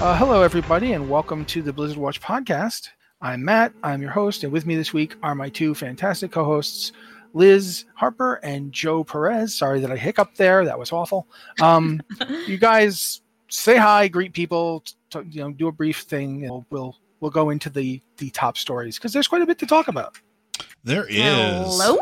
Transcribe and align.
Uh, 0.00 0.16
hello, 0.16 0.40
everybody, 0.40 0.94
and 0.94 1.10
welcome 1.10 1.44
to 1.44 1.60
the 1.60 1.74
Blizzard 1.74 1.98
Watch 1.98 2.22
podcast. 2.22 2.88
I'm 3.20 3.44
Matt. 3.44 3.74
I'm 3.82 4.00
your 4.00 4.10
host, 4.10 4.44
and 4.44 4.50
with 4.50 4.64
me 4.64 4.74
this 4.74 4.94
week 4.94 5.14
are 5.22 5.34
my 5.34 5.50
two 5.50 5.74
fantastic 5.74 6.32
co-hosts, 6.32 6.92
Liz 7.34 7.84
Harper 7.96 8.36
and 8.36 8.72
Joe 8.72 9.04
Perez. 9.04 9.54
Sorry 9.54 9.78
that 9.78 9.92
I 9.92 9.98
hiccuped 9.98 10.38
there; 10.38 10.64
that 10.64 10.78
was 10.78 10.90
awful. 10.90 11.28
Um, 11.60 12.00
you 12.46 12.56
guys 12.56 13.20
say 13.48 13.76
hi, 13.76 14.08
greet 14.08 14.32
people, 14.32 14.82
t- 15.10 15.20
you 15.28 15.42
know, 15.42 15.50
do 15.50 15.68
a 15.68 15.72
brief 15.72 15.98
thing. 15.98 16.44
And 16.44 16.50
we'll 16.50 16.66
we'll, 16.70 16.96
we'll 17.20 17.30
go 17.30 17.50
into 17.50 17.68
the 17.68 18.00
the 18.16 18.30
top 18.30 18.56
stories 18.56 18.96
because 18.96 19.12
there's 19.12 19.28
quite 19.28 19.42
a 19.42 19.46
bit 19.46 19.58
to 19.58 19.66
talk 19.66 19.88
about. 19.88 20.18
There 20.82 21.04
is. 21.06 21.18
Hello? 21.18 21.98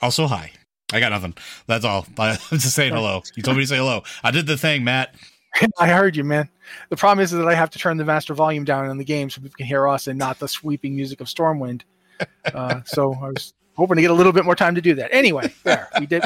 Also, 0.00 0.28
hi. 0.28 0.52
I 0.92 1.00
got 1.00 1.10
nothing. 1.10 1.34
That's 1.66 1.84
all. 1.84 2.06
I'm 2.18 2.36
just 2.52 2.76
saying 2.76 2.94
hello. 2.94 3.22
You 3.34 3.42
told 3.42 3.56
me 3.56 3.64
to 3.64 3.66
say 3.66 3.78
hello. 3.78 4.04
I 4.22 4.30
did 4.30 4.46
the 4.46 4.56
thing, 4.56 4.84
Matt. 4.84 5.12
I 5.78 5.88
heard 5.88 6.16
you, 6.16 6.24
man. 6.24 6.48
The 6.88 6.96
problem 6.96 7.22
is 7.22 7.30
that 7.30 7.46
I 7.46 7.54
have 7.54 7.70
to 7.70 7.78
turn 7.78 7.96
the 7.96 8.04
master 8.04 8.34
volume 8.34 8.64
down 8.64 8.90
in 8.90 8.98
the 8.98 9.04
game 9.04 9.30
so 9.30 9.40
people 9.40 9.56
can 9.56 9.66
hear 9.66 9.86
us 9.88 10.06
and 10.06 10.18
not 10.18 10.38
the 10.38 10.48
sweeping 10.48 10.94
music 10.94 11.20
of 11.20 11.26
Stormwind. 11.26 11.82
Uh, 12.54 12.80
so 12.84 13.14
I 13.14 13.30
was 13.30 13.52
hoping 13.74 13.96
to 13.96 14.02
get 14.02 14.12
a 14.12 14.14
little 14.14 14.32
bit 14.32 14.44
more 14.44 14.54
time 14.54 14.76
to 14.76 14.80
do 14.80 14.94
that. 14.94 15.12
Anyway, 15.12 15.52
there 15.64 15.88
we 15.98 16.06
did. 16.06 16.22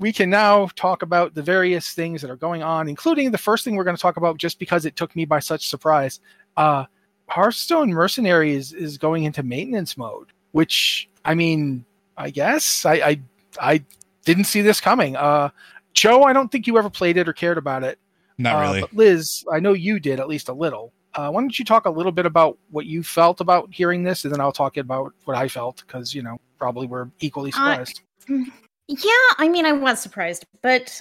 We 0.00 0.12
can 0.12 0.30
now 0.30 0.66
talk 0.74 1.02
about 1.02 1.34
the 1.34 1.42
various 1.42 1.92
things 1.92 2.22
that 2.22 2.30
are 2.30 2.36
going 2.36 2.64
on, 2.64 2.88
including 2.88 3.30
the 3.30 3.38
first 3.38 3.64
thing 3.64 3.76
we're 3.76 3.84
going 3.84 3.94
to 3.94 4.02
talk 4.02 4.16
about, 4.16 4.36
just 4.36 4.58
because 4.58 4.84
it 4.84 4.96
took 4.96 5.14
me 5.14 5.24
by 5.24 5.38
such 5.38 5.68
surprise. 5.68 6.18
Uh, 6.56 6.86
Hearthstone 7.28 7.90
Mercenaries 7.90 8.72
is 8.72 8.98
going 8.98 9.22
into 9.22 9.44
maintenance 9.44 9.96
mode, 9.96 10.32
which 10.50 11.08
I 11.24 11.34
mean, 11.34 11.84
I 12.16 12.30
guess 12.30 12.84
I 12.84 12.94
I, 12.94 13.20
I 13.60 13.84
didn't 14.24 14.44
see 14.44 14.60
this 14.60 14.80
coming. 14.80 15.14
Uh, 15.14 15.50
Joe, 15.94 16.24
I 16.24 16.32
don't 16.32 16.50
think 16.50 16.66
you 16.66 16.78
ever 16.78 16.90
played 16.90 17.16
it 17.16 17.28
or 17.28 17.32
cared 17.32 17.58
about 17.58 17.84
it. 17.84 17.98
Not 18.42 18.56
Uh, 18.56 18.60
really. 18.60 18.80
but 18.80 18.94
Liz, 18.94 19.44
I 19.52 19.60
know 19.60 19.72
you 19.72 20.00
did 20.00 20.20
at 20.20 20.28
least 20.28 20.48
a 20.48 20.52
little. 20.52 20.92
Uh, 21.14 21.30
why 21.30 21.40
don't 21.42 21.58
you 21.58 21.64
talk 21.64 21.84
a 21.84 21.90
little 21.90 22.12
bit 22.12 22.24
about 22.26 22.58
what 22.70 22.86
you 22.86 23.02
felt 23.02 23.40
about 23.40 23.68
hearing 23.72 24.02
this, 24.02 24.24
and 24.24 24.32
then 24.32 24.40
I'll 24.40 24.52
talk 24.52 24.76
about 24.78 25.12
what 25.24 25.36
I 25.36 25.46
felt 25.48 25.82
because 25.86 26.14
you 26.14 26.22
know 26.22 26.40
probably 26.58 26.86
we're 26.86 27.08
equally 27.20 27.50
surprised. 27.50 28.00
Yeah, 28.28 29.10
I 29.38 29.48
mean, 29.48 29.66
I 29.66 29.72
was 29.72 30.00
surprised, 30.00 30.44
but 30.62 31.00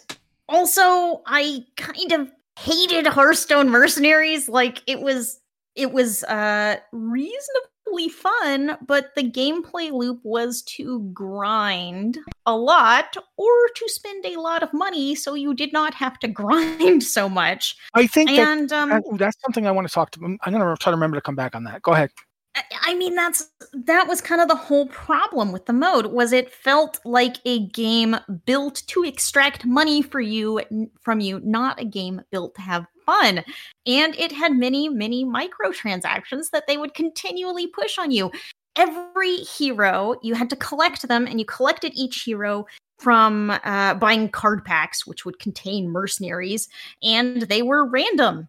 also 0.50 1.22
I 1.26 1.66
kind 1.78 2.12
of 2.12 2.32
hated 2.60 3.08
Hearthstone 3.08 3.70
Mercenaries. 3.70 4.50
Like 4.50 4.84
it 4.86 5.02
was, 5.02 5.40
it 5.76 5.92
was 5.92 6.24
uh 6.26 6.76
reasonably 6.92 7.71
fun, 8.10 8.78
but 8.86 9.14
the 9.16 9.24
gameplay 9.30 9.92
loop 9.92 10.20
was 10.24 10.62
to 10.64 11.00
grind 11.14 12.18
a 12.46 12.56
lot 12.56 13.16
or 13.38 13.52
to 13.76 13.90
spend 13.90 14.26
a 14.26 14.40
lot 14.40 14.64
of 14.64 14.74
money, 14.74 15.16
so 15.16 15.34
you 15.34 15.54
did 15.54 15.72
not 15.74 15.94
have 15.94 16.18
to 16.20 16.28
grind 16.42 17.04
so 17.04 17.28
much. 17.30 17.76
I 17.94 18.08
think 18.08 18.30
that, 18.30 18.40
And 18.48 18.74
um, 18.74 18.90
that- 18.90 19.04
that's 19.18 19.38
something 19.42 19.68
I 19.68 19.72
want 19.72 19.88
to 19.88 19.94
talk 19.94 20.12
to. 20.12 20.20
I'm 20.24 20.38
going 20.54 20.60
to 20.66 20.76
try 20.82 20.92
to 20.92 20.96
remember 20.96 21.18
to 21.18 21.22
come 21.22 21.36
back 21.36 21.56
on 21.56 21.64
that. 21.66 21.82
Go 21.82 21.92
ahead. 21.94 22.10
I- 22.56 22.64
I 22.84 22.96
mean 22.96 23.16
that's 23.16 23.50
that 23.74 24.08
was 24.10 24.20
kind 24.20 24.42
of 24.42 24.50
the 24.50 24.56
whole 24.56 24.88
problem 24.88 25.54
with 25.54 25.68
the 25.68 25.74
mode 25.74 26.08
was 26.08 26.34
it 26.34 26.52
felt 26.54 27.00
like 27.06 27.38
a 27.46 27.66
game 27.68 28.18
built 28.46 28.84
to 28.88 29.06
extract 29.06 29.66
money 29.66 30.02
for 30.02 30.20
you 30.20 30.60
from 31.02 31.22
you 31.22 31.40
not 31.46 31.80
a 31.80 31.86
game 31.86 32.22
built 32.30 32.54
to 32.56 32.62
have 32.62 32.86
fun. 33.12 33.44
And 33.86 34.16
it 34.16 34.32
had 34.32 34.54
many 34.54 34.90
many 34.90 35.26
microtransactions 35.26 36.50
that 36.52 36.68
they 36.68 36.78
would 36.78 36.94
continually 36.94 37.68
push 37.68 37.98
on 37.98 38.12
you. 38.12 38.32
Every 38.78 39.38
hero 39.38 40.16
you 40.22 40.34
had 40.34 40.50
to 40.52 40.56
collect 40.56 41.08
them 41.08 41.28
and 41.28 41.40
you 41.40 41.46
collected 41.46 41.92
each 41.94 42.24
hero 42.24 42.66
from 43.00 43.50
uh, 43.64 43.96
buying 43.96 44.30
card 44.30 44.64
packs 44.64 45.08
which 45.08 45.26
would 45.26 45.40
contain 45.40 45.90
mercenaries 45.90 46.70
and 47.02 47.42
they 47.44 47.64
were 47.64 47.84
random 47.90 48.48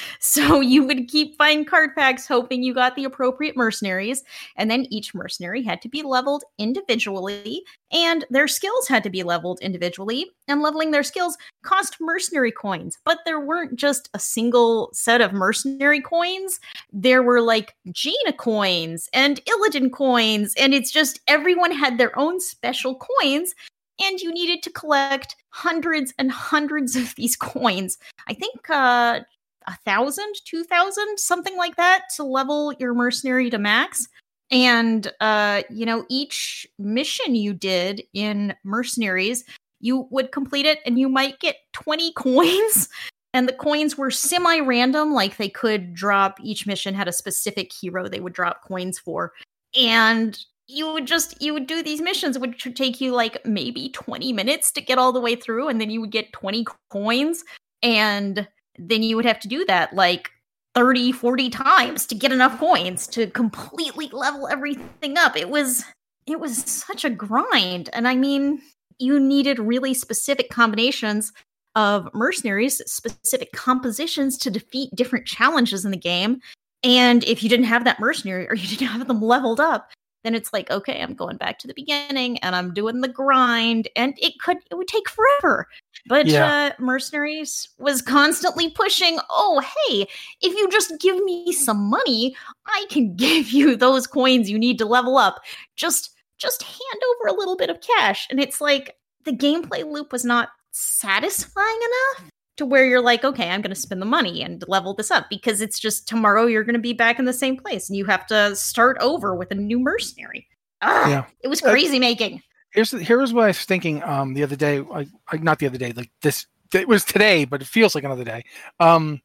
so 0.20 0.60
you 0.60 0.84
would 0.84 1.08
keep 1.08 1.36
buying 1.38 1.64
card 1.64 1.94
packs 1.94 2.26
hoping 2.26 2.62
you 2.62 2.74
got 2.74 2.94
the 2.96 3.04
appropriate 3.04 3.56
mercenaries 3.56 4.24
and 4.56 4.70
then 4.70 4.86
each 4.90 5.14
mercenary 5.14 5.62
had 5.62 5.80
to 5.82 5.88
be 5.88 6.02
leveled 6.02 6.44
individually 6.58 7.62
and 7.92 8.24
their 8.30 8.48
skills 8.48 8.88
had 8.88 9.02
to 9.02 9.10
be 9.10 9.22
leveled 9.22 9.60
individually 9.60 10.30
and 10.48 10.62
leveling 10.62 10.90
their 10.90 11.02
skills 11.02 11.36
cost 11.62 11.96
mercenary 12.00 12.52
coins. 12.52 12.98
But 13.04 13.18
there 13.24 13.40
weren't 13.40 13.76
just 13.76 14.08
a 14.14 14.18
single 14.18 14.90
set 14.92 15.20
of 15.20 15.32
mercenary 15.32 16.00
coins. 16.00 16.58
There 16.92 17.22
were 17.22 17.40
like 17.40 17.74
Jaina 17.90 18.32
coins 18.36 19.08
and 19.12 19.40
Illidan 19.44 19.92
coins 19.92 20.54
and 20.58 20.72
it's 20.74 20.90
just 20.90 21.20
everyone 21.28 21.72
had 21.72 21.98
their 21.98 22.18
own 22.18 22.40
special 22.40 22.96
coins 22.96 23.54
and 24.02 24.20
you 24.20 24.32
needed 24.32 24.62
to 24.62 24.70
collect 24.70 25.36
hundreds 25.50 26.14
and 26.18 26.30
hundreds 26.32 26.96
of 26.96 27.14
these 27.14 27.36
coins. 27.52 27.98
I 28.28 28.34
think 28.34 28.70
uh 28.70 29.20
a 29.66 29.76
thousand, 29.84 30.34
two 30.44 30.64
thousand, 30.64 31.18
something 31.18 31.56
like 31.56 31.76
that 31.76 32.04
to 32.16 32.24
level 32.24 32.72
your 32.78 32.94
mercenary 32.94 33.50
to 33.50 33.58
max. 33.58 34.08
And 34.50 35.10
uh, 35.20 35.62
you 35.70 35.86
know, 35.86 36.04
each 36.08 36.66
mission 36.78 37.34
you 37.34 37.54
did 37.54 38.02
in 38.12 38.54
mercenaries, 38.64 39.44
you 39.80 40.06
would 40.10 40.32
complete 40.32 40.66
it 40.66 40.80
and 40.86 40.98
you 40.98 41.08
might 41.08 41.40
get 41.40 41.56
20 41.72 42.12
coins. 42.16 42.88
And 43.34 43.48
the 43.48 43.54
coins 43.54 43.96
were 43.96 44.10
semi-random, 44.10 45.14
like 45.14 45.38
they 45.38 45.48
could 45.48 45.94
drop 45.94 46.38
each 46.42 46.66
mission 46.66 46.94
had 46.94 47.08
a 47.08 47.12
specific 47.12 47.72
hero 47.72 48.06
they 48.06 48.20
would 48.20 48.34
drop 48.34 48.62
coins 48.62 48.98
for. 48.98 49.32
And 49.74 50.38
you 50.66 50.92
would 50.92 51.06
just 51.06 51.40
you 51.40 51.52
would 51.52 51.66
do 51.66 51.82
these 51.82 52.00
missions 52.00 52.38
which 52.38 52.64
would 52.64 52.76
take 52.76 53.00
you 53.00 53.12
like 53.12 53.44
maybe 53.44 53.90
20 53.90 54.32
minutes 54.32 54.70
to 54.72 54.80
get 54.80 54.96
all 54.96 55.12
the 55.12 55.20
way 55.20 55.34
through 55.34 55.68
and 55.68 55.80
then 55.80 55.90
you 55.90 56.00
would 56.00 56.12
get 56.12 56.32
20 56.32 56.64
coins 56.90 57.44
and 57.82 58.46
then 58.78 59.02
you 59.02 59.16
would 59.16 59.26
have 59.26 59.40
to 59.40 59.48
do 59.48 59.64
that 59.66 59.94
like 59.94 60.30
30 60.74 61.12
40 61.12 61.50
times 61.50 62.06
to 62.06 62.14
get 62.14 62.32
enough 62.32 62.58
coins 62.58 63.06
to 63.08 63.26
completely 63.28 64.08
level 64.08 64.48
everything 64.48 65.18
up. 65.18 65.36
It 65.36 65.50
was 65.50 65.84
it 66.26 66.40
was 66.40 66.58
such 66.58 67.04
a 67.04 67.10
grind. 67.10 67.90
And 67.92 68.08
i 68.08 68.14
mean 68.14 68.60
you 68.98 69.18
needed 69.18 69.58
really 69.58 69.94
specific 69.94 70.50
combinations 70.50 71.32
of 71.74 72.08
mercenaries 72.14 72.80
specific 72.86 73.52
compositions 73.52 74.36
to 74.38 74.50
defeat 74.50 74.94
different 74.94 75.26
challenges 75.26 75.84
in 75.84 75.90
the 75.90 75.96
game. 75.96 76.40
And 76.84 77.24
if 77.24 77.42
you 77.42 77.48
didn't 77.48 77.66
have 77.66 77.84
that 77.84 78.00
mercenary 78.00 78.48
or 78.48 78.54
you 78.54 78.66
didn't 78.68 78.88
have 78.88 79.08
them 79.08 79.22
leveled 79.22 79.60
up 79.60 79.90
then 80.22 80.34
it's 80.34 80.52
like, 80.52 80.70
okay, 80.70 81.02
I'm 81.02 81.14
going 81.14 81.36
back 81.36 81.58
to 81.60 81.66
the 81.66 81.74
beginning 81.74 82.38
and 82.38 82.54
I'm 82.54 82.72
doing 82.72 83.00
the 83.00 83.08
grind. 83.08 83.88
And 83.96 84.14
it 84.20 84.38
could, 84.40 84.58
it 84.70 84.74
would 84.76 84.88
take 84.88 85.08
forever. 85.08 85.66
But 86.06 86.26
Yeah. 86.26 86.46
uh, 86.46 86.82
Mercenaries 86.82 87.68
was 87.78 88.02
constantly 88.02 88.70
pushing, 88.70 89.18
oh, 89.30 89.60
hey, 89.60 90.06
if 90.40 90.54
you 90.54 90.68
just 90.70 90.98
give 91.00 91.22
me 91.24 91.52
some 91.52 91.90
money, 91.90 92.36
I 92.66 92.86
can 92.90 93.14
give 93.16 93.50
you 93.50 93.76
those 93.76 94.06
coins 94.06 94.50
you 94.50 94.58
need 94.58 94.78
to 94.78 94.86
level 94.86 95.18
up. 95.18 95.40
Just, 95.76 96.10
just 96.38 96.62
hand 96.62 97.02
over 97.10 97.28
a 97.34 97.38
little 97.38 97.56
bit 97.56 97.70
of 97.70 97.80
cash. 97.80 98.26
And 98.30 98.40
it's 98.40 98.60
like 98.60 98.96
the 99.24 99.32
gameplay 99.32 99.84
loop 99.84 100.12
was 100.12 100.24
not 100.24 100.50
satisfying 100.70 101.78
enough 102.18 102.30
to 102.56 102.66
where 102.66 102.86
you're 102.86 103.00
like, 103.00 103.24
okay, 103.24 103.48
I'm 103.48 103.62
going 103.62 103.74
to 103.74 103.80
spend 103.80 104.02
the 104.02 104.06
money 104.06 104.42
and 104.42 104.62
level 104.68 104.94
this 104.94 105.10
up 105.10 105.26
because 105.30 105.60
it's 105.60 105.78
just 105.78 106.06
tomorrow 106.06 106.46
you're 106.46 106.64
going 106.64 106.74
to 106.74 106.80
be 106.80 106.92
back 106.92 107.18
in 107.18 107.24
the 107.24 107.32
same 107.32 107.56
place 107.56 107.88
and 107.88 107.96
you 107.96 108.04
have 108.06 108.26
to 108.26 108.54
start 108.56 108.96
over 109.00 109.34
with 109.34 109.50
a 109.50 109.54
new 109.54 109.78
mercenary. 109.78 110.46
Ah, 110.82 111.08
Yeah. 111.08 111.24
it 111.42 111.48
was 111.48 111.62
Uh, 111.62 111.70
crazy 111.70 111.98
making. 111.98 112.42
Here's 112.72 112.90
here's 112.90 113.32
what 113.34 113.44
I 113.44 113.48
was 113.48 113.64
thinking 113.64 114.02
um 114.02 114.34
the 114.34 114.42
other 114.42 114.56
day. 114.56 114.82
I, 114.92 115.06
I 115.30 115.36
not 115.38 115.58
the 115.58 115.66
other 115.66 115.78
day, 115.78 115.92
like 115.92 116.10
this 116.22 116.46
it 116.74 116.88
was 116.88 117.04
today, 117.04 117.44
but 117.44 117.60
it 117.60 117.68
feels 117.68 117.94
like 117.94 118.04
another 118.04 118.24
day. 118.24 118.44
Um 118.80 119.20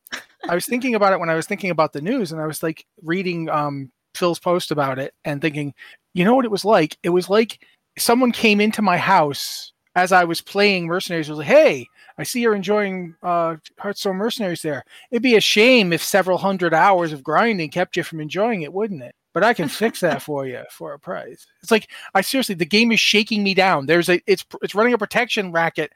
I 0.50 0.54
was 0.56 0.66
thinking 0.66 0.96
about 0.96 1.14
it 1.14 1.20
when 1.20 1.30
I 1.30 1.36
was 1.36 1.48
thinking 1.48 1.70
about 1.72 1.94
the 1.94 2.02
news 2.02 2.32
and 2.32 2.42
I 2.42 2.46
was 2.46 2.62
like 2.62 2.86
reading 3.04 3.50
um 3.50 3.92
Phil's 4.16 4.40
post 4.40 4.72
about 4.72 5.00
it 5.00 5.14
and 5.26 5.42
thinking, 5.42 5.74
you 6.14 6.26
know 6.26 6.36
what 6.36 6.46
it 6.46 6.52
was 6.52 6.66
like? 6.66 6.98
It 7.04 7.10
was 7.10 7.30
like 7.30 7.60
someone 7.98 8.32
came 8.32 8.60
into 8.62 8.82
my 8.82 8.98
house 8.98 9.72
as 9.96 10.12
I 10.12 10.26
was 10.26 10.42
playing 10.42 10.86
Mercenaries 10.86 11.30
was 11.30 11.40
like, 11.40 11.48
"Hey, 11.48 11.88
I 12.18 12.24
see 12.24 12.42
you're 12.42 12.56
enjoying 12.56 13.16
uh 13.24 13.58
Hearthstone 13.80 14.16
Mercenaries 14.18 14.62
there. 14.62 14.84
It'd 15.12 15.24
be 15.24 15.36
a 15.36 15.42
shame 15.42 15.94
if 15.94 16.04
several 16.04 16.38
hundred 16.38 16.74
hours 16.74 17.14
of 17.14 17.24
grinding 17.24 17.70
kept 17.70 17.96
you 17.98 18.04
from 18.04 18.20
enjoying 18.20 18.62
it, 18.64 18.74
wouldn't 18.74 19.04
it? 19.04 19.14
But 19.34 19.44
I 19.44 19.54
can 19.54 19.70
fix 19.70 20.00
that 20.00 20.22
for 20.22 20.46
you 20.48 20.64
for 20.72 20.94
a 20.94 21.00
price." 21.00 21.46
It's 21.62 21.72
like 21.72 21.90
I 22.16 22.22
seriously, 22.22 22.56
the 22.56 22.66
game 22.66 22.92
is 22.92 23.00
shaking 23.00 23.44
me 23.44 23.54
down. 23.54 23.86
There's 23.86 24.10
a 24.10 24.20
it's 24.28 24.46
it's 24.62 24.76
running 24.76 24.94
a 24.94 24.98
protection 24.98 25.52
racket 25.52 25.94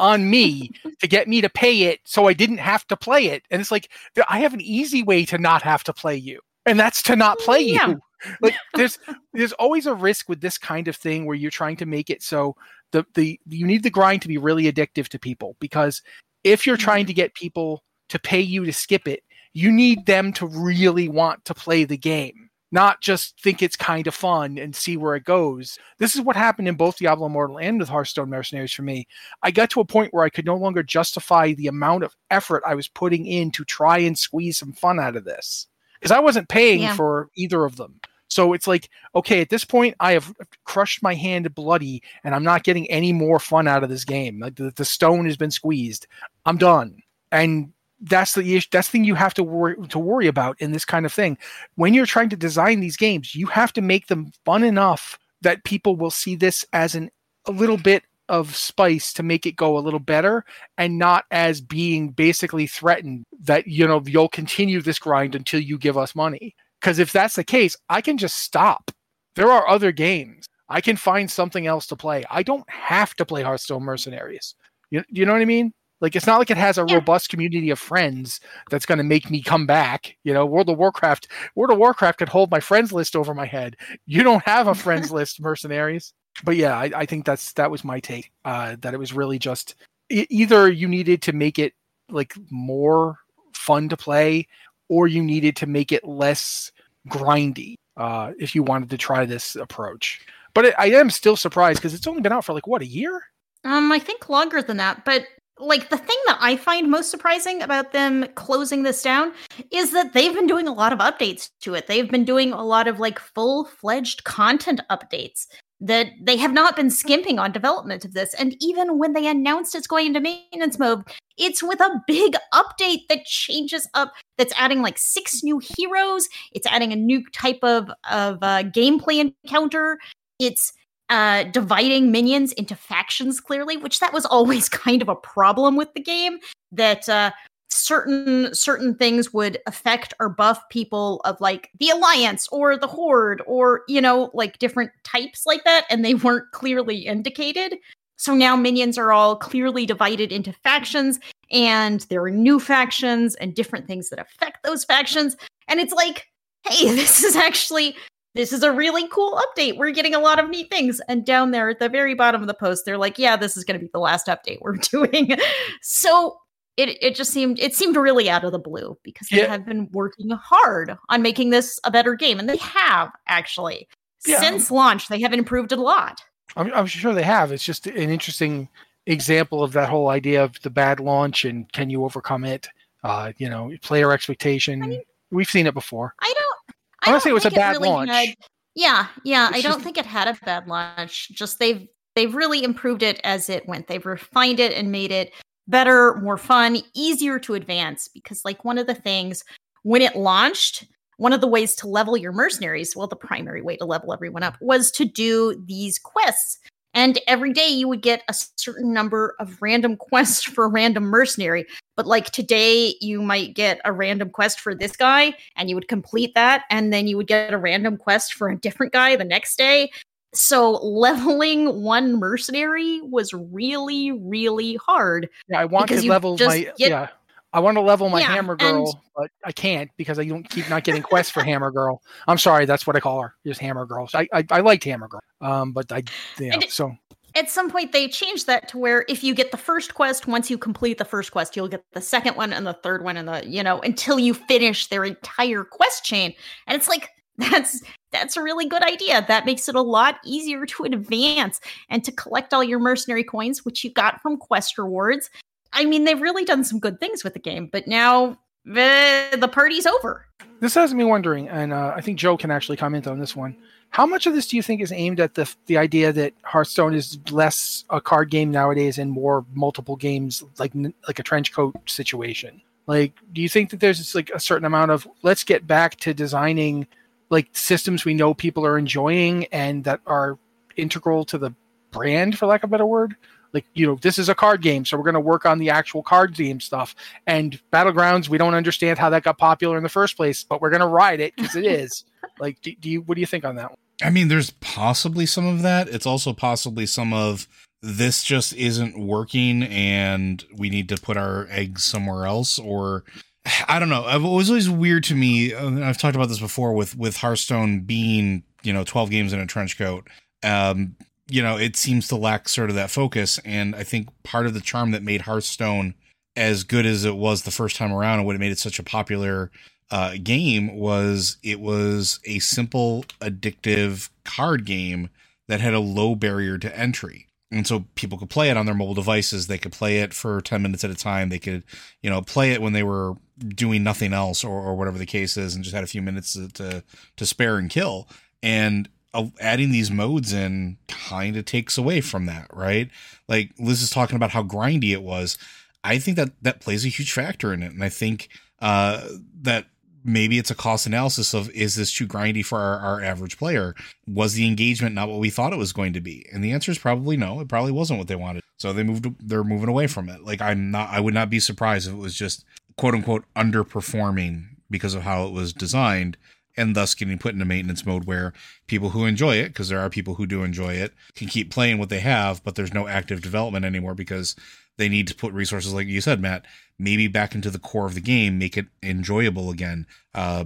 on 0.00 0.30
me 0.30 0.70
to 1.00 1.08
get 1.08 1.26
me 1.26 1.40
to 1.40 1.48
pay 1.48 1.82
it, 1.84 2.00
so 2.04 2.28
I 2.28 2.32
didn't 2.32 2.58
have 2.58 2.86
to 2.86 2.96
play 2.96 3.26
it. 3.26 3.42
And 3.50 3.60
it's 3.60 3.72
like 3.72 3.88
I 4.28 4.40
have 4.40 4.54
an 4.54 4.60
easy 4.60 5.02
way 5.02 5.24
to 5.24 5.38
not 5.38 5.62
have 5.62 5.82
to 5.84 5.92
play 5.92 6.14
you, 6.16 6.40
and 6.66 6.78
that's 6.78 7.02
to 7.04 7.16
not 7.16 7.38
play 7.40 7.60
Yeah. 7.60 7.88
you. 7.88 8.00
Like 8.40 8.54
there's 8.74 8.98
there's 9.32 9.52
always 9.52 9.86
a 9.86 9.94
risk 9.94 10.28
with 10.28 10.40
this 10.40 10.58
kind 10.58 10.88
of 10.88 10.96
thing 10.96 11.24
where 11.24 11.36
you're 11.36 11.52
trying 11.52 11.76
to 11.76 11.86
make 11.86 12.10
it 12.10 12.20
so 12.20 12.56
the 12.92 13.04
the 13.14 13.38
you 13.46 13.66
need 13.66 13.82
the 13.82 13.90
grind 13.90 14.22
to 14.22 14.28
be 14.28 14.38
really 14.38 14.64
addictive 14.70 15.08
to 15.08 15.18
people 15.18 15.56
because 15.60 16.02
if 16.44 16.66
you're 16.66 16.76
trying 16.76 17.06
to 17.06 17.12
get 17.14 17.34
people 17.34 17.82
to 18.08 18.18
pay 18.18 18.40
you 18.40 18.64
to 18.64 18.72
skip 18.72 19.06
it, 19.06 19.22
you 19.52 19.70
need 19.72 20.06
them 20.06 20.32
to 20.34 20.46
really 20.46 21.08
want 21.08 21.44
to 21.44 21.54
play 21.54 21.84
the 21.84 21.96
game, 21.96 22.48
not 22.72 23.00
just 23.00 23.40
think 23.42 23.62
it's 23.62 23.76
kind 23.76 24.06
of 24.06 24.14
fun 24.14 24.56
and 24.58 24.74
see 24.74 24.96
where 24.96 25.14
it 25.16 25.24
goes. 25.24 25.78
This 25.98 26.14
is 26.14 26.20
what 26.22 26.36
happened 26.36 26.68
in 26.68 26.74
both 26.76 26.96
Diablo 26.98 27.26
Immortal 27.26 27.58
and 27.58 27.78
with 27.78 27.88
Hearthstone 27.88 28.30
Mercenaries 28.30 28.72
for 28.72 28.82
me. 28.82 29.06
I 29.42 29.50
got 29.50 29.68
to 29.70 29.80
a 29.80 29.84
point 29.84 30.14
where 30.14 30.24
I 30.24 30.30
could 30.30 30.46
no 30.46 30.56
longer 30.56 30.82
justify 30.82 31.52
the 31.52 31.66
amount 31.66 32.04
of 32.04 32.14
effort 32.30 32.62
I 32.66 32.74
was 32.74 32.88
putting 32.88 33.26
in 33.26 33.50
to 33.52 33.64
try 33.64 33.98
and 33.98 34.18
squeeze 34.18 34.58
some 34.58 34.72
fun 34.72 34.98
out 35.00 35.16
of 35.16 35.24
this 35.24 35.66
because 36.00 36.12
I 36.12 36.20
wasn't 36.20 36.48
paying 36.48 36.80
Yeah. 36.80 36.94
for 36.94 37.28
either 37.34 37.64
of 37.64 37.76
them. 37.76 38.00
So 38.28 38.52
it's 38.52 38.66
like, 38.66 38.90
okay, 39.14 39.40
at 39.40 39.48
this 39.48 39.64
point, 39.64 39.96
I 40.00 40.12
have 40.12 40.32
crushed 40.64 41.02
my 41.02 41.14
hand 41.14 41.54
bloody, 41.54 42.02
and 42.24 42.34
I'm 42.34 42.44
not 42.44 42.64
getting 42.64 42.88
any 42.90 43.12
more 43.12 43.38
fun 43.38 43.66
out 43.66 43.82
of 43.82 43.88
this 43.88 44.04
game. 44.04 44.38
Like 44.38 44.56
the, 44.56 44.72
the 44.76 44.84
stone 44.84 45.24
has 45.26 45.36
been 45.36 45.50
squeezed. 45.50 46.06
I'm 46.46 46.58
done, 46.58 47.02
and 47.32 47.72
that's 48.00 48.34
the. 48.34 48.62
That's 48.70 48.88
the 48.88 48.92
thing 48.92 49.04
you 49.04 49.14
have 49.14 49.34
to 49.34 49.42
worry 49.42 49.76
to 49.88 49.98
worry 49.98 50.26
about 50.26 50.60
in 50.60 50.72
this 50.72 50.84
kind 50.84 51.06
of 51.06 51.12
thing. 51.12 51.38
When 51.74 51.94
you're 51.94 52.06
trying 52.06 52.28
to 52.28 52.36
design 52.36 52.80
these 52.80 52.96
games, 52.96 53.34
you 53.34 53.46
have 53.46 53.72
to 53.72 53.80
make 53.80 54.06
them 54.06 54.30
fun 54.44 54.62
enough 54.62 55.18
that 55.40 55.64
people 55.64 55.96
will 55.96 56.10
see 56.10 56.36
this 56.36 56.64
as 56.72 56.94
an 56.94 57.10
a 57.46 57.52
little 57.52 57.78
bit 57.78 58.02
of 58.28 58.54
spice 58.54 59.12
to 59.14 59.22
make 59.22 59.46
it 59.46 59.56
go 59.56 59.78
a 59.78 59.80
little 59.80 59.98
better 60.00 60.44
and 60.76 60.98
not 60.98 61.24
as 61.30 61.60
being 61.60 62.10
basically 62.10 62.66
threatened 62.66 63.24
that 63.40 63.66
you 63.66 63.86
know 63.86 64.02
you'll 64.06 64.28
continue 64.28 64.82
this 64.82 64.98
grind 64.98 65.34
until 65.34 65.60
you 65.60 65.78
give 65.78 65.96
us 65.96 66.14
money 66.14 66.54
because 66.80 66.98
if 66.98 67.12
that's 67.12 67.36
the 67.36 67.44
case 67.44 67.76
i 67.88 68.00
can 68.00 68.18
just 68.18 68.36
stop. 68.36 68.90
There 69.36 69.52
are 69.52 69.68
other 69.68 69.92
games. 69.92 70.46
I 70.68 70.80
can 70.80 70.96
find 70.96 71.30
something 71.30 71.66
else 71.66 71.86
to 71.88 71.96
play. 71.96 72.24
I 72.28 72.42
don't 72.42 72.68
have 72.68 73.14
to 73.16 73.24
play 73.24 73.42
hearthstone 73.42 73.84
mercenaries. 73.84 74.54
You, 74.90 75.04
you 75.08 75.24
know 75.24 75.32
what 75.32 75.42
i 75.42 75.44
mean? 75.46 75.72
Like 76.00 76.16
it's 76.16 76.26
not 76.26 76.38
like 76.38 76.50
it 76.50 76.56
has 76.56 76.76
a 76.78 76.84
Yeah. 76.86 76.96
robust 76.96 77.28
community 77.28 77.70
of 77.70 77.78
friends 77.78 78.40
that's 78.70 78.86
going 78.86 78.98
to 78.98 79.04
make 79.04 79.30
me 79.30 79.42
come 79.42 79.66
back. 79.66 80.16
You 80.24 80.34
know 80.34 80.44
world 80.46 80.68
of 80.70 80.78
warcraft 80.78 81.28
world 81.54 81.70
of 81.70 81.78
warcraft 81.78 82.18
could 82.18 82.28
hold 82.28 82.50
my 82.50 82.60
friends 82.60 82.92
list 82.92 83.14
over 83.16 83.32
my 83.34 83.46
head. 83.46 83.76
You 84.06 84.22
don't 84.24 84.42
have 84.44 84.66
a 84.68 84.74
friends 84.74 85.10
list 85.18 85.40
mercenaries. 85.40 86.12
But 86.44 86.56
yeah 86.56 86.76
I, 86.76 86.90
I 86.94 87.06
think 87.06 87.24
that's 87.24 87.52
that 87.54 87.70
was 87.70 87.84
my 87.84 88.00
take 88.00 88.30
uh 88.44 88.76
that 88.80 88.94
it 88.94 88.98
was 88.98 89.12
really 89.12 89.38
just 89.38 89.74
e- 90.10 90.26
either 90.30 90.68
you 90.70 90.88
needed 90.88 91.22
to 91.22 91.32
make 91.32 91.58
it 91.58 91.74
like 92.10 92.34
more 92.50 93.18
fun 93.54 93.88
to 93.90 93.96
play 93.96 94.46
or 94.88 95.06
you 95.06 95.22
needed 95.22 95.56
to 95.56 95.66
make 95.66 95.92
it 95.92 96.04
less 96.04 96.72
grindy 97.08 97.74
uh 97.96 98.32
if 98.38 98.54
you 98.54 98.62
wanted 98.62 98.90
to 98.90 98.98
try 98.98 99.24
this 99.24 99.56
approach. 99.56 100.20
But 100.54 100.66
it, 100.66 100.74
i 100.78 100.86
am 100.90 101.10
still 101.10 101.36
surprised 101.36 101.80
because 101.80 101.94
it's 101.94 102.06
only 102.06 102.20
been 102.20 102.32
out 102.32 102.44
for 102.44 102.52
like 102.52 102.66
what 102.66 102.82
a 102.82 102.86
year? 102.86 103.22
Um, 103.64 103.90
I 103.90 103.98
think 103.98 104.28
longer 104.28 104.62
than 104.62 104.76
that, 104.76 105.04
but 105.04 105.24
like 105.60 105.90
the 105.90 105.98
thing 105.98 106.16
that 106.26 106.38
I 106.40 106.56
find 106.56 106.90
most 106.90 107.10
surprising 107.10 107.62
about 107.62 107.92
them 107.92 108.26
closing 108.34 108.82
this 108.82 109.02
down 109.02 109.32
is 109.72 109.90
that 109.92 110.12
they've 110.12 110.34
been 110.34 110.46
doing 110.46 110.68
a 110.68 110.72
lot 110.72 110.92
of 110.92 111.00
updates 111.00 111.50
to 111.62 111.74
it. 111.74 111.86
They've 111.86 112.10
been 112.10 112.24
doing 112.24 112.52
a 112.52 112.64
lot 112.64 112.86
of 112.86 113.00
like 113.00 113.18
full-fledged 113.18 114.24
content 114.24 114.80
updates 114.90 115.46
that 115.80 116.08
they 116.20 116.36
have 116.36 116.52
not 116.52 116.74
been 116.74 116.90
skimping 116.90 117.38
on 117.38 117.52
development 117.52 118.04
of 118.04 118.12
this. 118.12 118.34
And 118.34 118.56
even 118.60 118.98
when 118.98 119.12
they 119.12 119.28
announced 119.28 119.74
it's 119.74 119.86
going 119.86 120.06
into 120.06 120.20
maintenance 120.20 120.78
mode, 120.78 121.02
it's 121.36 121.62
with 121.62 121.80
a 121.80 122.02
big 122.06 122.34
update 122.52 123.02
that 123.08 123.24
changes 123.24 123.88
up 123.94 124.12
that's 124.36 124.52
adding 124.56 124.82
like 124.82 124.98
six 124.98 125.42
new 125.42 125.60
heroes, 125.76 126.28
it's 126.52 126.66
adding 126.66 126.92
a 126.92 126.96
new 126.96 127.24
type 127.30 127.60
of 127.62 127.90
of 128.10 128.38
uh, 128.42 128.64
gameplay 128.64 129.32
encounter. 129.44 129.98
It's 130.40 130.72
uh, 131.10 131.44
dividing 131.44 132.10
minions 132.10 132.52
into 132.52 132.74
factions 132.74 133.40
clearly, 133.40 133.76
which 133.76 134.00
that 134.00 134.12
was 134.12 134.26
always 134.26 134.68
kind 134.68 135.00
of 135.00 135.08
a 135.08 135.16
problem 135.16 135.76
with 135.76 135.92
the 135.94 136.02
game. 136.02 136.38
That 136.72 137.08
uh, 137.08 137.30
certain 137.78 138.54
certain 138.54 138.94
things 138.94 139.32
would 139.32 139.58
affect 139.66 140.14
or 140.20 140.28
buff 140.28 140.68
people 140.68 141.20
of 141.24 141.40
like 141.40 141.70
the 141.78 141.90
alliance 141.90 142.48
or 142.48 142.76
the 142.76 142.86
horde 142.86 143.42
or 143.46 143.82
you 143.88 144.00
know 144.00 144.30
like 144.34 144.58
different 144.58 144.90
types 145.04 145.46
like 145.46 145.64
that, 145.64 145.84
and 145.90 146.04
they 146.04 146.14
weren't 146.14 146.50
clearly 146.52 147.06
indicated. 147.06 147.76
So 148.16 148.34
now 148.34 148.56
minions 148.56 148.98
are 148.98 149.12
all 149.12 149.36
clearly 149.36 149.86
divided 149.86 150.32
into 150.32 150.52
factions, 150.52 151.20
and 151.50 152.00
there 152.10 152.22
are 152.22 152.30
new 152.30 152.58
factions 152.58 153.36
and 153.36 153.54
different 153.54 153.86
things 153.86 154.10
that 154.10 154.18
affect 154.18 154.64
those 154.64 154.84
factions. 154.84 155.36
And 155.68 155.78
it's 155.78 155.92
like, 155.92 156.26
hey, 156.68 156.88
this 156.94 157.22
is 157.22 157.36
actually 157.36 157.96
this 158.34 158.52
is 158.52 158.62
a 158.62 158.72
really 158.72 159.08
cool 159.08 159.40
update. 159.40 159.78
We're 159.78 159.90
getting 159.90 160.14
a 160.14 160.20
lot 160.20 160.38
of 160.38 160.48
neat 160.48 160.70
things. 160.70 161.00
And 161.08 161.24
down 161.24 161.50
there 161.50 161.70
at 161.70 161.80
the 161.80 161.88
very 161.88 162.14
bottom 162.14 162.40
of 162.40 162.46
the 162.46 162.54
post, 162.54 162.84
they're 162.84 162.98
like, 162.98 163.18
yeah, 163.18 163.36
this 163.36 163.56
is 163.56 163.64
going 163.64 163.80
to 163.80 163.84
be 163.84 163.90
the 163.92 163.98
last 163.98 164.26
update 164.26 164.58
we're 164.60 164.76
doing. 164.92 165.36
so 165.82 166.38
it, 166.78 166.96
it 167.02 167.14
just 167.16 167.32
seemed 167.32 167.58
it 167.58 167.74
seemed 167.74 167.96
really 167.96 168.30
out 168.30 168.44
of 168.44 168.52
the 168.52 168.58
blue 168.58 168.96
because 169.02 169.28
they 169.28 169.38
Yeah. 169.38 169.48
have 169.48 169.66
been 169.66 169.88
working 169.92 170.30
hard 170.30 170.96
on 171.10 171.20
making 171.20 171.50
this 171.50 171.78
a 171.84 171.90
better 171.90 172.14
game 172.14 172.38
and 172.38 172.48
they 172.48 172.56
have 172.58 173.10
actually. 173.26 173.86
Yeah. 174.26 174.40
since 174.40 174.70
launch 174.70 175.06
they 175.08 175.20
have 175.20 175.32
improved 175.32 175.70
it 175.72 175.78
a 175.78 175.82
lot. 175.82 176.20
I'm, 176.56 176.72
I'm 176.74 176.86
sure 176.86 177.14
they 177.14 177.22
have. 177.22 177.52
It's 177.52 177.64
just 177.64 177.86
an 177.86 178.10
interesting 178.10 178.68
example 179.06 179.62
of 179.62 179.72
that 179.74 179.88
whole 179.88 180.08
idea 180.08 180.42
of 180.42 180.60
the 180.62 180.70
bad 180.70 180.98
launch 180.98 181.44
and 181.44 181.70
can 181.72 181.88
you 181.90 182.04
overcome 182.04 182.44
it? 182.44 182.68
Uh 183.04 183.32
you 183.38 183.48
know 183.48 183.70
player 183.82 184.12
expectation. 184.12 185.00
We've 185.30 185.48
seen 185.48 185.66
it 185.66 185.74
before. 185.74 186.14
I 186.20 186.34
don't 186.36 186.76
I 187.04 187.10
wanna 187.10 187.20
say 187.20 187.30
it 187.30 187.34
was 187.34 187.44
a 187.44 187.50
bad 187.50 187.78
launch. 187.80 188.10
had- 188.10 188.34
yeah 188.74 189.06
yeah 189.24 189.48
It's 189.48 189.58
i 189.58 189.60
don't 189.60 189.72
just- 189.74 189.84
think 189.84 189.98
it 189.98 190.06
had 190.06 190.28
a 190.28 190.34
bad 190.44 190.66
launch. 190.68 191.30
Just 191.30 191.58
they've 191.58 191.86
they've 192.16 192.34
really 192.34 192.64
improved 192.64 193.02
it 193.04 193.20
as 193.22 193.48
it 193.48 193.66
went. 193.68 193.86
They've 193.86 194.04
refined 194.04 194.58
it 194.58 194.72
and 194.72 194.90
made 194.90 195.12
it 195.12 195.32
better 195.68 196.16
more 196.16 196.38
fun 196.38 196.78
easier 196.94 197.38
to 197.38 197.54
advance 197.54 198.08
because 198.08 198.44
like 198.44 198.64
one 198.64 198.78
of 198.78 198.86
the 198.86 198.94
things 198.94 199.44
when 199.82 200.02
it 200.02 200.16
launched 200.16 200.86
one 201.18 201.32
of 201.32 201.40
the 201.40 201.46
ways 201.46 201.74
to 201.74 201.86
level 201.86 202.16
your 202.16 202.32
mercenaries 202.32 202.96
well 202.96 203.06
the 203.06 203.16
primary 203.16 203.60
way 203.60 203.76
to 203.76 203.84
level 203.84 204.12
everyone 204.12 204.42
up 204.42 204.56
was 204.60 204.90
to 204.90 205.04
do 205.04 205.62
these 205.66 205.98
quests. 205.98 206.58
And 206.94 207.20
every 207.26 207.52
day 207.52 207.68
you 207.68 207.86
would 207.86 208.00
get 208.00 208.22
a 208.28 208.34
certain 208.34 208.92
number 208.92 209.34
of 209.38 209.60
random 209.60 209.96
quests 209.98 210.42
for 210.42 210.64
a 210.64 210.68
random 210.68 211.04
mercenary. 211.04 211.66
But 211.96 212.06
like 212.06 212.30
today 212.30 212.94
you 213.00 213.20
might 213.20 213.54
get 213.54 213.80
a 213.84 213.92
random 213.92 214.30
quest 214.30 214.58
for 214.58 214.74
this 214.74 214.96
guy 214.96 215.34
and 215.56 215.68
you 215.68 215.74
would 215.74 215.88
complete 215.88 216.34
that. 216.34 216.64
And 216.70 216.92
then 216.92 217.06
you 217.06 217.16
would 217.16 217.26
get 217.26 217.52
a 217.52 217.58
random 217.58 217.98
quest 217.98 218.34
for 218.34 218.48
a 218.48 218.56
different 218.58 218.92
guy 218.92 219.16
the 219.16 219.24
next 219.24 219.58
day 219.58 219.90
so 220.34 220.72
leveling 220.84 221.82
one 221.82 222.18
mercenary 222.18 223.00
was 223.02 223.32
really 223.32 224.12
really 224.12 224.76
hard 224.76 225.28
yeah 225.48 225.60
i 225.60 225.64
want 225.64 225.88
to 225.88 226.00
level 226.02 226.36
just 226.36 226.48
my 226.48 226.72
yeah 226.76 227.08
I 227.54 227.60
want 227.60 227.78
to 227.78 227.80
level 227.80 228.10
my 228.10 228.20
Yeah, 228.20 228.26
Hammer 228.26 228.58
and- 228.60 228.60
Girl, 228.60 229.02
but 229.16 229.30
I 229.42 229.52
can't 229.52 229.90
because 229.96 230.18
I 230.18 230.26
don't 230.26 230.48
keep 230.50 230.68
not 230.68 230.84
getting 230.84 231.00
quests 231.02 231.32
for 231.32 231.42
Hammer 231.42 231.70
Girl. 231.70 232.02
I'm 232.26 232.36
sorry, 232.36 232.66
that's 232.66 232.86
what 232.86 232.94
I 232.94 233.00
call 233.00 233.22
her, 233.22 233.34
just 233.46 233.58
Hammer 233.58 233.86
Girl. 233.86 234.06
So 234.06 234.18
I, 234.18 234.28
I 234.34 234.44
I 234.50 234.60
liked 234.60 234.84
Hammer 234.84 235.08
Girl, 235.08 235.22
um, 235.40 235.72
but 235.72 235.90
I 235.90 236.02
you 236.38 236.48
know, 236.48 236.52
And 236.52 236.64
it- 236.64 236.70
so 236.70 236.94
At 237.34 237.48
some 237.48 237.70
point, 237.70 237.92
they 237.92 238.06
changed 238.06 238.46
that 238.48 238.68
to 238.68 238.78
where 238.78 239.06
if 239.08 239.24
you 239.24 239.32
get 239.34 239.50
the 239.50 239.56
first 239.56 239.94
quest, 239.94 240.26
once 240.26 240.50
you 240.50 240.58
complete 240.58 240.98
the 240.98 241.06
first 241.06 241.32
quest, 241.32 241.56
you'll 241.56 241.68
get 241.68 241.82
the 241.94 242.02
second 242.02 242.36
one 242.36 242.52
and 242.52 242.66
the 242.66 242.74
third 242.74 243.02
one, 243.02 243.16
and 243.16 243.26
the 243.26 243.42
you 243.48 243.62
know 243.62 243.80
until 243.80 244.18
you 244.18 244.34
finish 244.34 244.88
their 244.88 245.04
entire 245.06 245.64
quest 245.64 246.04
chain. 246.04 246.34
And 246.66 246.76
it's 246.76 246.86
like 246.86 247.08
that's 247.38 247.82
that's 248.10 248.36
a 248.36 248.42
really 248.42 248.66
good 248.66 248.82
idea. 248.82 249.24
That 249.26 249.46
makes 249.46 249.68
it 249.68 249.74
a 249.74 249.82
lot 249.82 250.16
easier 250.24 250.66
to 250.66 250.84
advance 250.84 251.60
and 251.88 252.02
to 252.04 252.12
collect 252.12 252.52
all 252.52 252.64
your 252.64 252.78
mercenary 252.78 253.24
coins, 253.24 253.64
which 253.64 253.84
you 253.84 253.92
got 253.92 254.20
from 254.20 254.36
quest 254.36 254.78
rewards. 254.78 255.30
I 255.72 255.84
mean, 255.84 256.04
they've 256.04 256.20
really 256.20 256.44
done 256.44 256.64
some 256.64 256.80
good 256.80 256.98
things 256.98 257.22
with 257.22 257.34
the 257.34 257.38
game, 257.38 257.68
but 257.70 257.86
now 257.86 258.38
the, 258.64 259.36
the 259.38 259.48
party's 259.48 259.86
over. 259.86 260.26
this 260.60 260.74
has 260.74 260.92
me 260.94 261.04
wondering, 261.04 261.48
and 261.48 261.72
uh, 261.72 261.92
I 261.94 262.00
think 262.00 262.18
Joe 262.18 262.36
can 262.36 262.50
actually 262.50 262.76
comment 262.76 263.06
on 263.06 263.18
this 263.18 263.36
one. 263.36 263.56
How 263.90 264.04
much 264.04 264.26
of 264.26 264.34
this 264.34 264.48
do 264.48 264.56
you 264.56 264.62
think 264.62 264.82
is 264.82 264.92
aimed 264.92 265.20
at 265.20 265.34
the 265.34 265.50
the 265.66 265.78
idea 265.78 266.12
that 266.12 266.34
Hearthstone 266.42 266.94
is 266.94 267.18
less 267.30 267.84
a 267.90 268.00
card 268.00 268.30
game 268.30 268.50
nowadays 268.50 268.98
and 268.98 269.10
more 269.10 269.46
multiple 269.54 269.96
games, 269.96 270.42
like 270.58 270.72
like 271.06 271.18
a 271.18 271.22
trench 271.22 271.52
coat 271.52 271.74
situation? 271.88 272.60
Like, 272.86 273.12
do 273.32 273.40
you 273.40 273.48
think 273.48 273.70
that 273.70 273.80
there's 273.80 274.14
like 274.14 274.30
a 274.34 274.40
certain 274.40 274.64
amount 274.64 274.90
of 274.90 275.06
let's 275.22 275.44
get 275.44 275.66
back 275.66 275.96
to 275.96 276.12
designing 276.12 276.86
like 277.30 277.48
systems 277.52 278.04
we 278.04 278.14
know 278.14 278.34
people 278.34 278.66
are 278.66 278.78
enjoying 278.78 279.44
and 279.46 279.84
that 279.84 280.00
are 280.06 280.38
integral 280.76 281.24
to 281.26 281.38
the 281.38 281.54
brand, 281.90 282.38
for 282.38 282.46
lack 282.46 282.62
of 282.62 282.70
a 282.70 282.72
better 282.72 282.86
word? 282.86 283.16
Like, 283.52 283.64
you 283.72 283.86
know, 283.86 283.94
this 283.96 284.18
is 284.18 284.28
a 284.28 284.34
card 284.34 284.60
game, 284.60 284.84
so 284.84 284.96
we're 284.96 285.04
going 285.04 285.14
to 285.14 285.20
work 285.20 285.46
on 285.46 285.58
the 285.58 285.70
actual 285.70 286.02
card 286.02 286.34
game 286.34 286.60
stuff. 286.60 286.94
And 287.26 287.58
Battlegrounds, 287.72 288.28
we 288.28 288.36
don't 288.36 288.54
understand 288.54 288.98
how 288.98 289.08
that 289.10 289.22
got 289.22 289.38
popular 289.38 289.76
in 289.78 289.82
the 289.82 289.88
first 289.88 290.16
place, 290.16 290.44
but 290.44 290.60
we're 290.60 290.70
going 290.70 290.80
to 290.80 290.86
ride 290.86 291.20
it 291.20 291.34
because 291.34 291.56
it 291.56 291.64
is. 291.66 292.04
like, 292.38 292.60
do, 292.60 292.74
do 292.74 292.90
you? 292.90 293.00
What 293.02 293.14
do 293.14 293.20
you 293.20 293.26
think 293.26 293.44
on 293.44 293.56
that 293.56 293.70
one? 293.70 293.78
I 294.02 294.10
mean, 294.10 294.28
there's 294.28 294.50
possibly 294.50 295.26
some 295.26 295.46
of 295.46 295.62
that. 295.62 295.88
It's 295.88 296.06
also 296.06 296.32
possibly 296.32 296.86
some 296.86 297.12
of 297.12 297.48
this 297.82 298.22
just 298.22 298.54
isn't 298.54 298.98
working 298.98 299.62
and 299.62 300.44
we 300.56 300.68
need 300.68 300.88
to 300.88 300.96
put 300.96 301.16
our 301.16 301.46
eggs 301.50 301.84
somewhere 301.84 302.26
else 302.26 302.58
or 302.58 303.04
I 303.68 303.78
don't 303.78 303.88
know. 303.88 304.08
It 304.08 304.20
was 304.22 304.50
always 304.50 304.70
weird 304.70 305.04
to 305.04 305.14
me. 305.14 305.54
I've 305.54 305.98
talked 305.98 306.16
about 306.16 306.28
this 306.28 306.40
before 306.40 306.74
with 306.74 306.96
with 306.96 307.18
Hearthstone 307.18 307.80
being, 307.80 308.44
you 308.62 308.72
know, 308.72 308.84
12 308.84 309.10
games 309.10 309.32
in 309.32 309.40
a 309.40 309.46
trench 309.46 309.78
coat. 309.78 310.08
Um, 310.42 310.96
you 311.30 311.42
know, 311.42 311.58
it 311.58 311.76
seems 311.76 312.08
to 312.08 312.16
lack 312.16 312.48
sort 312.48 312.70
of 312.70 312.76
that 312.76 312.90
focus 312.90 313.38
and 313.44 313.76
I 313.76 313.84
think 313.84 314.08
part 314.22 314.46
of 314.46 314.54
the 314.54 314.60
charm 314.60 314.92
that 314.92 315.02
made 315.02 315.22
Hearthstone 315.22 315.94
as 316.36 316.64
good 316.64 316.86
as 316.86 317.04
it 317.04 317.16
was 317.16 317.42
the 317.42 317.50
first 317.50 317.76
time 317.76 317.92
around 317.92 318.18
and 318.18 318.26
what 318.26 318.38
made 318.38 318.52
it 318.52 318.58
such 318.58 318.78
a 318.78 318.84
popular 318.84 319.50
uh, 319.90 320.14
game 320.22 320.76
was 320.76 321.38
it 321.42 321.60
was 321.60 322.20
a 322.24 322.38
simple, 322.40 323.04
addictive 323.20 324.10
card 324.24 324.64
game 324.64 325.10
that 325.48 325.60
had 325.60 325.74
a 325.74 325.80
low 325.80 326.14
barrier 326.14 326.58
to 326.58 326.78
entry. 326.78 327.27
And 327.50 327.66
so 327.66 327.86
people 327.94 328.18
could 328.18 328.28
play 328.28 328.50
it 328.50 328.56
on 328.56 328.66
their 328.66 328.74
mobile 328.74 328.94
devices. 328.94 329.46
They 329.46 329.58
could 329.58 329.72
play 329.72 329.98
it 329.98 330.12
for 330.12 330.40
10 330.40 330.60
minutes 330.60 330.84
at 330.84 330.90
a 330.90 330.94
time. 330.94 331.30
They 331.30 331.38
could, 331.38 331.62
you 332.02 332.10
know, 332.10 332.20
play 332.20 332.52
it 332.52 332.60
when 332.60 332.74
they 332.74 332.82
were 332.82 333.14
doing 333.38 333.82
nothing 333.82 334.12
else 334.12 334.44
or, 334.44 334.50
or 334.50 334.74
whatever 334.74 334.98
the 334.98 335.06
case 335.06 335.36
is 335.36 335.54
and 335.54 335.64
just 335.64 335.74
had 335.74 335.84
a 335.84 335.88
few 335.88 336.02
minutes 336.02 336.34
to, 336.34 336.48
to, 336.48 336.84
to 337.16 337.26
spare 337.26 337.56
and 337.56 337.70
kill. 337.70 338.06
And 338.42 338.88
uh, 339.14 339.26
adding 339.40 339.70
these 339.70 339.90
modes 339.90 340.32
in 340.32 340.76
kind 340.88 341.36
of 341.36 341.46
takes 341.46 341.78
away 341.78 342.02
from 342.02 342.26
that, 342.26 342.48
right? 342.52 342.90
Like 343.28 343.52
Liz 343.58 343.80
is 343.80 343.90
talking 343.90 344.16
about 344.16 344.30
how 344.30 344.42
grindy 344.42 344.92
it 344.92 345.02
was. 345.02 345.38
I 345.82 345.98
think 345.98 346.16
that 346.18 346.32
that 346.42 346.60
plays 346.60 346.84
a 346.84 346.88
huge 346.88 347.12
factor 347.12 347.54
in 347.54 347.62
it. 347.62 347.72
And 347.72 347.82
I 347.82 347.88
think 347.88 348.28
uh, 348.60 349.08
that 349.40 349.66
maybe 350.04 350.38
it's 350.38 350.50
a 350.50 350.54
cost 350.54 350.86
analysis 350.86 351.34
of 351.34 351.50
is 351.50 351.74
this 351.76 351.92
too 351.92 352.06
grindy 352.06 352.44
for 352.44 352.58
our, 352.58 352.78
our 352.78 353.02
average 353.02 353.38
player? 353.38 353.74
Was 354.06 354.34
the 354.34 354.46
engagement 354.46 354.94
not 354.94 355.08
what 355.08 355.18
we 355.18 355.30
thought 355.30 355.52
it 355.52 355.58
was 355.58 355.72
going 355.72 355.92
to 355.92 356.00
be? 356.00 356.26
And 356.32 356.42
the 356.42 356.52
answer 356.52 356.70
is 356.70 356.78
probably 356.78 357.16
no. 357.16 357.40
It 357.40 357.48
probably 357.48 357.72
wasn't 357.72 357.98
what 357.98 358.08
they 358.08 358.16
wanted. 358.16 358.42
So 358.58 358.72
they 358.72 358.82
moved. 358.82 359.06
They're 359.20 359.44
moving 359.44 359.68
away 359.68 359.86
from 359.86 360.08
it. 360.08 360.24
Like 360.24 360.40
I'm 360.40 360.70
not. 360.70 360.90
I 360.90 361.00
would 361.00 361.14
not 361.14 361.30
be 361.30 361.40
surprised 361.40 361.88
if 361.88 361.94
it 361.94 361.98
was 361.98 362.14
just 362.14 362.44
quote 362.76 362.94
unquote 362.94 363.24
underperforming 363.36 364.46
because 364.70 364.94
of 364.94 365.02
how 365.02 365.26
it 365.26 365.32
was 365.32 365.52
designed. 365.52 366.16
And 366.56 366.74
thus 366.74 366.94
getting 366.96 367.18
put 367.18 367.34
into 367.34 367.44
maintenance 367.44 367.86
mode 367.86 368.04
where 368.04 368.32
people 368.66 368.90
who 368.90 369.04
enjoy 369.04 369.36
it, 369.36 369.48
because 369.48 369.68
there 369.68 369.78
are 369.78 369.88
people 369.88 370.16
who 370.16 370.26
do 370.26 370.42
enjoy 370.42 370.74
it, 370.74 370.92
can 371.14 371.28
keep 371.28 371.52
playing 371.52 371.78
what 371.78 371.88
they 371.88 372.00
have, 372.00 372.42
but 372.42 372.56
there's 372.56 372.74
no 372.74 372.88
active 372.88 373.22
development 373.22 373.64
anymore 373.64 373.94
because 373.94 374.34
they 374.78 374.88
need 374.88 375.08
to 375.08 375.14
put 375.14 375.32
resources, 375.34 375.74
like 375.74 375.86
you 375.86 376.00
said, 376.00 376.22
Matt, 376.22 376.46
maybe 376.78 377.08
back 377.08 377.34
into 377.34 377.50
the 377.50 377.58
core 377.58 377.86
of 377.86 377.94
the 377.94 378.00
game, 378.00 378.38
make 378.38 378.56
it 378.56 378.66
enjoyable 378.82 379.50
again. 379.50 379.86
Uh, 380.14 380.44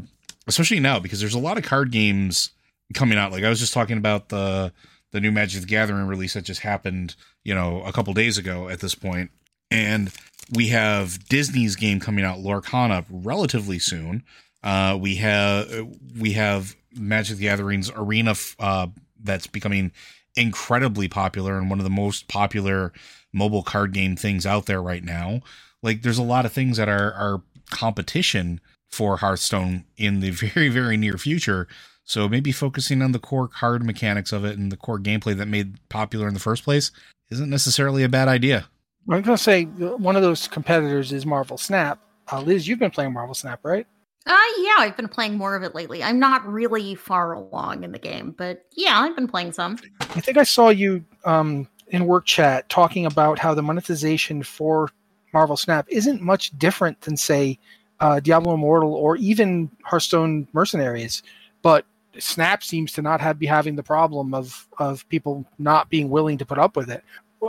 especially 0.48 0.80
now 0.80 0.98
because 0.98 1.20
there's 1.20 1.34
a 1.34 1.38
lot 1.38 1.58
of 1.58 1.64
card 1.64 1.92
games 1.92 2.50
coming 2.94 3.18
out. 3.18 3.30
Like 3.30 3.44
I 3.44 3.48
was 3.48 3.60
just 3.60 3.72
talking 3.72 3.98
about 3.98 4.28
the 4.30 4.72
the 5.12 5.20
new 5.20 5.30
Magic 5.30 5.60
the 5.60 5.66
Gathering 5.66 6.06
release 6.06 6.34
that 6.34 6.44
just 6.44 6.62
happened, 6.62 7.14
you 7.44 7.54
know, 7.54 7.82
a 7.82 7.92
couple 7.92 8.12
days 8.14 8.38
ago 8.38 8.68
at 8.68 8.80
this 8.80 8.94
point, 8.94 9.30
and 9.70 10.10
we 10.54 10.68
have 10.68 11.28
Disney's 11.28 11.76
game 11.76 12.00
coming 12.00 12.24
out, 12.24 12.38
Lorcana, 12.38 13.04
relatively 13.10 13.78
soon. 13.78 14.24
Uh, 14.62 14.96
we 15.00 15.16
have 15.16 15.88
we 16.18 16.32
have 16.32 16.74
Magic 16.94 17.36
the 17.36 17.44
Gathering's 17.44 17.90
Arena 17.90 18.34
uh, 18.58 18.86
that's 19.22 19.46
becoming 19.46 19.92
incredibly 20.34 21.08
popular 21.08 21.58
and 21.58 21.68
one 21.68 21.78
of 21.78 21.84
the 21.84 21.90
most 21.90 22.26
popular 22.28 22.92
mobile 23.32 23.62
card 23.62 23.92
game 23.92 24.16
things 24.16 24.46
out 24.46 24.66
there 24.66 24.82
right 24.82 25.04
now. 25.04 25.40
Like 25.82 26.02
there's 26.02 26.18
a 26.18 26.22
lot 26.22 26.46
of 26.46 26.52
things 26.52 26.76
that 26.76 26.88
are 26.88 27.12
are 27.12 27.42
competition 27.70 28.60
for 28.90 29.16
Hearthstone 29.18 29.84
in 29.96 30.20
the 30.20 30.30
very 30.30 30.68
very 30.68 30.96
near 30.96 31.18
future. 31.18 31.68
So 32.04 32.28
maybe 32.28 32.52
focusing 32.52 33.00
on 33.00 33.12
the 33.12 33.18
core 33.18 33.48
card 33.48 33.84
mechanics 33.84 34.32
of 34.32 34.44
it 34.44 34.58
and 34.58 34.72
the 34.72 34.76
core 34.76 34.98
gameplay 34.98 35.36
that 35.36 35.46
made 35.46 35.76
popular 35.88 36.26
in 36.26 36.34
the 36.34 36.40
first 36.40 36.64
place 36.64 36.90
isn't 37.30 37.48
necessarily 37.48 38.02
a 38.02 38.08
bad 38.08 38.28
idea. 38.28 38.66
I'm 39.08 39.22
going 39.22 39.36
to 39.36 39.42
say 39.42 39.64
one 39.64 40.16
of 40.16 40.22
those 40.22 40.48
competitors 40.48 41.12
is 41.12 41.24
Marvel 41.24 41.56
Snap. 41.56 42.00
Uh, 42.30 42.40
Liz, 42.40 42.68
you've 42.68 42.78
been 42.78 42.90
playing 42.90 43.12
Marvel 43.12 43.34
Snap, 43.34 43.60
right? 43.62 43.86
Uh 44.24 44.38
yeah, 44.58 44.74
I've 44.78 44.96
been 44.96 45.08
playing 45.08 45.36
more 45.36 45.56
of 45.56 45.62
it 45.64 45.74
lately. 45.74 46.02
I'm 46.02 46.20
not 46.20 46.46
really 46.46 46.94
far 46.94 47.32
along 47.32 47.82
in 47.82 47.90
the 47.90 47.98
game, 47.98 48.34
but 48.36 48.66
yeah, 48.76 49.00
I've 49.00 49.16
been 49.16 49.26
playing 49.26 49.52
some. 49.52 49.78
I 50.00 50.20
think 50.20 50.38
I 50.38 50.44
saw 50.44 50.68
you 50.68 51.04
um, 51.24 51.66
in 51.92 52.06
work 52.06 52.26
chat 52.26 52.68
talking 52.68 53.06
about 53.06 53.38
how 53.38 53.54
the 53.54 53.62
monetization 53.62 54.42
for 54.42 54.90
Marvel 55.32 55.56
Snap 55.56 55.86
isn't 55.88 56.20
much 56.20 56.56
different 56.58 57.00
than, 57.02 57.16
say, 57.16 57.58
uh, 58.00 58.18
Diablo 58.18 58.54
Immortal 58.54 58.92
or 58.92 59.16
even 59.16 59.70
Hearthstone 59.84 60.48
Mercenaries, 60.52 61.22
but 61.62 61.86
Snap 62.18 62.64
seems 62.64 62.92
to 62.92 63.02
not 63.02 63.20
have 63.20 63.38
be 63.38 63.46
having 63.46 63.76
the 63.76 63.82
problem 63.82 64.34
of 64.34 64.68
of 64.78 65.08
people 65.08 65.46
not 65.58 65.88
being 65.88 66.10
willing 66.10 66.36
to 66.38 66.44
put 66.44 66.58
up 66.58 66.76
with 66.76 66.90
it. 66.90 67.04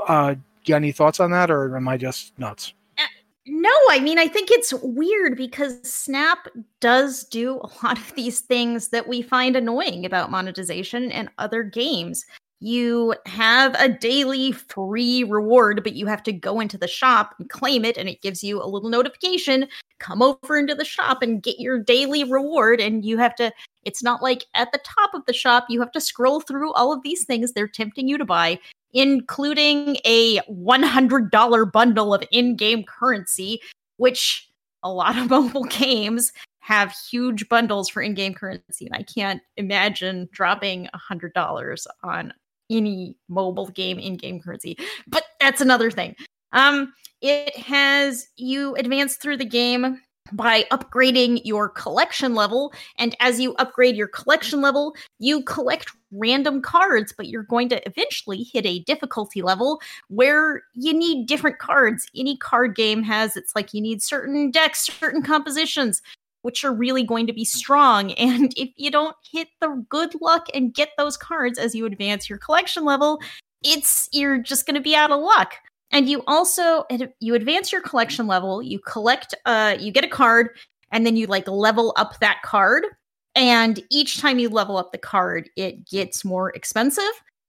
Uh, 0.07 0.35
do 0.35 0.39
you 0.65 0.73
got 0.73 0.77
any 0.77 0.91
thoughts 0.91 1.19
on 1.19 1.31
that, 1.31 1.49
or 1.49 1.75
am 1.75 1.87
I 1.87 1.97
just 1.97 2.37
nuts? 2.37 2.73
No, 3.45 3.69
I 3.89 3.99
mean, 3.99 4.19
I 4.19 4.29
think 4.29 4.51
it's 4.51 4.73
weird 4.81 5.35
because 5.35 5.81
Snap 5.83 6.47
does 6.79 7.25
do 7.25 7.55
a 7.55 7.69
lot 7.83 7.97
of 7.97 8.15
these 8.15 8.39
things 8.39 8.87
that 8.89 9.07
we 9.07 9.21
find 9.21 9.57
annoying 9.57 10.05
about 10.05 10.31
monetization 10.31 11.11
and 11.11 11.29
other 11.37 11.61
games. 11.61 12.25
You 12.65 13.13
have 13.25 13.75
a 13.77 13.89
daily 13.89 14.53
free 14.53 15.25
reward, 15.25 15.83
but 15.83 15.95
you 15.95 16.05
have 16.07 16.23
to 16.23 16.31
go 16.31 16.61
into 16.61 16.77
the 16.77 16.87
shop 16.87 17.35
and 17.37 17.49
claim 17.49 17.83
it, 17.83 17.97
and 17.97 18.07
it 18.07 18.21
gives 18.21 18.41
you 18.41 18.63
a 18.63 18.65
little 18.65 18.89
notification. 18.89 19.67
Come 19.99 20.21
over 20.21 20.57
into 20.57 20.73
the 20.73 20.85
shop 20.85 21.21
and 21.21 21.43
get 21.43 21.59
your 21.59 21.77
daily 21.77 22.23
reward. 22.23 22.79
And 22.79 23.03
you 23.03 23.17
have 23.17 23.35
to, 23.35 23.51
it's 23.83 24.01
not 24.01 24.23
like 24.23 24.45
at 24.53 24.71
the 24.71 24.79
top 24.85 25.13
of 25.13 25.25
the 25.25 25.33
shop, 25.33 25.65
you 25.67 25.81
have 25.81 25.91
to 25.91 25.99
scroll 25.99 26.39
through 26.39 26.71
all 26.71 26.93
of 26.93 27.03
these 27.03 27.25
things 27.25 27.51
they're 27.51 27.67
tempting 27.67 28.07
you 28.07 28.17
to 28.17 28.23
buy 28.23 28.57
including 28.93 29.97
a 30.05 30.37
$100 30.41 31.71
bundle 31.71 32.13
of 32.13 32.23
in 32.31 32.55
game 32.55 32.83
currency, 32.83 33.59
which 33.97 34.47
a 34.83 34.89
lot 34.89 35.17
of 35.17 35.29
mobile 35.29 35.65
games 35.65 36.31
have 36.59 36.95
huge 37.11 37.49
bundles 37.49 37.89
for 37.89 38.01
in 38.01 38.13
game 38.13 38.33
currency. 38.33 38.85
And 38.85 38.95
I 38.95 39.03
can't 39.03 39.41
imagine 39.57 40.29
dropping 40.31 40.87
$100 41.11 41.87
on 42.03 42.33
any 42.73 43.15
mobile 43.29 43.67
game 43.67 43.99
in 43.99 44.17
game 44.17 44.41
currency. 44.41 44.77
But 45.07 45.23
that's 45.39 45.61
another 45.61 45.91
thing. 45.91 46.15
Um, 46.51 46.93
it 47.21 47.55
has 47.57 48.27
you 48.35 48.75
advance 48.75 49.15
through 49.15 49.37
the 49.37 49.45
game 49.45 49.99
by 50.31 50.63
upgrading 50.71 51.41
your 51.43 51.69
collection 51.69 52.33
level. 52.33 52.73
And 52.97 53.15
as 53.19 53.39
you 53.39 53.53
upgrade 53.55 53.95
your 53.95 54.07
collection 54.07 54.61
level, 54.61 54.95
you 55.19 55.43
collect 55.43 55.91
random 56.11 56.61
cards, 56.61 57.13
but 57.15 57.27
you're 57.27 57.43
going 57.43 57.69
to 57.69 57.85
eventually 57.87 58.43
hit 58.43 58.65
a 58.65 58.79
difficulty 58.79 59.41
level 59.41 59.81
where 60.07 60.63
you 60.73 60.93
need 60.93 61.27
different 61.27 61.59
cards. 61.59 62.07
Any 62.15 62.37
card 62.37 62.75
game 62.75 63.03
has 63.03 63.35
it's 63.35 63.55
like 63.55 63.73
you 63.73 63.81
need 63.81 64.01
certain 64.01 64.49
decks, 64.51 64.85
certain 64.85 65.23
compositions, 65.23 66.01
which 66.43 66.63
are 66.63 66.73
really 66.73 67.03
going 67.03 67.27
to 67.27 67.33
be 67.33 67.43
strong. 67.43 68.11
And 68.13 68.53
if 68.55 68.69
you 68.77 68.91
don't 68.91 69.15
hit 69.29 69.49
the 69.59 69.83
good 69.89 70.13
luck 70.21 70.47
and 70.53 70.73
get 70.73 70.89
those 70.97 71.17
cards 71.17 71.57
as 71.57 71.75
you 71.75 71.85
advance 71.85 72.29
your 72.29 72.37
collection 72.37 72.85
level, 72.85 73.19
it's 73.63 74.07
you're 74.13 74.37
just 74.37 74.65
going 74.65 74.75
to 74.75 74.81
be 74.81 74.95
out 74.95 75.11
of 75.11 75.19
luck. 75.19 75.55
and 75.91 76.09
you 76.09 76.23
also 76.27 76.85
you 77.19 77.35
advance 77.35 77.71
your 77.71 77.81
collection 77.81 78.27
level. 78.27 78.61
You 78.61 78.79
collect, 78.79 79.35
uh, 79.45 79.77
you 79.79 79.91
get 79.91 80.03
a 80.03 80.09
card, 80.09 80.49
and 80.91 81.05
then 81.05 81.15
you 81.15 81.27
like 81.27 81.47
level 81.47 81.93
up 81.95 82.19
that 82.19 82.41
card. 82.43 82.83
And 83.35 83.81
each 83.89 84.19
time 84.19 84.39
you 84.39 84.49
level 84.49 84.77
up 84.77 84.91
the 84.91 84.97
card, 84.97 85.49
it 85.55 85.87
gets 85.87 86.25
more 86.25 86.49
expensive. 86.51 87.03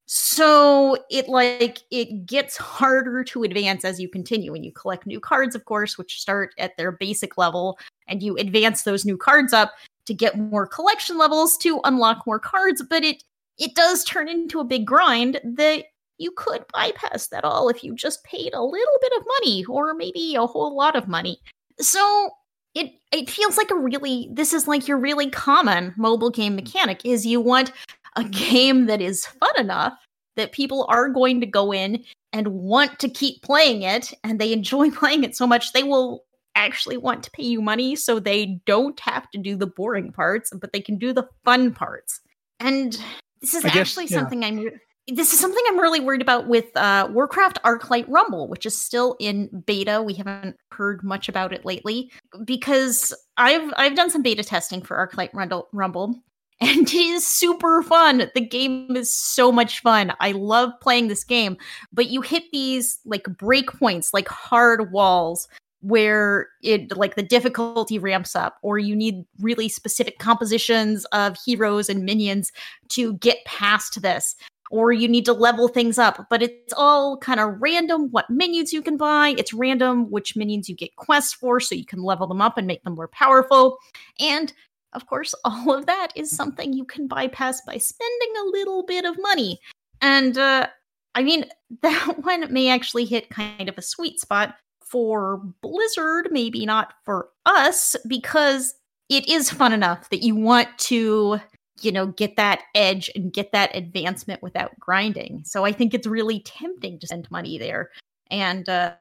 So 0.07 0.99
it 1.11 1.29
like 1.29 1.79
it 1.91 2.27
gets 2.27 2.57
harder 2.59 3.25
to 3.25 3.43
advance 3.43 3.85
as 3.85 3.99
you 3.99 4.09
continue 4.09 4.55
and 4.55 4.65
you 4.65 4.73
collect 4.73 5.07
new 5.07 5.19
cards 5.19 5.55
of 5.55 5.65
course 5.65 5.97
which 5.97 6.21
start 6.21 6.53
at 6.59 6.77
their 6.77 6.93
basic 6.93 7.39
level 7.39 7.79
and 8.07 8.23
you 8.23 8.37
advance 8.37 8.83
those 8.83 9.05
new 9.05 9.17
cards 9.17 9.53
up 9.53 9.73
to 10.07 10.15
get 10.15 10.39
more 10.39 10.67
collection 10.67 11.17
levels 11.17 11.57
to 11.57 11.81
unlock 11.85 12.27
more 12.27 12.39
cards 12.39 12.83
but 12.89 13.05
it 13.05 13.23
it 13.59 13.75
does 13.75 14.05
turn 14.05 14.29
into 14.29 14.61
a 14.61 14.65
big 14.65 14.87
grind 14.87 15.41
that 15.45 15.85
you 16.19 16.31
could 16.37 16.65
bypass 16.73 17.29
that 17.29 17.45
all 17.45 17.69
if 17.69 17.83
you 17.83 17.95
just 17.95 18.25
paid 18.25 18.53
a 18.55 18.63
little 18.63 18.99
bit 19.01 19.13
of 19.17 19.27
money 19.41 19.65
or 19.67 19.95
maybe 19.95 20.35
a 20.35 20.47
whole 20.47 20.77
lot 20.77 20.97
of 20.97 21.09
money. 21.09 21.39
So 21.81 22.31
it 22.75 22.93
it 23.13 23.31
feels 23.31 23.57
like 23.57 23.71
a 23.71 23.77
really 23.77 24.29
this 24.33 24.53
is 24.53 24.69
like 24.69 24.89
your 24.89 24.99
really 24.99 25.31
common 25.31 25.95
mobile 25.97 26.31
game 26.31 26.57
mechanic 26.57 27.05
is 27.05 27.27
you 27.27 27.41
want 27.41 27.73
a 28.17 28.25
game 28.25 28.87
that 28.87 29.01
is 29.01 29.27
fun 29.27 29.51
enough 29.59 29.95
that 30.37 30.53
people 30.53 30.87
are 30.89 31.09
going 31.09 31.41
to 31.41 31.47
go 31.47 31.73
in 31.73 32.03
and 32.33 32.49
want 32.49 32.99
to 32.99 33.09
keep 33.09 33.43
playing 33.43 33.83
it 33.83 34.13
and 34.25 34.41
they 34.41 34.53
enjoy 34.53 34.91
playing 34.93 35.25
it 35.25 35.37
so 35.37 35.47
much 35.47 35.73
they 35.73 35.83
will 35.83 36.25
actually 36.55 36.97
want 36.97 37.23
to 37.23 37.31
pay 37.31 37.43
you 37.43 37.61
money 37.61 37.97
so 37.97 38.19
they 38.19 38.61
don't 38.67 39.01
have 39.01 39.31
to 39.31 39.39
do 39.39 39.57
the 39.57 39.67
boring 39.67 40.13
parts 40.13 40.51
but 40.61 40.73
they 40.73 40.81
can 40.81 40.97
do 40.97 41.13
the 41.13 41.29
fun 41.45 41.73
parts 41.73 42.21
and 42.61 43.01
this 43.41 43.55
is 43.55 43.65
actually 43.65 44.07
yeah. 44.07 44.19
something 44.19 44.45
i'm 44.45 44.71
this 45.09 45.33
is 45.33 45.39
something 45.39 45.63
i'm 45.69 45.79
really 45.79 46.01
worried 46.01 46.23
about 46.23 46.49
with 46.49 46.75
uh, 46.77 47.09
warcraft 47.11 47.59
arclight 47.63 48.05
rumble 48.09 48.49
which 48.49 48.65
is 48.65 48.77
still 48.77 49.17
in 49.21 49.49
beta 49.67 50.03
we 50.03 50.15
haven't 50.15 50.57
heard 50.71 51.03
much 51.03 51.29
about 51.29 51.53
it 51.53 51.65
lately 51.65 52.11
because 52.45 53.13
i've 53.37 53.73
i've 53.77 53.97
done 53.97 54.11
some 54.11 54.23
beta 54.23 54.43
testing 54.43 54.81
for 54.81 54.97
arclight 54.97 55.31
rumble 55.73 56.15
and 56.61 56.83
it 56.83 56.95
is 56.95 57.27
super 57.27 57.83
fun. 57.83 58.31
The 58.33 58.41
game 58.41 58.95
is 58.95 59.13
so 59.13 59.51
much 59.51 59.81
fun. 59.81 60.13
I 60.21 60.31
love 60.31 60.71
playing 60.81 61.09
this 61.09 61.25
game, 61.25 61.57
but 61.93 62.11
you 62.11 62.21
hit 62.21 62.45
these 62.53 63.01
like 63.05 63.25
break 63.39 63.73
points, 63.73 64.15
like 64.15 64.29
hard 64.29 64.93
walls 64.93 65.49
where 65.85 66.49
it 66.63 66.97
like 66.97 67.15
the 67.15 67.23
difficulty 67.23 67.99
ramps 67.99 68.35
up 68.35 68.57
or 68.63 68.79
you 68.79 68.97
need 68.97 69.25
really 69.41 69.69
specific 69.69 70.19
compositions 70.19 71.05
of 71.07 71.37
heroes 71.45 71.89
and 71.89 72.05
minions 72.05 72.53
to 72.89 73.15
get 73.15 73.45
past 73.45 74.01
this 74.03 74.35
or 74.71 74.93
you 74.93 75.07
need 75.07 75.25
to 75.27 75.33
level 75.33 75.69
things 75.69 75.99
up 75.99 76.27
but 76.31 76.43
it's 76.43 76.73
all 76.77 77.19
kind 77.19 77.39
of 77.39 77.55
random 77.61 78.09
what 78.11 78.31
minions 78.31 78.73
you 78.73 78.81
can 78.81 78.97
buy 78.97 79.35
it's 79.37 79.53
random 79.53 80.11
which 80.11 80.37
minions 80.37 80.69
you 80.69 80.75
get 80.75 80.97
quests 80.97 81.35
for 81.35 81.61
so 81.61 81.75
you 81.75 81.87
can 81.87 82.03
level 82.03 82.27
them 82.27 82.41
up 82.41 82.57
and 82.57 82.67
make 82.67 82.83
them 82.85 82.95
more 82.95 83.09
powerful 83.09 83.79
and 84.19 84.53
of 84.95 85.07
course, 85.07 85.35
all 85.45 85.75
of 85.75 85.87
that 85.87 86.09
is 86.15 86.31
something 86.31 86.73
you 86.73 86.85
can 86.85 87.07
bypass 87.07 87.61
by 87.67 87.77
spending 87.79 88.33
a 88.41 88.51
little 88.51 88.85
bit 88.85 89.05
of 89.05 89.21
money. 89.21 89.59
And 90.01 90.39
uh, 90.39 90.69
I 91.15 91.23
mean, 91.23 91.47
that 91.83 92.19
one 92.23 92.53
may 92.53 92.69
actually 92.69 93.05
hit 93.05 93.31
kind 93.31 93.69
of 93.69 93.77
a 93.77 93.83
sweet 93.83 94.21
spot 94.21 94.57
for 94.95 95.41
Blizzard, 95.61 96.29
maybe 96.31 96.65
not 96.65 96.95
for 97.05 97.31
us, 97.47 97.97
because 98.07 98.77
it 99.09 99.29
is 99.29 99.51
fun 99.51 99.73
enough 99.73 100.09
that 100.11 100.23
you 100.23 100.37
want 100.37 100.69
to, 100.79 101.41
you 101.81 101.91
know, 101.91 102.07
get 102.07 102.37
that 102.37 102.61
edge 102.77 103.11
and 103.17 103.33
get 103.33 103.51
that 103.51 103.75
advancement 103.75 104.41
without 104.41 104.79
grinding. 104.79 105.43
So 105.45 105.65
I 105.65 105.73
think 105.73 105.95
it's 105.95 106.07
really 106.07 106.39
tempting 106.47 107.01
to 107.01 107.09
spend 107.09 107.29
money 107.29 107.59
there. 107.59 107.91
And 108.31 108.69
uh, 108.69 108.93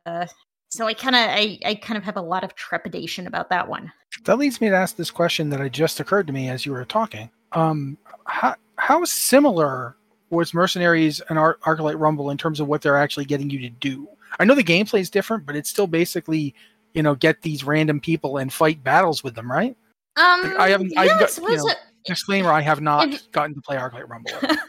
so 0.69 0.87
I 0.87 0.95
kind 0.95 1.15
of 1.15 1.21
I, 1.21 1.59
I 1.63 1.75
kind 1.75 1.99
of 1.99 2.03
have 2.05 2.17
a 2.17 2.21
lot 2.21 2.43
of 2.43 2.55
trepidation 2.55 3.27
about 3.27 3.51
that 3.51 3.67
one. 3.67 3.91
That 4.23 4.39
leads 4.39 4.59
me 4.61 4.69
to 4.69 4.75
ask 4.75 4.95
this 4.95 5.11
question 5.11 5.51
that 5.51 5.61
I 5.61 5.69
just 5.69 5.99
occurred 5.99 6.25
to 6.25 6.33
me 6.33 6.49
as 6.49 6.65
you 6.65 6.71
were 6.71 6.85
talking. 6.85 7.29
Um, 7.51 7.99
how 8.25 8.55
how 8.77 9.05
similar 9.05 9.95
was 10.31 10.55
Mercenaries 10.55 11.21
and 11.29 11.37
Ar- 11.37 11.59
Arclight 11.67 11.99
Rumble 11.99 12.31
in 12.31 12.37
terms 12.39 12.59
of 12.59 12.67
what 12.67 12.81
they're 12.81 12.97
actually 12.97 13.25
getting 13.25 13.51
you 13.51 13.59
to 13.59 13.69
do? 13.69 14.07
I 14.39 14.45
know 14.45 14.55
the 14.55 14.63
gameplay 14.63 14.99
is 14.99 15.09
different, 15.09 15.45
but 15.45 15.55
it's 15.55 15.69
still 15.69 15.87
basically 15.87 16.55
you 16.93 17.03
know 17.03 17.15
get 17.15 17.41
these 17.41 17.63
random 17.63 17.99
people 17.99 18.37
and 18.37 18.51
fight 18.51 18.83
battles 18.83 19.23
with 19.23 19.35
them, 19.35 19.51
right? 19.51 19.75
Um, 20.15 20.41
like 20.43 20.57
I 20.57 20.69
haven't. 20.69 20.97
I 20.97 21.07
got, 21.07 21.37
you 21.37 21.57
know, 21.57 21.69
disclaimer: 22.05 22.51
I 22.51 22.61
have 22.61 22.81
not 22.81 23.09
gotten 23.31 23.55
to 23.55 23.61
play 23.61 23.77
Arclight 23.77 24.07
Rumble. 24.07 24.31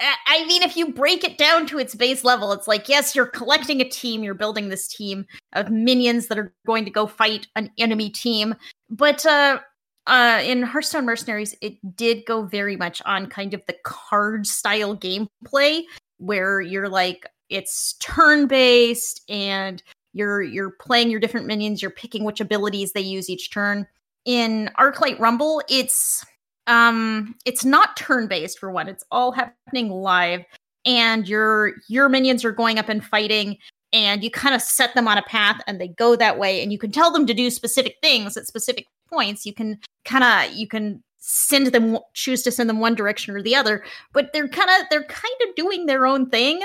I 0.00 0.46
mean, 0.46 0.62
if 0.62 0.76
you 0.76 0.92
break 0.92 1.24
it 1.24 1.36
down 1.36 1.66
to 1.66 1.78
its 1.78 1.94
base 1.94 2.24
level, 2.24 2.52
it's 2.52 2.66
like, 2.66 2.88
yes, 2.88 3.14
you're 3.14 3.26
collecting 3.26 3.80
a 3.80 3.88
team, 3.88 4.22
you're 4.22 4.32
building 4.32 4.68
this 4.68 4.88
team 4.88 5.26
of 5.52 5.70
minions 5.70 6.28
that 6.28 6.38
are 6.38 6.54
going 6.66 6.84
to 6.84 6.90
go 6.90 7.06
fight 7.06 7.48
an 7.56 7.70
enemy 7.78 8.08
team. 8.08 8.54
But 8.88 9.26
uh, 9.26 9.58
uh, 10.06 10.40
in 10.42 10.62
Hearthstone 10.62 11.04
Mercenaries, 11.04 11.54
it 11.60 11.74
did 11.96 12.24
go 12.24 12.42
very 12.44 12.76
much 12.76 13.02
on 13.04 13.26
kind 13.26 13.52
of 13.52 13.62
the 13.66 13.76
card 13.84 14.46
style 14.46 14.96
gameplay 14.96 15.82
where 16.18 16.60
you're 16.60 16.88
like, 16.88 17.26
it's 17.50 17.94
turn 17.94 18.46
based 18.46 19.22
and 19.28 19.82
you're 20.12 20.42
you're 20.42 20.70
playing 20.70 21.10
your 21.10 21.20
different 21.20 21.46
minions, 21.46 21.82
you're 21.82 21.90
picking 21.90 22.24
which 22.24 22.40
abilities 22.40 22.92
they 22.92 23.00
use 23.00 23.28
each 23.28 23.50
turn. 23.50 23.86
In 24.24 24.70
Arclight 24.78 25.18
Rumble, 25.18 25.62
it's 25.68 26.24
um 26.66 27.34
it's 27.44 27.64
not 27.64 27.96
turn 27.96 28.26
based 28.26 28.58
for 28.58 28.70
one 28.70 28.86
it's 28.86 29.04
all 29.10 29.32
happening 29.32 29.90
live 29.90 30.44
and 30.84 31.28
your 31.28 31.72
your 31.88 32.08
minions 32.08 32.44
are 32.44 32.52
going 32.52 32.78
up 32.78 32.88
and 32.88 33.04
fighting 33.04 33.56
and 33.92 34.22
you 34.22 34.30
kind 34.30 34.54
of 34.54 34.62
set 34.62 34.94
them 34.94 35.08
on 35.08 35.18
a 35.18 35.22
path 35.22 35.60
and 35.66 35.80
they 35.80 35.88
go 35.88 36.14
that 36.14 36.38
way 36.38 36.62
and 36.62 36.70
you 36.70 36.78
can 36.78 36.92
tell 36.92 37.10
them 37.10 37.26
to 37.26 37.34
do 37.34 37.50
specific 37.50 37.96
things 38.02 38.36
at 38.36 38.46
specific 38.46 38.86
points 39.08 39.44
you 39.44 39.54
can 39.54 39.78
kind 40.04 40.22
of 40.22 40.54
you 40.56 40.68
can 40.68 41.02
send 41.18 41.68
them 41.68 41.98
choose 42.14 42.42
to 42.42 42.52
send 42.52 42.68
them 42.68 42.80
one 42.80 42.94
direction 42.94 43.34
or 43.34 43.42
the 43.42 43.56
other 43.56 43.84
but 44.12 44.32
they're 44.32 44.48
kind 44.48 44.70
of 44.70 44.86
they're 44.90 45.04
kind 45.04 45.34
of 45.48 45.54
doing 45.54 45.86
their 45.86 46.06
own 46.06 46.28
thing 46.30 46.60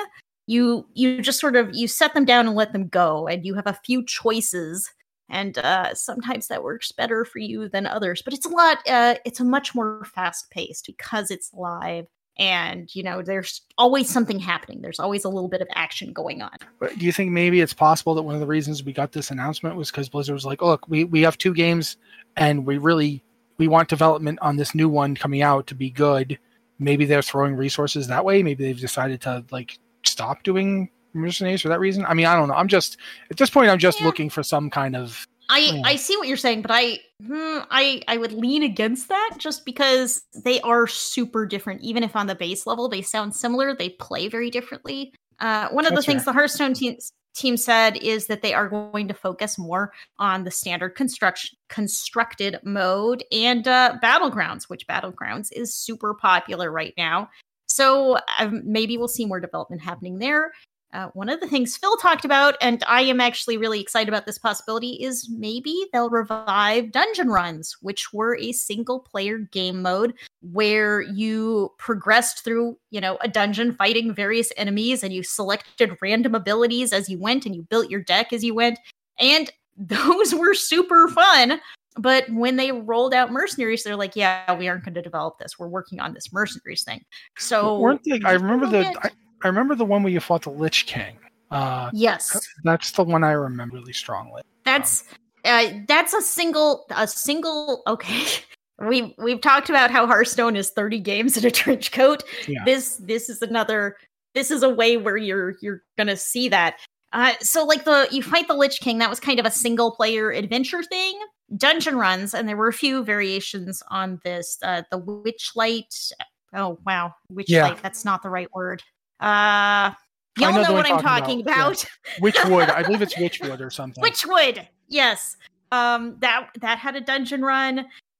you 0.47 0.87
you 0.93 1.21
just 1.21 1.39
sort 1.39 1.55
of 1.55 1.73
you 1.73 1.87
set 1.87 2.13
them 2.13 2.25
down 2.25 2.47
and 2.47 2.55
let 2.55 2.73
them 2.73 2.87
go 2.87 3.27
and 3.27 3.45
you 3.45 3.55
have 3.55 3.67
a 3.67 3.79
few 3.83 4.03
choices 4.05 4.91
and 5.29 5.57
uh, 5.57 5.93
sometimes 5.95 6.47
that 6.47 6.63
works 6.63 6.91
better 6.91 7.25
for 7.25 7.39
you 7.39 7.67
than 7.69 7.87
others 7.87 8.21
but 8.23 8.33
it's 8.33 8.45
a 8.45 8.49
lot 8.49 8.77
uh, 8.87 9.15
it's 9.25 9.39
a 9.39 9.45
much 9.45 9.73
more 9.73 10.05
fast 10.13 10.49
paced 10.51 10.85
because 10.85 11.31
it's 11.31 11.51
live 11.53 12.05
and 12.37 12.93
you 12.93 13.03
know 13.03 13.21
there's 13.21 13.61
always 13.77 14.09
something 14.09 14.39
happening. 14.39 14.81
There's 14.81 14.99
always 14.99 15.23
a 15.23 15.29
little 15.29 15.47
bit 15.47 15.61
of 15.61 15.67
action 15.73 16.11
going 16.11 16.41
on. 16.41 16.51
But 16.79 16.97
do 16.97 17.05
you 17.05 17.11
think 17.11 17.31
maybe 17.31 17.61
it's 17.61 17.73
possible 17.73 18.13
that 18.15 18.23
one 18.23 18.35
of 18.35 18.41
the 18.41 18.47
reasons 18.47 18.83
we 18.83 18.93
got 18.93 19.11
this 19.11 19.31
announcement 19.31 19.75
was 19.75 19.89
because 19.89 20.09
blizzard 20.09 20.33
was 20.33 20.45
like 20.45 20.61
look 20.61 20.87
we, 20.87 21.05
we 21.05 21.21
have 21.21 21.37
two 21.37 21.53
games 21.53 21.97
and 22.35 22.65
we 22.65 22.77
really 22.77 23.23
we 23.57 23.67
want 23.67 23.87
development 23.87 24.39
on 24.41 24.57
this 24.57 24.75
new 24.75 24.89
one 24.89 25.15
coming 25.15 25.41
out 25.41 25.67
to 25.67 25.75
be 25.75 25.89
good. 25.89 26.37
Maybe 26.77 27.05
they're 27.05 27.21
throwing 27.21 27.55
resources 27.55 28.07
that 28.07 28.25
way. 28.25 28.43
Maybe 28.43 28.65
they've 28.65 28.79
decided 28.79 29.21
to 29.21 29.45
like 29.49 29.79
stop 30.05 30.43
doing 30.43 30.89
mercenaries 31.13 31.61
for 31.61 31.69
that 31.69 31.79
reason? 31.79 32.05
I 32.05 32.13
mean, 32.13 32.25
I 32.25 32.35
don't 32.35 32.47
know. 32.47 32.55
I'm 32.55 32.67
just 32.67 32.97
at 33.29 33.37
this 33.37 33.49
point, 33.49 33.69
I'm 33.69 33.79
just 33.79 33.99
yeah. 33.99 34.05
looking 34.05 34.29
for 34.29 34.43
some 34.43 34.69
kind 34.69 34.95
of. 34.95 35.25
I 35.49 35.81
I 35.85 35.95
see 35.95 36.17
what 36.17 36.27
you're 36.27 36.37
saying, 36.37 36.63
but 36.63 36.71
I 36.71 36.99
hmm, 37.23 37.59
I 37.69 38.01
I 38.07 38.17
would 38.17 38.31
lean 38.31 38.63
against 38.63 39.09
that 39.09 39.35
just 39.37 39.65
because 39.65 40.23
they 40.43 40.59
are 40.61 40.87
super 40.87 41.45
different. 41.45 41.81
Even 41.81 42.03
if 42.03 42.15
on 42.15 42.27
the 42.27 42.35
base 42.35 42.65
level 42.65 42.89
they 42.89 43.01
sound 43.01 43.35
similar, 43.35 43.75
they 43.75 43.89
play 43.89 44.27
very 44.27 44.49
differently. 44.49 45.13
Uh, 45.39 45.69
one 45.69 45.85
of 45.85 45.91
That's 45.91 46.05
the 46.05 46.11
things 46.11 46.19
right. 46.21 46.25
the 46.25 46.33
Hearthstone 46.33 46.73
team 46.73 46.97
team 47.35 47.57
said 47.57 47.97
is 47.97 48.27
that 48.27 48.41
they 48.41 48.53
are 48.53 48.69
going 48.69 49.07
to 49.07 49.13
focus 49.13 49.57
more 49.57 49.91
on 50.17 50.43
the 50.43 50.51
standard 50.51 50.91
construction 50.91 51.57
constructed 51.69 52.59
mode 52.63 53.23
and 53.31 53.67
uh, 53.67 53.97
battlegrounds, 54.01 54.63
which 54.63 54.87
battlegrounds 54.87 55.49
is 55.51 55.75
super 55.75 56.13
popular 56.13 56.71
right 56.71 56.93
now. 56.97 57.29
So 57.75 58.17
um, 58.39 58.61
maybe 58.63 58.97
we'll 58.97 59.09
see 59.09 59.25
more 59.25 59.41
development 59.41 59.81
happening 59.81 60.19
there. 60.19 60.53
Uh, 60.93 61.09
one 61.13 61.27
of 61.27 61.41
the 61.41 61.47
things 61.47 61.75
Phil 61.75 61.97
talked 61.97 62.23
about, 62.23 62.55
and 62.61 62.81
I 62.87 63.01
am 63.01 63.19
actually 63.19 63.57
really 63.57 63.81
excited 63.81 64.07
about 64.07 64.25
this 64.25 64.37
possibility, 64.37 64.91
is 65.03 65.29
maybe 65.29 65.75
they'll 65.91 66.09
revive 66.09 66.93
dungeon 66.93 67.27
runs, 67.27 67.75
which 67.81 68.13
were 68.13 68.37
a 68.37 68.53
single 68.53 69.01
player 69.01 69.39
game 69.39 69.81
mode 69.81 70.13
where 70.53 71.01
you 71.01 71.73
progressed 71.77 72.45
through, 72.45 72.77
you 72.91 73.01
know, 73.01 73.17
a 73.19 73.27
dungeon 73.27 73.75
fighting 73.75 74.15
various 74.15 74.53
enemies 74.55 75.03
and 75.03 75.11
you 75.11 75.21
selected 75.21 75.97
random 76.01 76.33
abilities 76.33 76.93
as 76.93 77.09
you 77.09 77.19
went 77.19 77.45
and 77.45 77.55
you 77.55 77.63
built 77.63 77.89
your 77.89 78.01
deck 78.01 78.31
as 78.31 78.41
you 78.41 78.55
went. 78.55 78.79
And 79.19 79.51
those 79.77 80.33
were 80.33 80.53
super 80.53 81.09
fun. 81.09 81.59
But 81.97 82.29
when 82.29 82.57
they 82.57 82.71
rolled 82.71 83.13
out 83.13 83.31
mercenaries, 83.31 83.83
they're 83.83 83.95
like, 83.95 84.15
yeah, 84.15 84.53
we 84.57 84.67
aren't 84.67 84.83
going 84.83 84.95
to 84.95 85.01
develop 85.01 85.37
this. 85.39 85.57
We're 85.57 85.69
working 85.69 85.99
on 85.99 86.13
this 86.13 86.33
mercenaries 86.33 86.83
thing. 86.83 87.05
So, 87.37 87.79
weren't 87.79 88.03
they, 88.03 88.19
I 88.25 88.33
remember 88.33 88.67
the. 88.67 88.85
I, 89.01 89.11
I 89.43 89.47
remember 89.47 89.75
the 89.75 89.85
one 89.85 90.03
where 90.03 90.11
you 90.11 90.19
fought 90.19 90.43
the 90.43 90.49
Lich 90.49 90.87
King. 90.87 91.17
Uh, 91.51 91.89
yes, 91.93 92.47
that's 92.63 92.91
the 92.91 93.03
one 93.03 93.23
I 93.23 93.31
remember 93.31 93.77
really 93.77 93.93
strongly. 93.93 94.41
That's 94.65 95.03
um, 95.45 95.51
uh, 95.53 95.69
that's 95.87 96.13
a 96.13 96.21
single 96.21 96.85
a 96.89 97.07
single. 97.07 97.83
Okay, 97.87 98.25
we 98.89 99.15
we've 99.17 99.41
talked 99.41 99.69
about 99.69 99.91
how 99.91 100.05
Hearthstone 100.05 100.55
is 100.55 100.71
thirty 100.71 100.99
games 100.99 101.37
in 101.37 101.45
a 101.45 101.51
trench 101.51 101.91
coat. 101.91 102.23
Yeah. 102.47 102.63
This 102.65 102.97
this 102.97 103.29
is 103.29 103.41
another. 103.41 103.97
This 104.33 104.51
is 104.51 104.63
a 104.63 104.69
way 104.69 104.97
where 104.97 105.15
you're 105.15 105.55
you're 105.61 105.83
gonna 105.97 106.17
see 106.17 106.49
that. 106.49 106.77
Uh, 107.13 107.33
so 107.39 107.63
like 107.63 107.85
the 107.85 108.07
you 108.11 108.21
fight 108.21 108.49
the 108.49 108.53
Lich 108.53 108.81
King, 108.81 108.97
that 108.97 109.09
was 109.09 109.21
kind 109.21 109.39
of 109.39 109.45
a 109.45 109.51
single 109.51 109.91
player 109.91 110.31
adventure 110.31 110.83
thing. 110.83 111.17
Dungeon 111.57 111.97
runs, 111.97 112.33
and 112.33 112.47
there 112.47 112.57
were 112.57 112.67
a 112.67 112.73
few 112.73 113.03
variations 113.03 113.83
on 113.89 114.19
this. 114.23 114.57
Uh, 114.63 114.83
the 114.91 114.99
Witchlight. 114.99 116.11
Oh 116.53 116.79
wow, 116.85 117.13
Witchlight. 117.31 117.45
Yeah. 117.47 117.77
That's 117.81 118.05
not 118.05 118.23
the 118.23 118.29
right 118.29 118.51
word. 118.53 118.81
Uh, 119.19 119.91
y'all 120.39 120.53
know 120.53 120.63
know, 120.63 120.73
what 120.73 120.85
I'm 120.85 120.99
talking 120.99 121.03
talking 121.03 121.41
about, 121.41 121.83
about. 121.83 121.87
Witchwood. 122.19 122.69
I 122.75 122.83
believe 122.83 123.01
it's 123.01 123.15
Witchwood 123.15 123.61
or 123.61 123.69
something. 123.69 124.03
Witchwood. 124.03 124.67
Yes. 124.87 125.37
Um 125.71 126.17
that 126.19 126.49
that 126.61 126.77
had 126.77 126.95
a 126.95 127.01
dungeon 127.01 127.43
run. 127.43 127.79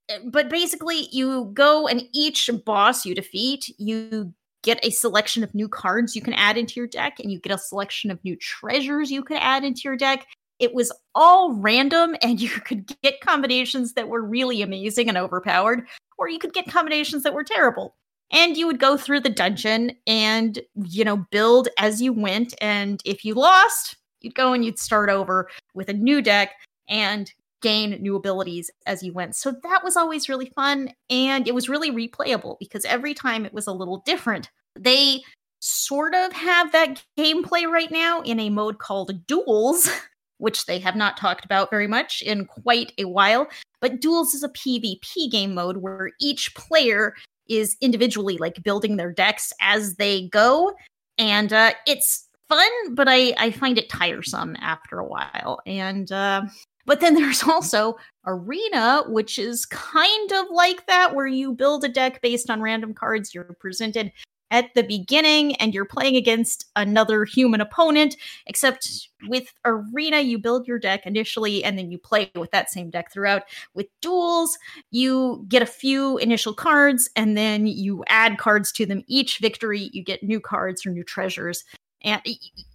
Uh, 0.10 0.18
But 0.26 0.50
basically 0.50 1.08
you 1.12 1.52
go 1.54 1.88
and 1.88 2.04
each 2.14 2.50
boss 2.66 3.06
you 3.06 3.16
defeat, 3.16 3.74
you 3.78 4.34
get 4.64 4.84
a 4.84 4.90
selection 4.90 5.44
of 5.44 5.54
new 5.54 5.70
cards 5.70 6.16
you 6.16 6.22
can 6.22 6.34
add 6.34 6.58
into 6.58 6.74
your 6.80 6.88
deck 6.88 7.20
and 7.20 7.32
you 7.32 7.40
get 7.40 7.54
a 7.54 7.58
selection 7.58 8.10
of 8.10 8.24
new 8.24 8.36
treasures 8.36 9.12
you 9.12 9.24
could 9.24 9.38
add 9.38 9.64
into 9.64 9.82
your 9.84 9.96
deck. 9.96 10.26
It 10.60 10.74
was 10.74 10.92
all 11.14 11.54
random 11.54 12.16
and 12.22 12.40
you 12.42 12.50
could 12.50 12.92
get 13.02 13.22
combinations 13.22 13.94
that 13.94 14.08
were 14.08 14.22
really 14.22 14.62
amazing 14.62 15.10
and 15.10 15.18
overpowered 15.18 15.88
or 16.18 16.30
you 16.30 16.40
could 16.40 16.54
get 16.54 16.72
combinations 16.72 17.24
that 17.24 17.34
were 17.34 17.44
terrible. 17.44 17.96
And 18.32 18.58
you 18.58 18.66
would 18.66 18.80
go 18.80 18.98
through 18.98 19.20
the 19.20 19.30
dungeon 19.30 19.92
and 20.08 20.60
you 20.76 21.04
know 21.04 21.26
build 21.32 21.68
as 21.78 22.02
you 22.02 22.12
went 22.12 22.56
and 22.60 23.02
if 23.06 23.24
you 23.24 23.36
lost, 23.36 23.98
you'd 24.22 24.36
go 24.36 24.54
and 24.54 24.66
you'd 24.66 24.80
start 24.80 25.10
over 25.10 25.50
with 25.74 25.90
a 25.90 25.94
new 25.94 26.22
deck 26.22 26.52
and 26.90 27.32
gain 27.62 27.92
new 28.02 28.16
abilities 28.16 28.70
as 28.86 29.04
you 29.04 29.14
went. 29.14 29.36
So 29.36 29.54
that 29.64 29.84
was 29.84 29.96
always 29.96 30.30
really 30.30 30.52
fun 30.56 30.92
and 31.10 31.48
it 31.48 31.56
was 31.56 31.70
really 31.70 31.92
replayable 31.92 32.58
because 32.60 32.86
every 32.86 33.14
time 33.14 33.46
it 33.46 33.54
was 33.54 33.68
a 33.68 33.74
little 33.74 34.04
different. 34.06 34.50
They 34.78 35.22
sort 35.60 36.14
of 36.14 36.32
have 36.34 36.72
that 36.72 37.04
gameplay 37.18 37.68
right 37.68 37.92
now 37.92 38.22
in 38.22 38.40
a 38.40 38.50
mode 38.50 38.78
called 38.78 39.26
Duels, 39.26 39.90
which 40.38 40.66
they 40.66 40.80
have 40.80 40.96
not 40.96 41.18
talked 41.18 41.46
about 41.46 41.70
very 41.70 41.88
much 41.88 42.22
in 42.22 42.46
quite 42.46 42.94
a 42.98 43.06
while. 43.06 43.48
But 43.82 44.02
Duels 44.02 44.34
is 44.34 44.44
a 44.44 44.50
PvP 44.50 45.32
game 45.32 45.54
mode 45.54 45.78
where 45.78 46.12
each 46.20 46.54
player 46.56 47.14
is 47.48 47.78
individually 47.82 48.38
like 48.38 48.64
building 48.64 48.98
their 48.98 49.12
decks 49.12 49.54
as 49.62 49.96
they 49.96 50.28
go. 50.30 50.74
And 51.18 51.54
uh, 51.54 51.74
it's 51.88 52.28
fun, 52.50 52.70
but 52.92 53.08
I, 53.08 53.34
I 53.38 53.52
find 53.52 53.78
it 53.78 53.90
tiresome 53.90 54.56
after 54.60 55.00
a 55.00 55.06
while. 55.06 55.60
And 55.66 56.12
uh, 56.12 56.44
but 56.86 57.00
then 57.00 57.14
there's 57.16 57.44
also 57.44 57.96
Arena, 58.26 59.04
which 59.08 59.38
is 59.38 59.66
kind 59.66 60.32
of 60.34 60.48
like 60.52 60.86
that, 60.88 61.16
where 61.16 61.28
you 61.28 61.54
build 61.54 61.84
a 61.84 61.90
deck 61.90 62.22
based 62.22 62.50
on 62.50 62.62
random 62.62 62.94
cards 62.94 63.34
you're 63.34 63.56
presented 63.60 64.12
at 64.52 64.74
the 64.76 64.84
beginning 64.84 65.56
and 65.56 65.74
you're 65.74 65.86
playing 65.86 66.16
against 66.16 66.66
another 66.76 67.26
human 67.26 67.62
opponent. 67.62 68.16
Except 68.48 69.10
with 69.28 69.52
Arena, 69.66 70.22
you 70.22 70.38
build 70.38 70.68
your 70.68 70.80
deck 70.80 71.06
initially 71.06 71.64
and 71.64 71.78
then 71.78 71.92
you 71.92 71.98
play 71.98 72.32
with 72.36 72.52
that 72.52 72.70
same 72.70 72.90
deck 72.90 73.12
throughout. 73.12 73.44
With 73.74 73.88
duels, 74.02 74.58
you 74.92 75.46
get 75.48 75.62
a 75.62 75.68
few 75.68 76.18
initial 76.20 76.54
cards 76.54 77.10
and 77.16 77.38
then 77.38 77.66
you 77.68 78.04
add 78.08 78.38
cards 78.38 78.72
to 78.74 78.86
them. 78.86 79.04
Each 79.08 79.40
victory, 79.40 79.90
you 79.94 80.04
get 80.04 80.24
new 80.24 80.40
cards 80.40 80.86
or 80.86 80.92
new 80.92 81.04
treasures. 81.04 81.64
And 82.04 82.22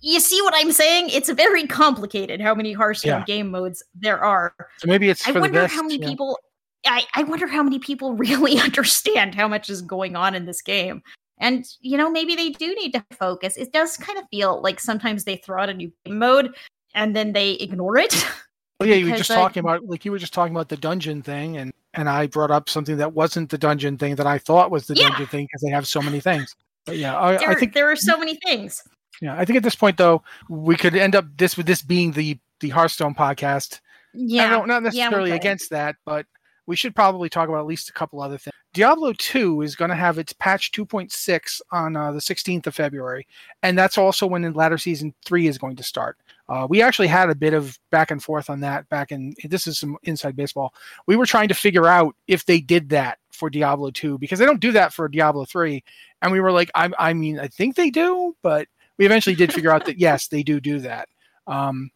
you 0.01 0.19
see 0.19 0.43
what 0.43 0.55
I'm 0.57 0.73
saying? 0.73 1.11
It's 1.11 1.31
very 1.31 1.67
complicated 1.67 2.41
how 2.41 2.55
many 2.55 2.73
Hearthstone 2.73 3.21
Yeah. 3.21 3.25
game 3.25 3.51
modes 3.51 3.83
there 3.95 4.19
are. 4.19 4.53
So 4.79 4.89
maybe 4.89 5.09
it's 5.09 5.27
I 5.27 5.31
wonder 5.31 5.61
best. 5.63 5.75
how 5.75 5.83
many 5.83 5.99
yeah. 5.99 6.09
people 6.09 6.39
I, 6.87 7.05
I 7.15 7.23
wonder 7.25 7.47
how 7.47 7.63
many 7.63 7.79
people 7.79 8.15
really 8.17 8.59
understand 8.59 9.35
how 9.35 9.47
much 9.47 9.71
is 9.71 9.83
going 9.83 10.17
on 10.17 10.35
in 10.35 10.47
this 10.47 10.63
game. 10.63 11.03
And 11.41 11.65
you 11.81 11.97
know, 11.99 12.11
maybe 12.11 12.37
they 12.37 12.51
do 12.51 12.75
need 12.75 12.93
to 12.93 13.05
focus. 13.19 13.57
It 13.57 13.73
does 13.73 13.97
kind 13.97 14.19
of 14.19 14.25
feel 14.31 14.61
like 14.63 14.79
sometimes 14.79 15.25
they 15.25 15.37
throw 15.37 15.63
out 15.63 15.69
a 15.69 15.75
new 15.75 15.91
game 16.05 16.19
mode 16.19 16.55
and 16.95 17.17
then 17.17 17.33
they 17.33 17.53
ignore 17.53 17.97
it. 17.97 18.15
Well, 18.79 18.89
yeah, 18.89 18.95
you 18.95 19.11
were 19.11 19.17
just 19.19 19.31
talking 19.31 19.61
about 19.61 19.85
like 19.85 20.07
you 20.07 20.11
were 20.11 20.19
just 20.19 20.33
talking 20.33 20.55
about 20.57 20.71
the 20.71 20.77
dungeon 20.79 21.21
thing, 21.21 21.59
and 21.59 21.71
and 21.93 22.09
I 22.09 22.29
brought 22.29 22.51
up 22.51 22.71
something 22.71 22.97
that 22.97 23.13
wasn't 23.13 23.51
the 23.51 23.59
dungeon 23.59 23.99
thing 23.99 24.15
that 24.15 24.27
I 24.27 24.39
thought 24.39 24.71
was 24.71 24.87
the 24.87 24.95
Yeah. 24.95 25.09
dungeon 25.11 25.27
thing 25.27 25.45
because 25.45 25.61
they 25.61 25.69
have 25.69 25.87
so 25.87 26.01
many 26.01 26.19
things. 26.19 26.57
But 26.87 26.97
yeah, 26.97 27.21
I, 27.21 27.37
there, 27.37 27.51
I 27.51 27.55
think 27.57 27.75
there 27.75 27.91
are 27.91 27.97
so 27.97 28.17
many 28.17 28.39
things. 28.43 28.83
yeah, 29.21 29.37
I 29.37 29.45
think 29.45 29.59
at 29.59 29.63
this 29.65 29.75
point 29.75 29.99
though 29.99 30.23
we 30.49 30.77
could 30.77 30.97
end 30.97 31.15
up 31.15 31.27
this 31.37 31.59
with 31.59 31.67
this 31.67 31.83
being 31.83 32.13
the 32.13 32.39
the 32.61 32.71
Hearthstone 32.71 33.15
podcast. 33.15 33.81
Yeah. 34.15 34.47
I 34.47 34.49
don't, 34.49 34.67
not 34.67 34.77
Yeah, 34.77 34.79
we 34.79 34.85
necessarily 35.05 35.31
against 35.33 35.69
that, 35.73 35.97
but 36.07 36.25
we 36.65 36.75
should 36.75 36.95
probably 36.97 37.29
talk 37.29 37.51
about 37.51 37.61
at 37.61 37.67
least 37.67 37.91
a 37.91 37.93
couple 37.93 38.23
other 38.23 38.39
things. 38.39 38.55
Diablo 38.73 39.13
2 39.13 39.63
is 39.63 39.75
going 39.75 39.89
to 39.89 39.97
have 39.97 40.19
its 40.19 40.33
patch 40.33 40.71
2.6 40.71 41.61
on 41.73 41.97
uh, 41.97 42.13
the 42.13 42.21
16th 42.21 42.69
of 42.69 42.75
February, 42.75 43.27
and 43.65 43.77
that's 43.77 43.99
also 43.99 44.27
when 44.27 44.43
the 44.43 44.53
ladder 44.53 44.79
season 44.79 45.13
3 45.25 45.49
is 45.49 45.59
going 45.59 45.75
to 45.77 45.83
start. 45.83 46.19
Uh, 46.49 46.67
we 46.69 46.81
actually 46.81 47.09
had 47.09 47.31
a 47.31 47.35
bit 47.35 47.53
of 47.53 47.79
back 47.91 48.11
and 48.11 48.23
forth 48.23 48.49
on 48.49 48.61
that 48.61 48.89
back 48.89 49.13
in 49.13 49.35
this 49.45 49.67
is 49.67 49.79
some 49.79 49.97
inside 50.05 50.37
baseball. 50.37 50.73
We 51.07 51.17
were 51.17 51.27
trying 51.27 51.49
to 51.49 51.55
figure 51.55 51.87
out 51.87 52.15
if 52.29 52.47
they 52.47 52.61
did 52.61 52.89
that 52.91 53.19
for 53.33 53.51
Diablo 53.51 53.91
2 53.91 54.19
because 54.19 54.39
they 54.39 54.47
don't 54.47 54.61
do 54.61 54.73
that 54.73 54.93
for 54.93 55.09
Diablo 55.09 55.45
3, 55.45 55.83
and 56.23 56.31
we 56.31 56.41
were 56.41 56.53
like, 56.53 56.71
I, 56.77 56.91
I 56.99 57.13
mean, 57.13 57.41
I 57.41 57.49
think 57.49 57.75
they 57.75 57.91
do, 57.91 58.37
but 58.43 58.69
we 58.99 59.07
eventually 59.07 59.35
did 59.35 59.53
figure 59.53 59.73
out 59.73 59.85
that 59.87 59.99
yes, 59.99 60.29
they 60.29 60.45
do 60.45 60.61
do 60.61 60.79
that. 60.81 61.09
Um, 61.49 61.91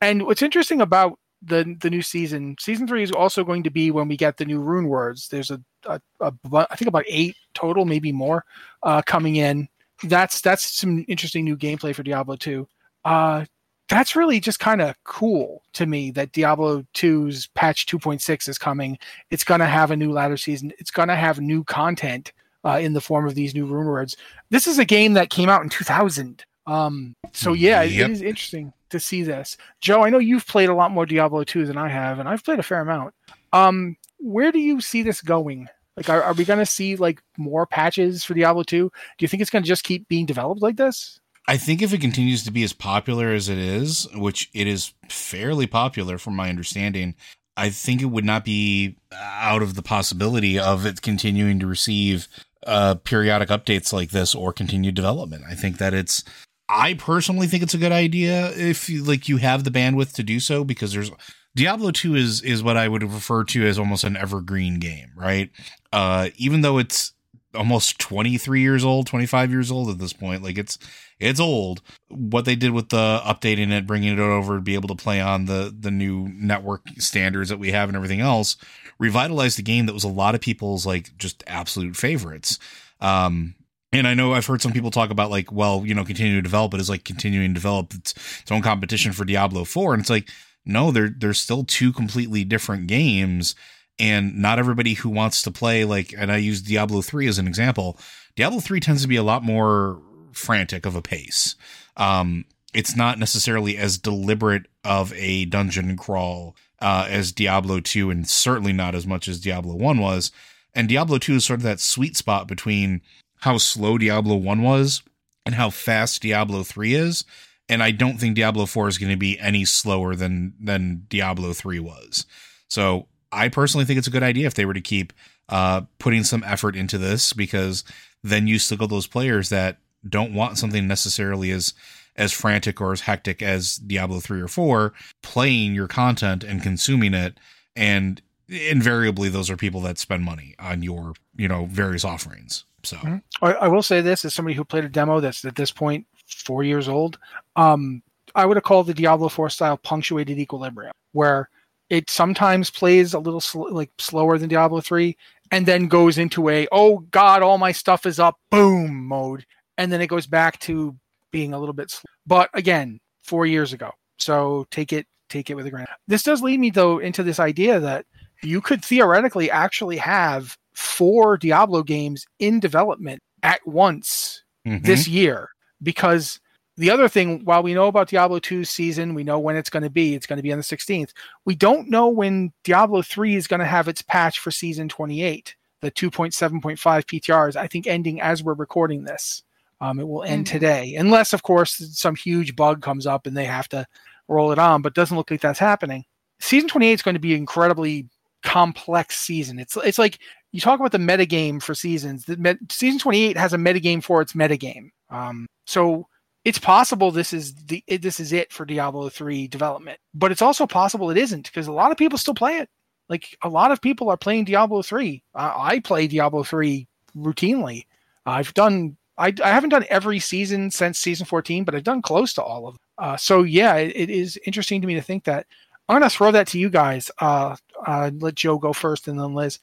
and 0.00 0.26
what's 0.26 0.42
interesting 0.42 0.80
about 0.80 1.20
the 1.42 1.76
the 1.80 1.90
new 1.90 2.02
season, 2.02 2.56
season 2.58 2.88
three 2.88 3.04
is 3.04 3.12
also 3.12 3.44
going 3.44 3.62
to 3.62 3.70
be 3.70 3.92
when 3.92 4.08
we 4.08 4.16
get 4.16 4.36
the 4.36 4.44
new 4.44 4.60
rune 4.60 4.88
words. 4.88 5.28
There's 5.28 5.52
a, 5.52 5.60
a, 5.86 6.00
a 6.20 6.32
I 6.70 6.76
think 6.76 6.88
about 6.88 7.04
eight 7.08 7.36
total, 7.54 7.84
maybe 7.84 8.12
more, 8.12 8.44
uh, 8.82 9.02
coming 9.02 9.36
in. 9.36 9.68
That's 10.04 10.40
that's 10.40 10.64
some 10.78 11.04
interesting 11.08 11.44
new 11.44 11.56
gameplay 11.56 11.94
for 11.94 12.02
Diablo 12.02 12.36
two. 12.36 12.66
Uh, 13.04 13.44
that's 13.88 14.16
really 14.16 14.40
just 14.40 14.58
kind 14.58 14.80
of 14.80 14.94
cool 15.04 15.62
to 15.74 15.84
me 15.84 16.10
that 16.12 16.32
Diablo 16.32 16.82
2's 16.94 17.48
patch 17.48 17.84
2.6 17.84 18.48
is 18.48 18.56
coming. 18.56 18.96
It's 19.30 19.44
going 19.44 19.60
to 19.60 19.66
have 19.66 19.90
a 19.90 19.96
new 19.96 20.12
ladder 20.12 20.38
season. 20.38 20.72
It's 20.78 20.90
going 20.90 21.08
to 21.08 21.16
have 21.16 21.40
new 21.40 21.62
content 21.64 22.32
uh, 22.64 22.78
in 22.80 22.94
the 22.94 23.02
form 23.02 23.26
of 23.26 23.34
these 23.34 23.54
new 23.54 23.66
rune 23.66 23.86
words. 23.86 24.16
This 24.48 24.66
is 24.66 24.78
a 24.78 24.84
game 24.86 25.12
that 25.14 25.28
came 25.28 25.50
out 25.50 25.62
in 25.62 25.68
2000. 25.68 26.42
Um, 26.66 27.14
so 27.32 27.52
yeah, 27.52 27.82
Yep. 27.82 28.08
it 28.08 28.12
is 28.12 28.22
interesting 28.22 28.72
to 28.90 28.98
see 29.00 29.24
this. 29.24 29.58
Joe, 29.80 30.04
I 30.04 30.10
know 30.10 30.18
you've 30.18 30.46
played 30.46 30.70
a 30.70 30.74
lot 30.74 30.90
more 30.90 31.04
Diablo 31.04 31.44
2 31.44 31.66
than 31.66 31.76
I 31.76 31.88
have, 31.88 32.18
and 32.18 32.28
I've 32.28 32.44
played 32.44 32.60
a 32.60 32.62
fair 32.62 32.80
amount. 32.80 33.12
Um, 33.52 33.96
where 34.18 34.52
do 34.52 34.58
you 34.58 34.80
see 34.80 35.02
this 35.02 35.20
going? 35.20 35.68
Like, 35.96 36.08
are, 36.08 36.22
are 36.22 36.32
we 36.32 36.44
going 36.44 36.58
to 36.58 36.66
see 36.66 36.96
like 36.96 37.22
more 37.36 37.66
patches 37.66 38.24
for 38.24 38.34
Diablo 38.34 38.62
2? 38.62 38.90
Do 39.18 39.22
you 39.22 39.28
think 39.28 39.40
it's 39.40 39.50
going 39.50 39.62
to 39.62 39.68
just 39.68 39.84
keep 39.84 40.08
being 40.08 40.26
developed 40.26 40.62
like 40.62 40.76
this? 40.76 41.20
I 41.48 41.56
think 41.56 41.82
if 41.82 41.92
it 41.92 42.00
continues 42.00 42.44
to 42.44 42.50
be 42.50 42.62
as 42.62 42.72
popular 42.72 43.32
as 43.32 43.48
it 43.48 43.58
is, 43.58 44.06
which 44.14 44.48
it 44.54 44.66
is 44.66 44.94
fairly 45.08 45.66
popular 45.66 46.16
from 46.16 46.36
my 46.36 46.48
understanding, 46.48 47.16
I 47.56 47.70
think 47.70 48.00
it 48.00 48.06
would 48.06 48.24
not 48.24 48.44
be 48.44 48.96
out 49.12 49.60
of 49.62 49.74
the 49.74 49.82
possibility 49.82 50.58
of 50.58 50.86
it 50.86 51.02
continuing 51.02 51.58
to 51.58 51.66
receive 51.66 52.28
uh, 52.66 52.94
periodic 52.94 53.48
updates 53.48 53.92
like 53.92 54.10
this 54.10 54.34
or 54.34 54.52
continued 54.52 54.94
development. 54.94 55.44
I 55.48 55.54
think 55.54 55.78
that 55.78 55.94
it's. 55.94 56.22
I 56.68 56.94
personally 56.94 57.48
think 57.48 57.62
it's 57.62 57.74
a 57.74 57.78
good 57.78 57.92
idea 57.92 58.50
if 58.52 58.88
you 58.88 59.02
like 59.02 59.28
you 59.28 59.36
have 59.38 59.64
the 59.64 59.70
bandwidth 59.70 60.14
to 60.14 60.22
do 60.22 60.40
so 60.40 60.64
because 60.64 60.92
there's 60.92 61.10
Diablo 61.54 61.90
2 61.90 62.14
is 62.14 62.42
is 62.42 62.62
what 62.62 62.76
I 62.76 62.88
would 62.88 63.02
refer 63.02 63.44
to 63.44 63.66
as 63.66 63.78
almost 63.78 64.04
an 64.04 64.16
evergreen 64.16 64.78
game, 64.78 65.10
right? 65.16 65.50
Uh 65.92 66.30
even 66.36 66.62
though 66.62 66.78
it's 66.78 67.12
almost 67.54 67.98
23 67.98 68.60
years 68.60 68.84
old, 68.84 69.06
25 69.06 69.50
years 69.50 69.70
old 69.70 69.90
at 69.90 69.98
this 69.98 70.12
point, 70.12 70.42
like 70.42 70.58
it's 70.58 70.78
it's 71.18 71.40
old. 71.40 71.82
What 72.08 72.44
they 72.44 72.56
did 72.56 72.72
with 72.72 72.88
the 72.88 73.20
updating 73.24 73.70
it, 73.70 73.86
bringing 73.86 74.14
it 74.14 74.18
over 74.18 74.56
to 74.56 74.62
be 74.62 74.74
able 74.74 74.88
to 74.88 74.94
play 74.94 75.20
on 75.20 75.44
the 75.44 75.74
the 75.78 75.90
new 75.90 76.28
network 76.34 76.82
standards 76.98 77.50
that 77.50 77.58
we 77.58 77.72
have 77.72 77.88
and 77.88 77.96
everything 77.96 78.20
else, 78.20 78.56
revitalized 78.98 79.58
the 79.58 79.62
game 79.62 79.86
that 79.86 79.92
was 79.94 80.04
a 80.04 80.08
lot 80.08 80.34
of 80.34 80.40
people's 80.40 80.86
like 80.86 81.16
just 81.18 81.44
absolute 81.46 81.96
favorites. 81.96 82.58
Um, 83.00 83.56
and 83.92 84.08
I 84.08 84.14
know 84.14 84.32
I've 84.32 84.46
heard 84.46 84.62
some 84.62 84.72
people 84.72 84.90
talk 84.90 85.10
about 85.10 85.30
like, 85.30 85.52
well, 85.52 85.82
you 85.84 85.94
know, 85.94 86.04
continue 86.04 86.36
to 86.36 86.42
develop 86.42 86.72
it 86.72 86.80
is 86.80 86.88
like 86.88 87.04
continuing 87.04 87.50
to 87.50 87.54
develop 87.54 87.92
its, 87.92 88.14
its 88.40 88.50
own 88.50 88.62
competition 88.62 89.12
for 89.12 89.26
Diablo 89.26 89.64
4. 89.64 89.92
And 89.92 90.00
it's 90.00 90.08
like, 90.08 90.30
no, 90.64 90.90
they're 90.90 91.10
they're 91.16 91.34
still 91.34 91.64
two 91.64 91.92
completely 91.92 92.44
different 92.44 92.86
games. 92.86 93.54
And 93.98 94.38
not 94.40 94.58
everybody 94.58 94.94
who 94.94 95.10
wants 95.10 95.42
to 95.42 95.50
play 95.50 95.84
like, 95.84 96.14
and 96.16 96.32
I 96.32 96.38
use 96.38 96.62
Diablo 96.62 97.02
3 97.02 97.28
as 97.28 97.38
an 97.38 97.46
example. 97.46 97.98
Diablo 98.34 98.58
3 98.58 98.80
tends 98.80 99.02
to 99.02 99.08
be 99.08 99.16
a 99.16 99.22
lot 99.22 99.44
more 99.44 100.00
frantic 100.32 100.86
of 100.86 100.96
a 100.96 101.02
pace. 101.02 101.54
Um, 101.96 102.46
it's 102.72 102.96
not 102.96 103.18
necessarily 103.18 103.76
as 103.76 103.98
deliberate 103.98 104.66
of 104.82 105.12
a 105.12 105.44
dungeon 105.44 105.96
crawl 105.96 106.56
uh, 106.80 107.06
as 107.08 107.32
Diablo 107.32 107.80
2, 107.80 108.10
and 108.10 108.28
certainly 108.28 108.72
not 108.72 108.94
as 108.94 109.06
much 109.06 109.28
as 109.28 109.40
Diablo 109.40 109.74
1 109.74 109.98
was. 109.98 110.32
And 110.74 110.88
Diablo 110.88 111.18
2 111.18 111.36
is 111.36 111.44
sort 111.44 111.60
of 111.60 111.64
that 111.64 111.80
sweet 111.80 112.16
spot 112.16 112.48
between 112.48 113.02
how 113.40 113.58
slow 113.58 113.98
Diablo 113.98 114.36
1 114.36 114.62
was 114.62 115.02
and 115.44 115.54
how 115.54 115.70
fast 115.70 116.22
Diablo 116.22 116.62
3 116.62 116.94
is. 116.94 117.24
And 117.72 117.82
I 117.82 117.90
don't 117.90 118.18
think 118.18 118.36
Diablo 118.36 118.66
4 118.66 118.88
is 118.88 118.98
going 118.98 119.10
to 119.10 119.16
be 119.16 119.38
any 119.40 119.64
slower 119.64 120.14
than 120.14 120.52
than 120.60 121.06
Diablo 121.08 121.54
3 121.54 121.80
was. 121.80 122.26
So 122.68 123.06
I 123.32 123.48
personally 123.48 123.86
think 123.86 123.98
it's 123.98 124.06
a 124.06 124.10
good 124.12 124.22
idea 124.22 124.46
if 124.46 124.54
they 124.54 124.66
were 124.66 124.74
to 124.74 124.80
keep 124.82 125.14
uh, 125.48 125.82
putting 125.98 126.22
some 126.22 126.44
effort 126.44 126.76
into 126.76 126.98
this 126.98 127.32
because 127.32 127.82
then 128.22 128.46
you 128.46 128.58
still 128.58 128.76
got 128.76 128.90
those 128.90 129.06
players 129.06 129.48
that 129.48 129.78
don't 130.06 130.34
want 130.34 130.58
something 130.58 130.86
necessarily 130.86 131.50
as 131.50 131.72
as 132.14 132.30
frantic 132.30 132.78
or 132.78 132.92
as 132.92 133.00
hectic 133.00 133.40
as 133.40 133.76
Diablo 133.76 134.20
3 134.20 134.42
or 134.42 134.48
4 134.48 134.92
playing 135.22 135.74
your 135.74 135.88
content 135.88 136.44
and 136.44 136.62
consuming 136.62 137.14
it 137.14 137.38
and 137.74 138.20
invariably 138.48 139.30
those 139.30 139.48
are 139.48 139.56
people 139.56 139.80
that 139.80 139.96
spend 139.96 140.22
money 140.22 140.54
on 140.58 140.82
your, 140.82 141.14
you 141.36 141.48
know, 141.48 141.64
various 141.66 142.04
offerings. 142.04 142.64
So 142.82 142.96
mm-hmm. 142.98 143.44
I, 143.44 143.52
I, 143.52 143.68
will 143.68 143.82
say 143.82 144.02
this 144.02 144.26
as 144.26 144.34
somebody 144.34 144.54
who 144.54 144.64
played 144.64 144.84
a 144.84 144.88
demo 144.88 145.20
that's 145.20 145.44
at 145.44 145.54
this 145.54 145.70
point 145.70 146.06
4 146.32 146.64
years 146.64 146.88
old. 146.88 147.18
Um 147.56 148.02
I 148.34 148.46
would 148.46 148.56
have 148.56 148.64
called 148.64 148.86
the 148.86 148.94
Diablo 148.94 149.28
4 149.28 149.50
style 149.50 149.76
punctuated 149.76 150.38
equilibrium 150.38 150.92
where 151.12 151.50
it 151.90 152.08
sometimes 152.08 152.70
plays 152.70 153.12
a 153.12 153.18
little 153.18 153.40
sl- 153.40 153.70
like 153.70 153.90
slower 153.98 154.38
than 154.38 154.48
Diablo 154.48 154.80
3 154.80 155.16
and 155.50 155.66
then 155.66 155.86
goes 155.86 156.18
into 156.18 156.48
a 156.48 156.66
oh 156.72 156.98
god 157.10 157.42
all 157.42 157.58
my 157.58 157.72
stuff 157.72 158.06
is 158.06 158.18
up 158.18 158.36
boom 158.50 159.06
mode 159.06 159.44
and 159.78 159.92
then 159.92 160.00
it 160.00 160.06
goes 160.06 160.26
back 160.26 160.58
to 160.60 160.96
being 161.30 161.52
a 161.52 161.58
little 161.58 161.74
bit 161.74 161.90
slow. 161.90 162.08
but 162.26 162.50
again 162.54 162.98
4 163.22 163.46
years 163.46 163.72
ago 163.72 163.90
so 164.18 164.66
take 164.70 164.92
it 164.92 165.06
take 165.28 165.50
it 165.50 165.54
with 165.54 165.66
a 165.66 165.70
grain 165.70 165.86
this 166.08 166.22
does 166.22 166.42
lead 166.42 166.58
me 166.58 166.70
though 166.70 166.98
into 166.98 167.22
this 167.22 167.38
idea 167.38 167.78
that 167.78 168.06
you 168.42 168.60
could 168.60 168.84
theoretically 168.84 169.50
actually 169.50 169.96
have 169.98 170.56
four 170.74 171.36
Diablo 171.36 171.82
games 171.82 172.26
in 172.38 172.58
development 172.58 173.22
at 173.42 173.60
once 173.66 174.42
mm-hmm. 174.66 174.84
this 174.84 175.06
year 175.06 175.50
because 175.82 176.40
the 176.76 176.90
other 176.90 177.08
thing, 177.08 177.44
while 177.44 177.62
we 177.62 177.74
know 177.74 177.86
about 177.86 178.08
Diablo 178.08 178.38
2's 178.38 178.70
season, 178.70 179.14
we 179.14 179.24
know 179.24 179.38
when 179.38 179.56
it's 179.56 179.70
going 179.70 179.82
to 179.82 179.90
be. 179.90 180.14
It's 180.14 180.26
going 180.26 180.38
to 180.38 180.42
be 180.42 180.52
on 180.52 180.58
the 180.58 180.64
16th. 180.64 181.10
We 181.44 181.54
don't 181.54 181.90
know 181.90 182.08
when 182.08 182.52
Diablo 182.64 183.02
3 183.02 183.36
is 183.36 183.46
going 183.46 183.60
to 183.60 183.66
have 183.66 183.88
its 183.88 184.02
patch 184.02 184.38
for 184.38 184.50
season 184.50 184.88
28, 184.88 185.54
the 185.80 185.90
2.7.5 185.90 186.78
PTRs, 186.78 187.56
I 187.56 187.66
think 187.66 187.86
ending 187.86 188.20
as 188.20 188.42
we're 188.42 188.54
recording 188.54 189.04
this. 189.04 189.42
Um, 189.80 189.98
it 189.98 190.06
will 190.06 190.22
end 190.22 190.46
mm-hmm. 190.46 190.52
today, 190.52 190.94
unless, 190.94 191.32
of 191.32 191.42
course, 191.42 191.74
some 191.92 192.14
huge 192.14 192.54
bug 192.54 192.82
comes 192.82 193.06
up 193.06 193.26
and 193.26 193.36
they 193.36 193.44
have 193.44 193.68
to 193.70 193.84
roll 194.28 194.52
it 194.52 194.58
on, 194.58 194.80
but 194.80 194.94
doesn't 194.94 195.16
look 195.16 195.30
like 195.30 195.40
that's 195.40 195.58
happening. 195.58 196.04
Season 196.38 196.68
28 196.68 196.92
is 196.92 197.02
going 197.02 197.14
to 197.14 197.20
be 197.20 197.34
an 197.34 197.40
incredibly 197.40 198.08
complex 198.42 199.18
season. 199.18 199.58
It's 199.58 199.76
it's 199.76 199.98
like 199.98 200.18
you 200.52 200.60
talk 200.60 200.78
about 200.78 200.92
the 200.92 200.98
metagame 200.98 201.62
for 201.62 201.74
seasons. 201.74 202.24
The 202.24 202.36
met, 202.36 202.58
season 202.70 202.98
28 202.98 203.36
has 203.36 203.52
a 203.52 203.56
metagame 203.56 204.02
for 204.02 204.20
its 204.20 204.32
metagame. 204.34 204.90
Um, 205.12 205.46
so 205.66 206.06
it's 206.44 206.58
possible 206.58 207.10
this 207.10 207.32
is 207.32 207.54
the 207.54 207.82
this 207.88 208.18
is 208.18 208.32
it 208.32 208.52
for 208.52 208.64
Diablo 208.64 209.08
3 209.08 209.46
development, 209.48 209.98
but 210.14 210.32
it's 210.32 210.42
also 210.42 210.66
possible 210.66 211.10
it 211.10 211.18
isn't 211.18 211.44
because 211.44 211.68
a 211.68 211.72
lot 211.72 211.92
of 211.92 211.96
people 211.96 212.18
still 212.18 212.34
play 212.34 212.58
it. 212.58 212.68
Like 213.08 213.36
a 213.42 213.48
lot 213.48 213.72
of 213.72 213.80
people 213.80 214.08
are 214.08 214.16
playing 214.16 214.44
Diablo 214.44 214.82
3. 214.82 215.22
Uh, 215.34 215.52
I 215.56 215.78
play 215.80 216.06
Diablo 216.06 216.42
3 216.42 216.88
routinely. 217.16 217.84
I've 218.26 218.54
done 218.54 218.96
I, 219.18 219.32
I 219.44 219.48
haven't 219.50 219.70
done 219.70 219.84
every 219.90 220.18
season 220.18 220.70
since 220.70 220.98
season 220.98 221.26
14, 221.26 221.64
but 221.64 221.74
I've 221.74 221.84
done 221.84 222.02
close 222.02 222.32
to 222.34 222.42
all 222.42 222.66
of 222.66 222.74
them. 222.74 222.80
Uh, 222.98 223.16
so 223.16 223.42
yeah, 223.42 223.76
it, 223.76 223.92
it 223.94 224.10
is 224.10 224.38
interesting 224.46 224.80
to 224.80 224.86
me 224.86 224.94
to 224.94 225.02
think 225.02 225.24
that 225.24 225.46
I'm 225.88 225.98
going 225.98 226.08
to 226.08 226.16
throw 226.16 226.30
that 226.30 226.46
to 226.48 226.58
you 226.58 226.70
guys. 226.70 227.10
Uh, 227.20 227.56
uh, 227.86 228.10
let 228.18 228.34
Joe 228.34 228.58
go 228.58 228.72
first 228.72 229.08
and 229.08 229.18
then 229.18 229.34
Liz. 229.34 229.58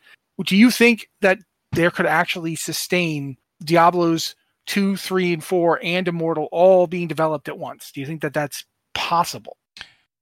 Do 0.46 0.56
you 0.56 0.72
think 0.72 1.10
that 1.22 1.40
there 1.72 1.92
could 1.92 2.06
actually 2.06 2.56
sustain 2.56 3.38
Diablo's 3.64 4.36
two, 4.69 4.95
three, 4.95 5.34
and 5.34 5.43
four, 5.43 5.79
and 5.84 6.08
Immortal 6.08 6.47
all 6.51 6.86
being 6.86 7.08
developed 7.08 7.49
at 7.49 7.58
once? 7.58 7.91
Do 7.91 7.99
you 7.99 8.05
think 8.05 8.21
that 8.21 8.34
that's 8.34 8.65
possible? 8.93 9.58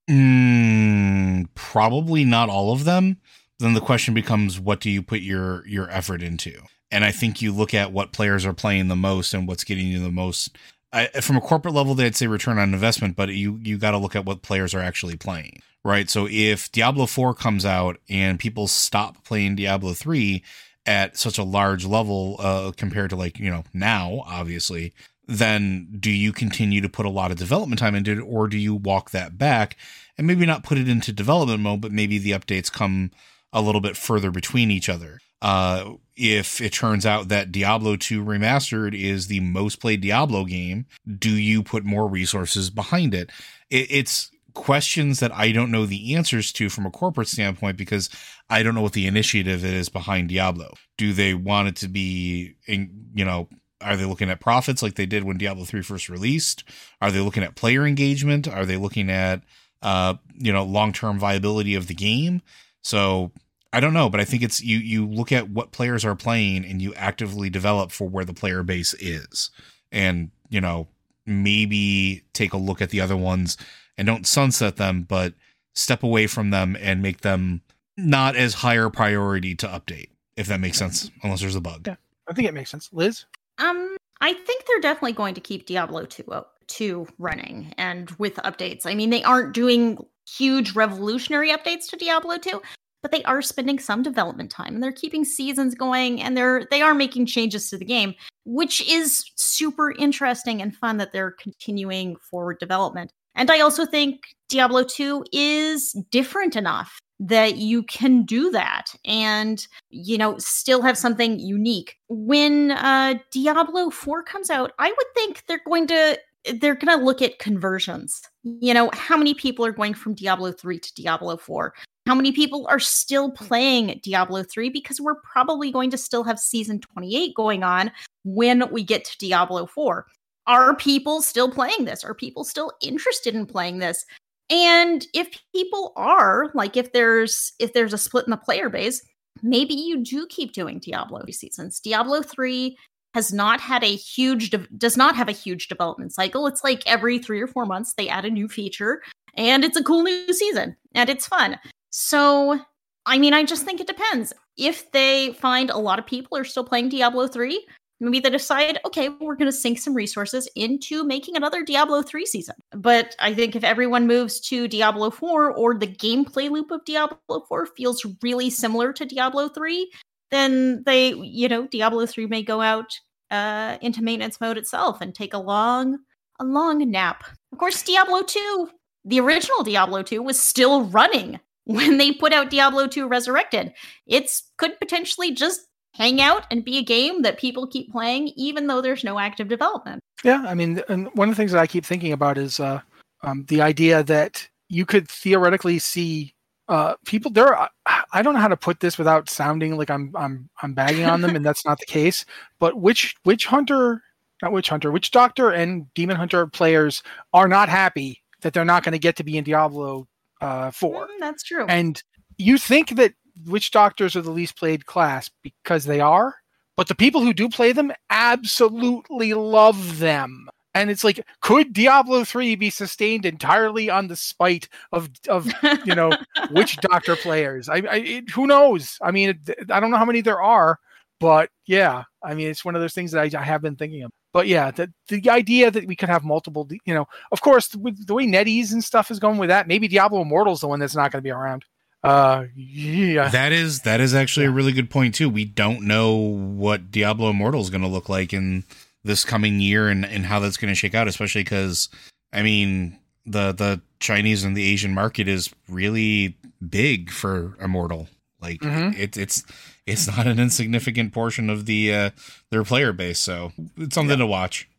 Mm, 0.09 1.49
probably 1.53 2.23
not 2.23 2.49
all 2.49 2.71
of 2.71 2.85
them. 2.85 3.17
Then 3.59 3.73
the 3.73 3.81
question 3.81 4.13
becomes, 4.13 4.57
what 4.59 4.79
do 4.79 4.89
you 4.89 5.03
put 5.03 5.19
your 5.19 5.67
your 5.67 5.91
effort 5.91 6.23
into? 6.23 6.61
And 6.89 7.03
I 7.03 7.11
think 7.11 7.41
you 7.41 7.51
look 7.51 7.73
at 7.73 7.91
what 7.91 8.13
players 8.13 8.45
are 8.45 8.53
playing 8.53 8.87
the 8.87 8.95
most 8.95 9.33
and 9.33 9.47
what's 9.47 9.65
getting 9.65 9.87
you 9.87 9.99
the 9.99 10.11
most. 10.11 10.55
I, 10.93 11.07
from 11.07 11.35
a 11.35 11.41
corporate 11.41 11.73
level, 11.73 11.93
they'd 11.93 12.15
say 12.15 12.27
return 12.27 12.57
on 12.57 12.73
investment, 12.73 13.17
but 13.17 13.29
you 13.29 13.59
you 13.61 13.77
got 13.77 13.91
to 13.91 13.97
look 13.97 14.15
at 14.15 14.25
what 14.25 14.41
players 14.41 14.73
are 14.73 14.79
actually 14.79 15.17
playing, 15.17 15.61
right? 15.83 16.09
So 16.09 16.25
if 16.31 16.71
Diablo 16.71 17.05
Four 17.05 17.33
comes 17.33 17.65
out 17.65 17.97
and 18.07 18.39
people 18.39 18.67
stop 18.67 19.25
playing 19.25 19.57
Diablo 19.57 19.93
Three, 19.93 20.43
at 20.87 21.17
such 21.17 21.37
a 21.37 21.43
large 21.43 21.85
level 21.85 22.37
uh, 22.39 22.71
compared 22.75 23.09
to 23.09 23.15
like 23.15 23.37
you 23.37 23.51
know 23.51 23.63
now 23.73 24.23
obviously 24.25 24.93
then 25.27 25.87
do 25.99 26.09
you 26.09 26.31
continue 26.31 26.79
to 26.79 26.89
put 26.89 27.05
a 27.05 27.09
lot 27.09 27.31
of 27.31 27.37
development 27.37 27.77
time 27.77 27.93
into 27.93 28.11
it 28.11 28.21
or 28.21 28.47
do 28.47 28.57
you 28.57 28.73
walk 28.73 29.11
that 29.11 29.37
back 29.37 29.75
and 30.17 30.25
maybe 30.25 30.45
not 30.45 30.63
put 30.63 30.77
it 30.77 30.87
into 30.87 31.11
development 31.11 31.59
mode 31.59 31.81
but 31.81 31.91
maybe 31.91 32.17
the 32.17 32.31
updates 32.31 32.71
come 32.71 33.11
a 33.51 33.61
little 33.61 33.81
bit 33.81 33.97
further 33.97 34.31
between 34.31 34.71
each 34.71 34.89
other 34.89 35.19
uh, 35.41 35.93
if 36.15 36.61
it 36.61 36.73
turns 36.73 37.05
out 37.05 37.27
that 37.27 37.51
Diablo 37.51 37.95
2 37.95 38.23
Remastered 38.23 38.99
is 38.99 39.27
the 39.27 39.39
most 39.39 39.79
played 39.79 40.01
Diablo 40.01 40.45
game, 40.45 40.87
do 41.19 41.29
you 41.29 41.61
put 41.61 41.85
more 41.85 42.07
resources 42.07 42.71
behind 42.71 43.13
it? 43.13 43.29
it 43.69 43.87
it's 43.91 44.31
questions 44.57 45.19
that 45.19 45.31
I 45.33 45.51
don't 45.51 45.71
know 45.71 45.85
the 45.85 46.15
answers 46.15 46.51
to 46.53 46.67
from 46.67 46.85
a 46.85 46.91
corporate 46.91 47.27
standpoint 47.27 47.77
because 47.77 48.09
I 48.49 48.63
don't 48.63 48.73
know 48.73 48.81
what 48.81 48.93
the 48.93 49.05
initiative 49.05 49.63
is 49.63 49.87
behind 49.87 50.29
Diablo. 50.29 50.73
Do 50.97 51.13
they 51.13 51.35
want 51.35 51.67
it 51.67 51.75
to 51.77 51.87
be, 51.87 52.55
in, 52.65 53.11
you 53.13 53.23
know, 53.23 53.47
are 53.79 53.95
they 53.95 54.05
looking 54.05 54.31
at 54.31 54.39
profits 54.39 54.81
like 54.81 54.95
they 54.95 55.05
did 55.05 55.23
when 55.23 55.37
Diablo 55.37 55.63
3 55.63 55.83
first 55.83 56.09
released? 56.09 56.63
Are 56.99 57.11
they 57.11 57.19
looking 57.19 57.43
at 57.43 57.55
player 57.55 57.85
engagement? 57.85 58.47
Are 58.47 58.65
they 58.65 58.77
looking 58.77 59.11
at, 59.11 59.43
uh, 59.83 60.15
you 60.35 60.51
know, 60.51 60.63
long 60.63 60.91
term 60.91 61.19
viability 61.19 61.75
of 61.75 61.85
the 61.85 61.93
game? 61.93 62.41
So 62.81 63.31
I 63.71 63.79
don't 63.79 63.93
know, 63.93 64.09
but 64.09 64.19
I 64.19 64.25
think 64.25 64.41
it's 64.41 64.61
you. 64.61 64.79
You 64.79 65.07
look 65.07 65.31
at 65.31 65.49
what 65.49 65.71
players 65.71 66.03
are 66.03 66.15
playing 66.15 66.65
and 66.65 66.81
you 66.81 66.95
actively 66.95 67.51
develop 67.51 67.91
for 67.91 68.09
where 68.09 68.25
the 68.25 68.33
player 68.33 68.63
base 68.63 68.95
is, 68.95 69.51
and 69.91 70.31
you 70.49 70.61
know 70.61 70.87
maybe 71.25 72.23
take 72.33 72.53
a 72.53 72.57
look 72.57 72.81
at 72.81 72.89
the 72.89 73.01
other 73.01 73.17
ones 73.17 73.57
and 73.97 74.05
don't 74.05 74.27
sunset 74.27 74.77
them, 74.77 75.03
but 75.03 75.33
step 75.75 76.03
away 76.03 76.27
from 76.27 76.49
them 76.49 76.77
and 76.79 77.01
make 77.01 77.21
them 77.21 77.61
not 77.97 78.35
as 78.35 78.53
higher 78.53 78.89
priority 78.89 79.55
to 79.55 79.67
update, 79.67 80.09
if 80.35 80.47
that 80.47 80.59
makes 80.59 80.77
sense, 80.77 81.09
unless 81.23 81.41
there's 81.41 81.55
a 81.55 81.61
bug. 81.61 81.87
Yeah, 81.87 81.95
I 82.27 82.33
think 82.33 82.47
it 82.47 82.53
makes 82.53 82.69
sense. 82.69 82.89
Liz? 82.93 83.25
Um, 83.57 83.97
I 84.21 84.33
think 84.33 84.65
they're 84.65 84.79
definitely 84.79 85.13
going 85.13 85.33
to 85.35 85.41
keep 85.41 85.65
Diablo 85.65 86.05
2, 86.05 86.23
2 86.67 87.07
running 87.17 87.73
and 87.77 88.09
with 88.11 88.35
updates. 88.35 88.85
I 88.85 88.93
mean, 88.93 89.09
they 89.09 89.23
aren't 89.23 89.53
doing 89.53 89.97
huge 90.27 90.75
revolutionary 90.75 91.51
updates 91.51 91.89
to 91.89 91.97
Diablo 91.97 92.37
2, 92.37 92.61
but 93.01 93.11
they 93.11 93.23
are 93.23 93.41
spending 93.41 93.79
some 93.79 94.03
development 94.03 94.51
time 94.51 94.75
and 94.75 94.83
they're 94.83 94.91
keeping 94.91 95.23
seasons 95.23 95.75
going 95.75 96.21
and 96.21 96.35
they're 96.35 96.67
they 96.69 96.81
are 96.81 96.93
making 96.93 97.25
changes 97.25 97.69
to 97.69 97.77
the 97.77 97.85
game, 97.85 98.13
which 98.45 98.87
is 98.89 99.23
super 99.35 99.91
interesting 99.91 100.61
and 100.61 100.75
fun 100.75 100.97
that 100.97 101.13
they're 101.13 101.31
continuing 101.31 102.15
forward 102.17 102.59
development. 102.59 103.11
And 103.37 103.51
I 103.51 103.59
also 103.59 103.85
think 103.85 104.23
Diablo 104.49 104.83
2 104.83 105.25
is 105.31 105.95
different 106.11 106.55
enough 106.55 106.99
that 107.19 107.57
you 107.57 107.83
can 107.83 108.23
do 108.23 108.51
that 108.51 108.93
and 109.05 109.65
you 109.89 110.17
know 110.17 110.37
still 110.37 110.81
have 110.81 110.97
something 110.97 111.39
unique. 111.39 111.95
When 112.09 112.71
uh 112.71 113.15
diablo 113.31 113.89
4 113.89 114.23
comes 114.23 114.49
out 114.49 114.71
i 114.77 114.89
would 114.89 115.07
think 115.15 115.43
they're 115.47 115.61
going 115.65 115.87
to 115.87 116.19
they're 116.61 116.75
going 116.75 116.97
to 116.97 117.03
look 117.03 117.21
at 117.21 117.39
conversions. 117.39 118.21
You 118.43 118.73
know 118.73 118.89
how 118.93 119.17
many 119.17 119.33
people 119.33 119.65
are 119.65 119.71
going 119.71 119.93
from 119.93 120.13
diablo 120.13 120.51
3 120.51 120.79
to 120.79 120.93
diablo 120.93 121.37
4 121.37 121.73
how 122.05 122.15
many 122.15 122.31
people 122.31 122.67
are 122.69 122.79
still 122.79 123.31
playing 123.31 123.99
diablo 124.03 124.43
3 124.43 124.69
because 124.69 125.01
we're 125.01 125.19
probably 125.21 125.71
going 125.71 125.89
to 125.91 125.97
still 125.97 126.23
have 126.23 126.39
season 126.39 126.79
28 126.79 127.33
going 127.35 127.63
on 127.63 127.91
when 128.23 128.71
we 128.71 128.83
get 128.83 129.03
to 129.05 129.17
diablo 129.17 129.65
4 129.65 130.05
are 130.47 130.75
people 130.75 131.21
still 131.21 131.51
playing 131.51 131.85
this? 131.85 132.03
Are 132.03 132.13
people 132.13 132.43
still 132.43 132.71
interested 132.81 133.35
in 133.35 133.45
playing 133.45 133.79
this? 133.79 134.05
And 134.49 135.05
if 135.13 135.29
people 135.53 135.91
are, 135.97 136.51
like 136.53 136.77
if 136.77 136.93
there's 136.93 137.51
if 137.59 137.73
there's 137.73 137.93
a 137.93 137.97
split 137.97 138.25
in 138.25 138.31
the 138.31 138.37
player 138.37 138.69
base, 138.69 139.05
maybe 139.43 139.73
you 139.73 140.03
do 140.03 140.25
keep 140.27 140.53
doing 140.53 140.79
Diablo 140.79 141.23
seasons. 141.29 141.79
Diablo 141.79 142.21
3 142.21 142.77
has 143.13 143.33
not 143.33 143.59
had 143.59 143.83
a 143.83 143.95
huge 143.95 144.51
de- 144.51 144.67
does 144.77 144.95
not 144.95 145.15
have 145.15 145.27
a 145.27 145.33
huge 145.33 145.67
development 145.67 146.13
cycle. 146.13 146.47
It's 146.47 146.63
like 146.63 146.83
every 146.85 147.19
3 147.19 147.41
or 147.41 147.47
4 147.47 147.65
months 147.65 147.93
they 147.97 148.07
add 148.07 148.25
a 148.25 148.29
new 148.29 148.47
feature 148.47 149.01
and 149.35 149.63
it's 149.63 149.77
a 149.77 149.83
cool 149.83 150.03
new 150.03 150.31
season 150.33 150.75
and 150.93 151.09
it's 151.09 151.27
fun. 151.27 151.57
So, 151.89 152.59
I 153.05 153.17
mean, 153.17 153.33
I 153.33 153.43
just 153.43 153.65
think 153.65 153.81
it 153.81 153.87
depends. 153.87 154.33
If 154.57 154.91
they 154.91 155.33
find 155.33 155.69
a 155.69 155.77
lot 155.77 155.99
of 155.99 156.05
people 156.05 156.37
are 156.37 156.43
still 156.43 156.63
playing 156.63 156.89
Diablo 156.89 157.27
3, 157.27 157.65
maybe 157.99 158.19
they 158.19 158.29
decide, 158.29 158.79
okay, 158.85 159.09
we're 159.09 159.35
going 159.35 159.51
to 159.51 159.57
sink 159.57 159.79
some 159.79 159.93
resources 159.93 160.47
into 160.55 161.03
making 161.03 161.35
another 161.35 161.63
Diablo 161.63 162.01
3 162.01 162.25
season. 162.25 162.55
But 162.71 163.15
I 163.19 163.33
think 163.33 163.55
if 163.55 163.63
everyone 163.63 164.07
moves 164.07 164.39
to 164.41 164.67
Diablo 164.67 165.09
4 165.09 165.51
or 165.51 165.73
the 165.73 165.87
gameplay 165.87 166.49
loop 166.49 166.71
of 166.71 166.85
Diablo 166.85 167.45
4 167.47 167.65
feels 167.67 168.05
really 168.21 168.49
similar 168.49 168.93
to 168.93 169.05
Diablo 169.05 169.49
3, 169.49 169.91
then 170.29 170.83
they, 170.85 171.13
you 171.13 171.47
know, 171.47 171.67
Diablo 171.67 172.05
3 172.05 172.27
may 172.27 172.43
go 172.43 172.61
out 172.61 172.99
uh, 173.31 173.77
into 173.81 174.03
maintenance 174.03 174.39
mode 174.39 174.57
itself 174.57 175.01
and 175.01 175.13
take 175.13 175.33
a 175.33 175.39
long, 175.39 175.97
a 176.39 176.43
long 176.43 176.89
nap. 176.89 177.23
Of 177.51 177.57
course, 177.57 177.81
Diablo 177.81 178.21
2, 178.21 178.69
the 179.05 179.19
original 179.19 179.63
Diablo 179.63 180.03
2 180.03 180.21
was 180.21 180.39
still 180.39 180.85
running 180.85 181.39
when 181.65 181.97
they 181.97 182.11
put 182.11 182.33
out 182.33 182.49
Diablo 182.49 182.87
2 182.87 183.07
Resurrected. 183.07 183.73
It's 184.05 184.43
could 184.57 184.79
potentially 184.79 185.31
just 185.31 185.61
hang 185.93 186.21
out 186.21 186.45
and 186.51 186.63
be 186.63 186.77
a 186.77 186.83
game 186.83 187.21
that 187.23 187.37
people 187.37 187.67
keep 187.67 187.91
playing, 187.91 188.29
even 188.35 188.67
though 188.67 188.81
there's 188.81 189.03
no 189.03 189.19
active 189.19 189.47
development. 189.47 190.01
Yeah, 190.23 190.43
I 190.47 190.53
mean, 190.53 190.81
and 190.89 191.09
one 191.13 191.29
of 191.29 191.35
the 191.35 191.39
things 191.39 191.51
that 191.51 191.61
I 191.61 191.67
keep 191.67 191.85
thinking 191.85 192.13
about 192.13 192.37
is 192.37 192.59
uh, 192.59 192.81
um, 193.23 193.45
the 193.47 193.61
idea 193.61 194.03
that 194.03 194.47
you 194.69 194.85
could 194.85 195.09
theoretically 195.09 195.79
see 195.79 196.33
uh, 196.67 196.95
people 197.05 197.31
there. 197.31 197.55
Are, 197.55 197.69
I 198.11 198.21
don't 198.21 198.33
know 198.33 198.39
how 198.39 198.47
to 198.47 198.57
put 198.57 198.79
this 198.79 198.97
without 198.97 199.29
sounding 199.29 199.77
like 199.77 199.89
I'm 199.89 200.11
I'm 200.15 200.49
I'm 200.61 200.73
bagging 200.73 201.05
on 201.05 201.21
them, 201.21 201.35
and 201.35 201.45
that's 201.45 201.65
not 201.65 201.79
the 201.79 201.85
case. 201.85 202.25
But 202.59 202.79
which 202.79 203.15
witch 203.25 203.45
hunter, 203.45 204.03
not 204.41 204.51
witch 204.51 204.69
hunter, 204.69 204.91
witch 204.91 205.11
doctor, 205.11 205.51
and 205.51 205.91
demon 205.93 206.15
hunter 206.15 206.45
players 206.47 207.03
are 207.33 207.47
not 207.47 207.69
happy 207.69 208.23
that 208.41 208.53
they're 208.53 208.65
not 208.65 208.83
going 208.83 208.93
to 208.93 208.99
get 208.99 209.15
to 209.17 209.23
be 209.23 209.37
in 209.37 209.43
Diablo 209.43 210.07
uh, 210.41 210.71
four. 210.71 211.07
Mm, 211.07 211.19
that's 211.19 211.43
true. 211.43 211.65
And 211.67 212.01
you 212.37 212.57
think 212.57 212.95
that 212.97 213.13
witch 213.45 213.71
doctors 213.71 214.15
are 214.15 214.21
the 214.21 214.31
least 214.31 214.57
played 214.57 214.85
class 214.85 215.29
because 215.43 215.85
they 215.85 215.99
are, 215.99 216.35
but 216.75 216.87
the 216.87 216.95
people 216.95 217.21
who 217.21 217.33
do 217.33 217.49
play 217.49 217.71
them 217.71 217.91
absolutely 218.09 219.33
love 219.33 219.99
them. 219.99 220.47
And 220.73 220.91
it's 220.91 221.03
like, 221.03 221.25
could 221.41 221.73
Diablo 221.73 222.23
three 222.23 222.55
be 222.55 222.69
sustained 222.69 223.25
entirely 223.25 223.89
on 223.89 224.07
the 224.07 224.15
spite 224.15 224.69
of 224.91 225.09
of 225.27 225.51
you 225.85 225.95
know 225.95 226.11
witch 226.51 226.77
doctor 226.77 227.15
players? 227.15 227.67
I, 227.67 227.77
I 227.77 227.95
it, 227.95 228.29
who 228.29 228.45
knows? 228.45 228.97
I 229.01 229.09
mean, 229.09 229.29
it, 229.29 229.71
I 229.71 229.79
don't 229.79 229.89
know 229.89 229.97
how 229.97 230.05
many 230.05 230.21
there 230.21 230.41
are, 230.41 230.79
but 231.19 231.49
yeah, 231.65 232.03
I 232.23 232.35
mean, 232.35 232.47
it's 232.49 232.63
one 232.63 232.75
of 232.75 232.81
those 232.81 232.93
things 232.93 233.11
that 233.11 233.33
I, 233.33 233.39
I 233.39 233.43
have 233.43 233.63
been 233.63 233.75
thinking 233.75 234.03
of. 234.03 234.11
But 234.33 234.45
yeah, 234.47 234.69
the 234.69 234.93
the 235.07 235.27
idea 235.31 235.71
that 235.71 235.87
we 235.87 235.95
could 235.95 236.09
have 236.09 236.23
multiple, 236.23 236.67
you 236.85 236.93
know, 236.93 237.07
of 237.31 237.41
course, 237.41 237.73
with 237.75 238.05
the 238.05 238.13
way 238.13 238.27
NetEase 238.27 238.71
and 238.71 238.83
stuff 238.83 239.09
is 239.09 239.19
going 239.19 239.39
with 239.39 239.49
that, 239.49 239.67
maybe 239.67 239.87
Diablo 239.87 240.21
Immortal's 240.21 240.61
the 240.61 240.67
one 240.67 240.79
that's 240.79 240.95
not 240.95 241.11
going 241.11 241.21
to 241.21 241.27
be 241.27 241.31
around. 241.31 241.65
Uh, 242.03 242.45
yeah, 242.55 243.27
That 243.29 243.51
is 243.51 243.81
that 243.81 243.99
is 243.99 244.13
actually 244.13 244.45
a 244.45 244.51
really 244.51 244.71
good 244.71 244.89
point 244.89 245.15
too. 245.15 245.29
We 245.29 245.45
don't 245.45 245.81
know 245.81 246.13
what 246.15 246.91
Diablo 246.91 247.29
Immortal 247.31 247.61
is 247.61 247.69
going 247.69 247.81
to 247.81 247.87
look 247.87 248.07
like 248.09 248.33
in 248.33 248.63
this 249.03 249.25
coming 249.25 249.59
year 249.59 249.87
and 249.89 250.05
and 250.05 250.25
how 250.25 250.39
that's 250.39 250.57
going 250.57 250.71
to 250.71 250.75
shake 250.75 250.95
out, 250.95 251.07
especially 251.07 251.43
because 251.43 251.89
I 252.31 252.43
mean 252.43 252.97
the 253.25 253.51
the 253.51 253.81
Chinese 253.99 254.43
and 254.43 254.55
the 254.55 254.63
Asian 254.71 254.93
market 254.93 255.27
is 255.27 255.49
really 255.67 256.35
big 256.69 257.09
for 257.11 257.57
Immortal. 257.59 258.07
Like 258.41 258.59
Mhm. 258.61 258.97
it, 258.97 259.17
it's 259.17 259.43
it's 259.87 260.07
not 260.15 260.27
an 260.27 260.39
insignificant 260.39 261.13
portion 261.13 261.49
of 261.49 261.65
the 261.65 261.93
uh 261.93 262.09
their 262.51 262.63
player 262.63 262.93
base, 262.93 263.19
so 263.19 263.51
it's 263.75 263.95
something 263.95 264.19
to 264.19 264.27
watch. 264.27 264.69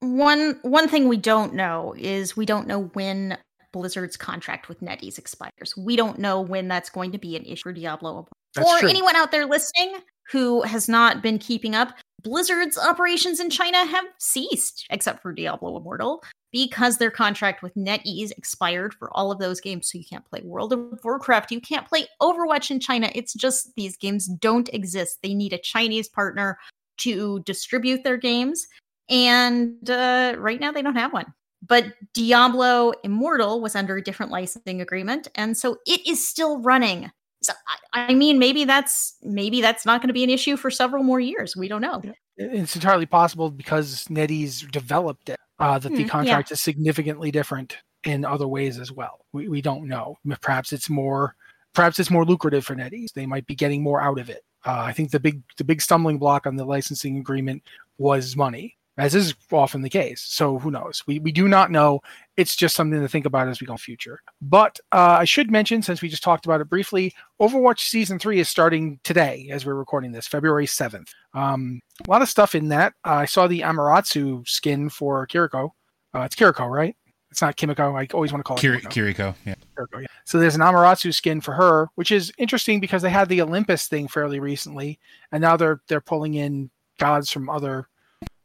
One 0.00 0.58
one 0.62 0.88
thing 0.88 1.08
we 1.08 1.16
don't 1.16 1.54
know 1.54 1.94
is 1.98 2.36
we 2.36 2.46
don't 2.46 2.68
know 2.68 2.84
when 2.94 3.36
Blizzard's 3.72 4.16
contract 4.16 4.68
with 4.68 4.80
NetEase 4.80 5.18
expires. 5.18 5.74
We 5.76 5.96
don't 5.96 6.18
know 6.18 6.40
when 6.40 6.68
that's 6.68 6.90
going 6.90 7.12
to 7.12 7.18
be 7.18 7.36
an 7.36 7.44
issue 7.44 7.64
for 7.64 7.72
Diablo. 7.72 8.26
That's 8.54 8.68
or 8.68 8.78
true. 8.80 8.88
anyone 8.88 9.16
out 9.16 9.32
there 9.32 9.46
listening 9.46 9.96
who 10.30 10.62
has 10.62 10.88
not 10.88 11.22
been 11.22 11.38
keeping 11.38 11.74
up, 11.74 11.94
Blizzard's 12.22 12.76
operations 12.76 13.38
in 13.38 13.50
China 13.50 13.84
have 13.86 14.04
ceased, 14.18 14.86
except 14.90 15.22
for 15.22 15.32
Diablo 15.32 15.76
Immortal, 15.76 16.24
because 16.50 16.98
their 16.98 17.10
contract 17.10 17.62
with 17.62 17.74
NetEase 17.76 18.32
expired 18.36 18.94
for 18.94 19.16
all 19.16 19.30
of 19.30 19.38
those 19.38 19.60
games. 19.60 19.88
So 19.90 19.98
you 19.98 20.04
can't 20.04 20.24
play 20.24 20.40
World 20.42 20.72
of 20.72 20.98
Warcraft, 21.04 21.52
you 21.52 21.60
can't 21.60 21.86
play 21.86 22.06
Overwatch 22.20 22.70
in 22.70 22.80
China. 22.80 23.10
It's 23.14 23.34
just 23.34 23.74
these 23.76 23.96
games 23.96 24.26
don't 24.26 24.68
exist. 24.72 25.18
They 25.22 25.34
need 25.34 25.52
a 25.52 25.58
Chinese 25.58 26.08
partner 26.08 26.58
to 26.98 27.40
distribute 27.40 28.02
their 28.02 28.16
games. 28.16 28.66
And 29.08 29.88
uh, 29.88 30.34
right 30.38 30.58
now, 30.58 30.72
they 30.72 30.82
don't 30.82 30.96
have 30.96 31.12
one. 31.12 31.32
But 31.66 31.86
Diablo 32.12 32.92
Immortal 33.02 33.60
was 33.60 33.74
under 33.74 33.96
a 33.96 34.02
different 34.02 34.30
licensing 34.32 34.80
agreement, 34.80 35.28
and 35.34 35.56
so 35.56 35.78
it 35.86 36.06
is 36.06 36.26
still 36.26 36.60
running. 36.62 37.10
So 37.42 37.52
I, 37.92 38.06
I 38.10 38.14
mean, 38.14 38.38
maybe 38.38 38.64
that's 38.64 39.16
maybe 39.22 39.60
that's 39.60 39.84
not 39.86 40.00
going 40.00 40.08
to 40.08 40.14
be 40.14 40.24
an 40.24 40.30
issue 40.30 40.56
for 40.56 40.70
several 40.70 41.02
more 41.02 41.20
years. 41.20 41.56
We 41.56 41.68
don't 41.68 41.80
know. 41.82 42.02
it's 42.36 42.74
entirely 42.76 43.06
possible 43.06 43.50
because 43.50 44.04
NetEase 44.06 44.70
developed 44.70 45.28
it 45.30 45.38
uh, 45.58 45.78
that 45.78 45.88
the 45.90 45.96
Hmm, 45.96 46.00
yeah. 46.02 46.08
contract 46.08 46.50
is 46.52 46.60
significantly 46.60 47.30
different 47.30 47.78
in 48.04 48.24
other 48.24 48.46
ways 48.46 48.78
as 48.78 48.92
well. 48.92 49.24
We, 49.32 49.48
we 49.48 49.60
don't 49.62 49.88
know. 49.88 50.16
Perhaps 50.40 50.72
it's 50.72 50.88
more 50.90 51.34
perhaps 51.74 51.98
it's 51.98 52.10
more 52.10 52.24
lucrative 52.24 52.64
for 52.64 52.74
NetEase. 52.74 53.12
They 53.14 53.26
might 53.26 53.46
be 53.46 53.54
getting 53.54 53.82
more 53.82 54.00
out 54.00 54.18
of 54.18 54.30
it. 54.30 54.42
Uh, 54.64 54.80
I 54.80 54.92
think 54.92 55.10
the 55.10 55.20
big 55.20 55.42
the 55.58 55.64
big 55.64 55.80
stumbling 55.80 56.18
block 56.18 56.46
on 56.46 56.56
the 56.56 56.64
licensing 56.64 57.18
agreement 57.18 57.62
was 57.98 58.36
money, 58.36 58.75
as 58.98 59.14
is 59.14 59.34
often 59.52 59.82
the 59.82 59.90
case. 59.90 60.22
So 60.22 60.58
who 60.58 60.70
knows? 60.70 61.02
We 61.06 61.18
we 61.18 61.32
do 61.32 61.48
not 61.48 61.70
know. 61.70 62.00
It's 62.36 62.56
just 62.56 62.74
something 62.74 63.00
to 63.00 63.08
think 63.08 63.26
about 63.26 63.48
as 63.48 63.60
we 63.60 63.66
go 63.66 63.76
future. 63.76 64.20
But 64.40 64.78
uh, 64.92 65.16
I 65.20 65.24
should 65.24 65.50
mention, 65.50 65.82
since 65.82 66.02
we 66.02 66.08
just 66.08 66.22
talked 66.22 66.44
about 66.46 66.60
it 66.60 66.68
briefly, 66.68 67.14
Overwatch 67.40 67.80
season 67.80 68.18
three 68.18 68.40
is 68.40 68.48
starting 68.48 69.00
today 69.04 69.48
as 69.50 69.64
we're 69.64 69.74
recording 69.74 70.12
this, 70.12 70.26
February 70.26 70.66
seventh. 70.66 71.12
Um, 71.34 71.80
a 72.06 72.10
lot 72.10 72.22
of 72.22 72.28
stuff 72.28 72.54
in 72.54 72.68
that. 72.68 72.94
Uh, 73.04 73.14
I 73.14 73.24
saw 73.26 73.46
the 73.46 73.60
Amaterasu 73.60 74.46
skin 74.48 74.88
for 74.88 75.26
Kiriko. 75.26 75.70
Uh, 76.14 76.20
it's 76.20 76.36
Kiriko, 76.36 76.70
right? 76.70 76.96
It's 77.30 77.42
not 77.42 77.56
Kimiko. 77.56 77.94
I 77.94 78.06
always 78.14 78.32
want 78.32 78.40
to 78.40 78.48
call 78.48 78.56
it 78.56 78.60
Kimiko. 78.60 78.88
Kiriko, 78.88 79.34
yeah. 79.44 79.56
Kiriko, 79.76 80.00
yeah. 80.00 80.06
So 80.24 80.38
there's 80.38 80.54
an 80.54 80.62
Amaterasu 80.62 81.12
skin 81.12 81.40
for 81.40 81.52
her, 81.52 81.88
which 81.96 82.10
is 82.10 82.32
interesting 82.38 82.80
because 82.80 83.02
they 83.02 83.10
had 83.10 83.28
the 83.28 83.42
Olympus 83.42 83.88
thing 83.88 84.08
fairly 84.08 84.40
recently, 84.40 84.98
and 85.32 85.42
now 85.42 85.56
they're 85.56 85.82
they're 85.88 86.00
pulling 86.00 86.34
in 86.34 86.70
gods 86.98 87.30
from 87.30 87.50
other 87.50 87.88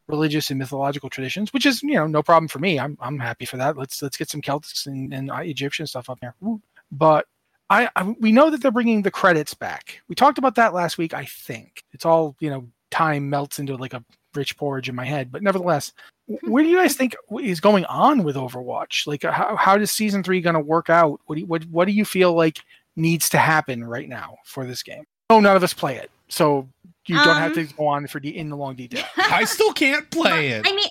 religious 0.07 0.49
and 0.49 0.59
mythological 0.59 1.09
traditions, 1.09 1.53
which 1.53 1.65
is 1.65 1.81
you 1.83 1.93
know 1.93 2.07
no 2.07 2.23
problem 2.23 2.47
for 2.47 2.59
me. 2.59 2.79
I'm 2.79 2.97
I'm 2.99 3.19
happy 3.19 3.45
for 3.45 3.57
that. 3.57 3.77
Let's 3.77 4.01
let's 4.01 4.17
get 4.17 4.29
some 4.29 4.41
Celtics 4.41 4.87
and, 4.87 5.13
and 5.13 5.31
uh, 5.31 5.37
Egyptian 5.37 5.87
stuff 5.87 6.09
up 6.09 6.19
there. 6.19 6.35
But 6.91 7.25
I, 7.69 7.89
I 7.95 8.15
we 8.19 8.31
know 8.31 8.49
that 8.49 8.61
they're 8.61 8.71
bringing 8.71 9.01
the 9.01 9.11
credits 9.11 9.53
back. 9.53 10.01
We 10.07 10.15
talked 10.15 10.37
about 10.37 10.55
that 10.55 10.73
last 10.73 10.97
week. 10.97 11.13
I 11.13 11.25
think 11.25 11.83
it's 11.93 12.05
all 12.05 12.35
you 12.39 12.49
know. 12.49 12.67
Time 12.91 13.29
melts 13.29 13.57
into 13.57 13.77
like 13.77 13.93
a 13.93 14.03
rich 14.35 14.57
porridge 14.57 14.89
in 14.89 14.95
my 14.95 15.05
head, 15.05 15.31
but 15.31 15.41
nevertheless, 15.41 15.93
w- 16.27 16.51
where 16.51 16.61
do 16.61 16.69
you 16.69 16.75
guys 16.75 16.93
think 16.93 17.15
is 17.41 17.61
going 17.61 17.85
on 17.85 18.23
with 18.23 18.35
Overwatch? 18.35 19.07
Like, 19.07 19.23
how 19.23 19.55
how 19.55 19.77
is 19.77 19.91
season 19.91 20.23
three 20.23 20.41
going 20.41 20.55
to 20.55 20.59
work 20.59 20.89
out? 20.89 21.21
What 21.25 21.35
do 21.35 21.39
you, 21.39 21.47
what 21.47 21.63
what 21.67 21.85
do 21.85 21.93
you 21.93 22.03
feel 22.03 22.33
like 22.33 22.59
needs 22.97 23.29
to 23.29 23.37
happen 23.37 23.81
right 23.81 24.09
now 24.09 24.39
for 24.43 24.65
this 24.65 24.83
game? 24.83 25.05
Oh, 25.29 25.39
none 25.39 25.55
of 25.55 25.63
us 25.63 25.73
play 25.73 25.95
it, 25.95 26.11
so 26.27 26.67
you 27.11 27.23
don't 27.23 27.37
have 27.37 27.53
to 27.53 27.61
Um, 27.61 27.69
go 27.77 27.87
on 27.87 28.07
for 28.07 28.19
the 28.19 28.35
in 28.37 28.49
the 28.49 28.55
long 28.57 28.75
detail. 28.75 29.05
I 29.17 29.43
still 29.45 29.73
can't 29.73 30.09
play 30.11 30.49
it. 30.49 30.65
I 30.67 30.75
mean, 30.75 30.89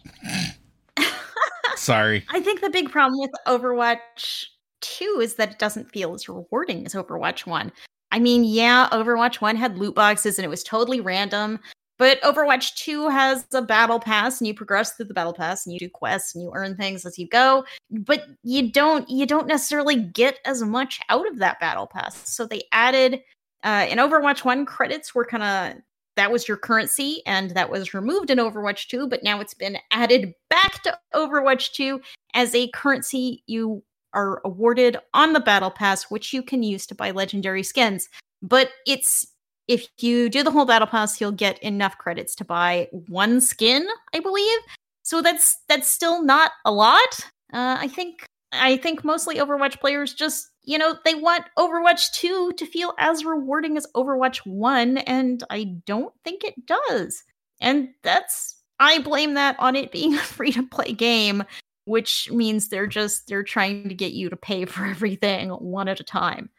Sorry. 1.77 2.25
I 2.31 2.41
think 2.41 2.61
the 2.61 2.71
big 2.71 2.91
problem 2.91 3.19
with 3.21 3.31
Overwatch 3.47 4.45
2 4.83 5.21
is 5.23 5.35
that 5.37 5.53
it 5.53 5.59
doesn't 5.59 5.91
feel 5.91 6.15
as 6.15 6.29
rewarding 6.29 6.85
as 6.87 6.95
Overwatch 6.95 7.47
1. 7.47 7.73
I 8.13 8.19
mean, 8.19 8.45
yeah, 8.45 8.89
Overwatch 8.93 9.37
1 9.41 9.57
had 9.57 9.79
loot 9.79 9.95
boxes 9.95 10.39
and 10.39 10.45
it 10.45 10.49
was 10.49 10.63
totally 10.65 11.01
random, 11.01 11.59
but 11.99 12.21
Overwatch 12.23 12.75
2 12.77 13.09
has 13.09 13.47
a 13.55 13.63
battle 13.63 14.01
pass 14.01 14.41
and 14.41 14.49
you 14.49 14.55
progress 14.55 14.93
through 14.93 15.07
the 15.07 15.15
battle 15.15 15.33
pass 15.33 15.65
and 15.65 15.73
you 15.73 15.79
do 15.79 15.89
quests 15.89 16.35
and 16.35 16.43
you 16.43 16.51
earn 16.55 16.77
things 16.77 17.07
as 17.07 17.19
you 17.19 17.29
go, 17.29 17.65
but 17.91 18.25
you 18.43 18.71
don't 18.71 19.09
you 19.09 19.27
don't 19.27 19.47
necessarily 19.47 19.97
get 19.97 20.39
as 20.45 20.63
much 20.63 21.01
out 21.09 21.27
of 21.29 21.39
that 21.39 21.61
battle 21.61 21.87
pass. 21.87 22.29
So 22.29 22.47
they 22.47 22.63
added 22.73 23.21
uh 23.65 23.87
in 23.89 23.99
Overwatch 23.99 24.45
1 24.45 24.67
credits 24.67 25.15
were 25.15 25.25
kind 25.25 25.43
of 25.43 25.83
that 26.17 26.31
was 26.31 26.49
your 26.49 26.57
currency 26.57 27.23
and 27.27 27.51
that 27.53 27.71
was 27.71 27.95
removed 27.95 28.31
in 28.31 28.39
Overwatch 28.39 28.89
2, 28.89 29.09
but 29.09 29.23
now 29.23 29.41
it's 29.41 29.55
been 29.55 29.79
added 29.91 30.35
back 30.49 30.83
to 30.83 30.99
Overwatch 31.15 31.73
2 31.73 32.01
as 32.35 32.55
a 32.55 32.69
currency 32.69 33.43
you 33.47 33.83
are 34.13 34.41
awarded 34.45 34.97
on 35.15 35.33
the 35.33 35.41
battle 35.41 35.71
pass 35.71 36.11
which 36.11 36.33
you 36.33 36.43
can 36.43 36.63
use 36.63 36.87
to 36.87 36.95
buy 36.95 37.11
legendary 37.11 37.63
skins. 37.63 38.09
But 38.43 38.71
it's 38.87 39.27
if 39.69 39.87
you 39.99 40.29
do 40.29 40.43
the 40.43 40.51
whole 40.51 40.65
battle 40.65 40.89
pass, 40.89 41.21
you'll 41.21 41.31
get 41.31 41.59
enough 41.61 41.97
credits 41.97 42.35
to 42.37 42.45
buy 42.45 42.89
one 43.07 43.41
skin, 43.41 43.87
I 44.13 44.19
believe. 44.19 44.59
So 45.03 45.23
that's 45.23 45.59
that's 45.69 45.89
still 45.89 46.25
not 46.25 46.53
a 46.65 46.73
lot. 46.73 47.21
Uh, 47.53 47.77
I 47.79 47.89
think 47.89 48.27
I 48.53 48.77
think 48.79 49.05
mostly 49.05 49.37
Overwatch 49.37 49.81
players 49.81 50.13
just 50.13 50.50
you 50.71 50.79
know 50.79 50.95
they 51.05 51.17
want 51.17 51.47
Overwatch 51.59 52.13
2 52.13 52.53
to 52.57 52.65
feel 52.65 52.95
as 52.97 53.25
rewarding 53.25 53.77
as 53.77 53.89
Overwatch 53.97 54.47
1 54.47 54.99
and 54.99 55.43
I 55.51 55.65
don't 55.85 56.15
think 56.23 56.45
it 56.45 56.55
does. 56.65 57.25
And 57.61 57.89
that's 58.05 58.63
I 58.79 59.01
blame 59.01 59.35
that 59.35 59.57
on 59.59 59.75
it 59.75 59.91
being 59.91 60.15
a 60.17 60.21
free 60.21 60.53
to 60.53 60.63
play 60.63 60.93
game, 60.93 61.43
which 61.87 62.31
means 62.31 62.69
they're 62.69 62.87
just 62.87 63.27
they're 63.27 63.43
trying 63.43 63.89
to 63.89 63.95
get 63.97 64.13
you 64.13 64.31
to 64.31 64.37
pay 64.37 64.65
for 64.65 64.87
everything 64.87 65.51
one 65.51 65.89
at 65.89 65.99
a 65.99 66.05
time. 66.05 66.51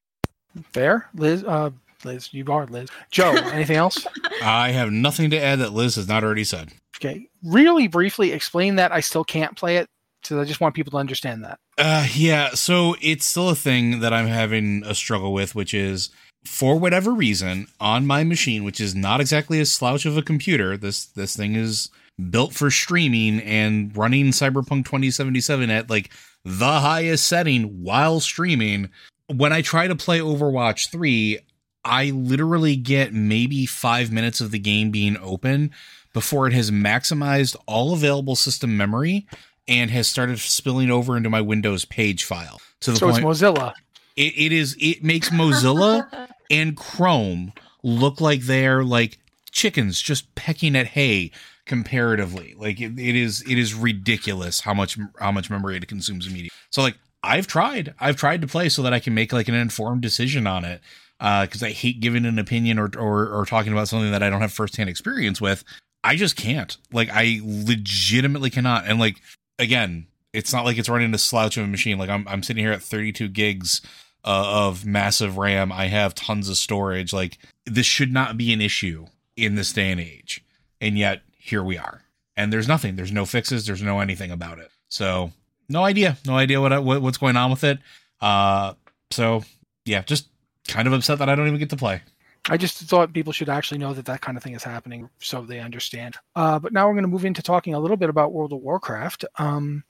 Fair, 0.74 1.10
Liz. 1.16 1.46
Uh, 1.46 1.70
Liz, 2.04 2.34
you 2.34 2.44
are 2.50 2.66
Liz. 2.66 2.90
Joe, 3.12 3.32
anything 3.54 3.78
else? 3.78 4.06
I 4.44 4.72
have 4.72 4.92
nothing 4.92 5.30
to 5.30 5.42
add 5.42 5.60
that 5.60 5.72
Liz 5.72 5.96
has 5.96 6.10
not 6.10 6.26
already 6.26 6.44
said. 6.44 6.74
Okay, 6.98 7.30
really 7.44 7.88
briefly 7.88 8.34
explain 8.34 8.76
that. 8.76 8.92
I 8.92 9.00
still 9.00 9.24
can't 9.24 9.56
play 9.56 9.78
it, 9.78 9.88
so 10.24 10.40
I 10.40 10.46
just 10.46 10.62
want 10.62 10.76
people 10.76 10.92
to 10.92 10.98
understand 10.98 11.44
that. 11.44 11.60
Uh, 11.78 12.08
yeah, 12.14 12.52
so 12.52 12.96
it's 13.02 13.26
still 13.26 13.50
a 13.50 13.56
thing 13.56 14.00
that 14.02 14.14
I'm 14.14 14.28
having 14.28 14.84
a 14.86 14.94
struggle 14.94 15.34
with, 15.34 15.56
which 15.56 15.74
is 15.74 16.10
for 16.46 16.78
whatever 16.78 17.12
reason 17.12 17.68
on 17.80 18.06
my 18.06 18.24
machine, 18.24 18.64
which 18.64 18.80
is 18.80 18.96
not 18.96 19.22
exactly 19.22 19.60
a 19.60 19.66
slouch 19.66 20.06
of 20.06 20.18
a 20.18 20.22
computer. 20.22 20.78
This 20.78 21.06
this 21.06 21.36
thing 21.36 21.56
is 21.56 21.90
built 22.30 22.54
for 22.54 22.70
streaming 22.70 23.40
and 23.42 23.96
running 23.96 24.28
Cyberpunk 24.28 24.86
2077 24.86 25.70
at 25.70 25.90
like 25.90 26.12
the 26.44 26.80
highest 26.80 27.28
setting 27.28 27.84
while 27.84 28.20
streaming. 28.20 28.90
When 29.28 29.54
I 29.54 29.62
try 29.62 29.88
to 29.88 29.96
play 29.96 30.20
Overwatch 30.20 30.92
3, 30.92 31.40
I 31.86 32.10
literally 32.12 32.76
get 32.76 33.14
maybe 33.14 33.66
five 33.66 34.12
minutes 34.12 34.42
of 34.42 34.52
the 34.52 34.60
game 34.60 34.92
being 34.92 35.18
open 35.18 35.72
before 36.14 36.48
it 36.48 36.54
has 36.54 36.70
maximized 36.70 37.56
all 37.66 37.94
available 37.94 38.36
system 38.36 38.76
memory 38.76 39.26
and 39.68 39.92
has 39.92 40.08
started 40.08 40.40
spilling 40.40 40.90
over 40.92 41.16
into 41.16 41.30
my 41.30 41.42
Windows 41.42 41.86
page 41.86 42.24
file 42.24 42.60
to 42.82 42.92
the 42.92 42.98
so 42.98 43.08
point 43.08 43.26
it's 43.26 43.42
Mozilla. 43.42 43.74
it, 44.16 44.34
it 44.36 44.52
is 44.52 44.76
it 44.80 45.04
makes 45.04 45.30
Mozilla 45.30 46.30
and 46.52 46.76
Chrome 46.76 47.54
look 47.84 48.22
like 48.22 48.42
they're 48.42 48.84
like 48.84 49.20
chickens 49.52 50.02
just 50.02 50.34
pecking 50.36 50.76
at 50.76 50.88
hay 50.88 51.32
comparatively. 51.66 52.56
Like 52.58 52.82
it, 52.82 52.98
it 53.00 53.16
is 53.16 53.44
it 53.50 53.58
is 53.58 53.74
ridiculous 53.74 54.62
how 54.62 54.74
much 54.74 54.98
how 55.20 55.32
much 55.32 55.50
memory 55.50 55.78
it 55.78 55.88
consumes 55.88 56.28
immediately. 56.28 56.56
So 56.70 56.82
like 56.82 56.98
I've 57.24 57.48
tried 57.48 57.94
I've 58.00 58.16
tried 58.16 58.42
to 58.42 58.48
play 58.48 58.70
so 58.70 58.82
that 58.84 58.94
I 58.94 59.00
can 59.00 59.14
make 59.14 59.32
like 59.32 59.48
an 59.48 59.56
informed 59.56 60.02
decision 60.02 60.48
on 60.48 60.66
it 60.66 60.82
uh, 61.20 61.46
because 61.46 61.62
I 61.62 61.70
hate 61.70 62.00
giving 62.00 62.26
an 62.26 62.40
opinion 62.40 62.80
or, 62.80 62.90
or 62.98 63.30
or 63.30 63.46
talking 63.46 63.72
about 63.72 63.88
something 63.88 64.12
that 64.12 64.24
I 64.24 64.30
don't 64.30 64.42
have 64.42 64.52
firsthand 64.52 64.90
experience 64.90 65.40
with. 65.40 65.64
I 66.04 66.16
just 66.16 66.36
can't. 66.36 66.76
Like 66.92 67.10
I 67.12 67.40
legitimately 67.44 68.50
cannot. 68.50 68.86
And 68.88 69.00
like 69.00 69.22
again, 69.62 70.08
it's 70.34 70.52
not 70.52 70.66
like 70.66 70.78
it's 70.78 70.90
running 70.90 71.14
a 71.14 71.18
slouch 71.18 71.58
of 71.58 71.64
a 71.64 71.68
machine. 71.68 71.98
Like 71.98 72.10
I'm 72.10 72.28
I'm 72.28 72.44
sitting 72.44 72.64
here 72.64 72.74
at 72.74 72.82
32 72.82 73.30
gigs 73.30 73.82
uh, 74.26 74.68
of 74.68 74.86
massive 74.86 75.38
RAM. 75.38 75.72
I 75.72 75.88
have 75.88 76.16
tons 76.16 76.50
of 76.50 76.58
storage. 76.58 77.14
Like 77.14 77.38
this 77.66 77.86
should 77.86 78.12
not 78.12 78.38
be 78.38 78.52
an 78.52 78.62
issue 78.62 79.06
in 79.38 79.56
this 79.56 79.72
day 79.72 79.92
and 79.92 80.00
age. 80.00 80.44
And 80.80 80.98
yet 80.98 81.22
here 81.38 81.64
we 81.64 81.78
are. 81.78 82.02
And 82.36 82.52
there's 82.52 82.68
nothing. 82.68 82.96
There's 82.96 83.12
no 83.12 83.26
fixes. 83.26 83.66
There's 83.66 83.84
no 83.84 84.00
anything 84.00 84.32
about 84.32 84.60
it. 84.60 84.72
So 84.90 85.32
no 85.70 85.84
idea. 85.84 86.18
No 86.26 86.36
idea 86.36 86.60
what, 86.60 86.84
what 86.84 87.02
what's 87.02 87.18
going 87.18 87.38
on 87.38 87.52
with 87.52 87.64
it. 87.64 87.80
Uh, 88.20 88.74
so 89.12 89.44
yeah, 89.86 90.02
just 90.02 90.28
kind 90.68 90.88
of 90.88 90.94
upset 90.94 91.20
that 91.20 91.30
I 91.30 91.36
don't 91.36 91.48
even 91.48 91.60
get 91.60 91.70
to 91.72 91.78
play. 91.78 92.02
I 92.50 92.58
just 92.58 92.78
thought 92.80 93.14
people 93.14 93.34
should 93.34 93.50
actually 93.50 93.78
know 93.78 93.94
that 93.94 94.06
that 94.06 94.22
kind 94.22 94.36
of 94.36 94.44
thing 94.44 94.56
is 94.56 94.64
happening 94.64 95.10
so 95.20 95.42
they 95.42 95.60
understand. 95.60 96.16
Uh, 96.36 96.58
but 96.58 96.74
now 96.74 96.88
we're 96.88 96.96
going 96.96 97.04
to 97.04 97.10
move 97.10 97.26
into 97.26 97.44
talking 97.44 97.76
a 97.76 97.80
little 97.80 97.98
bit 97.98 98.10
about 98.10 98.34
World 98.34 98.52
of 98.52 98.60
Warcraft. 98.60 99.26
Um, 99.38 99.84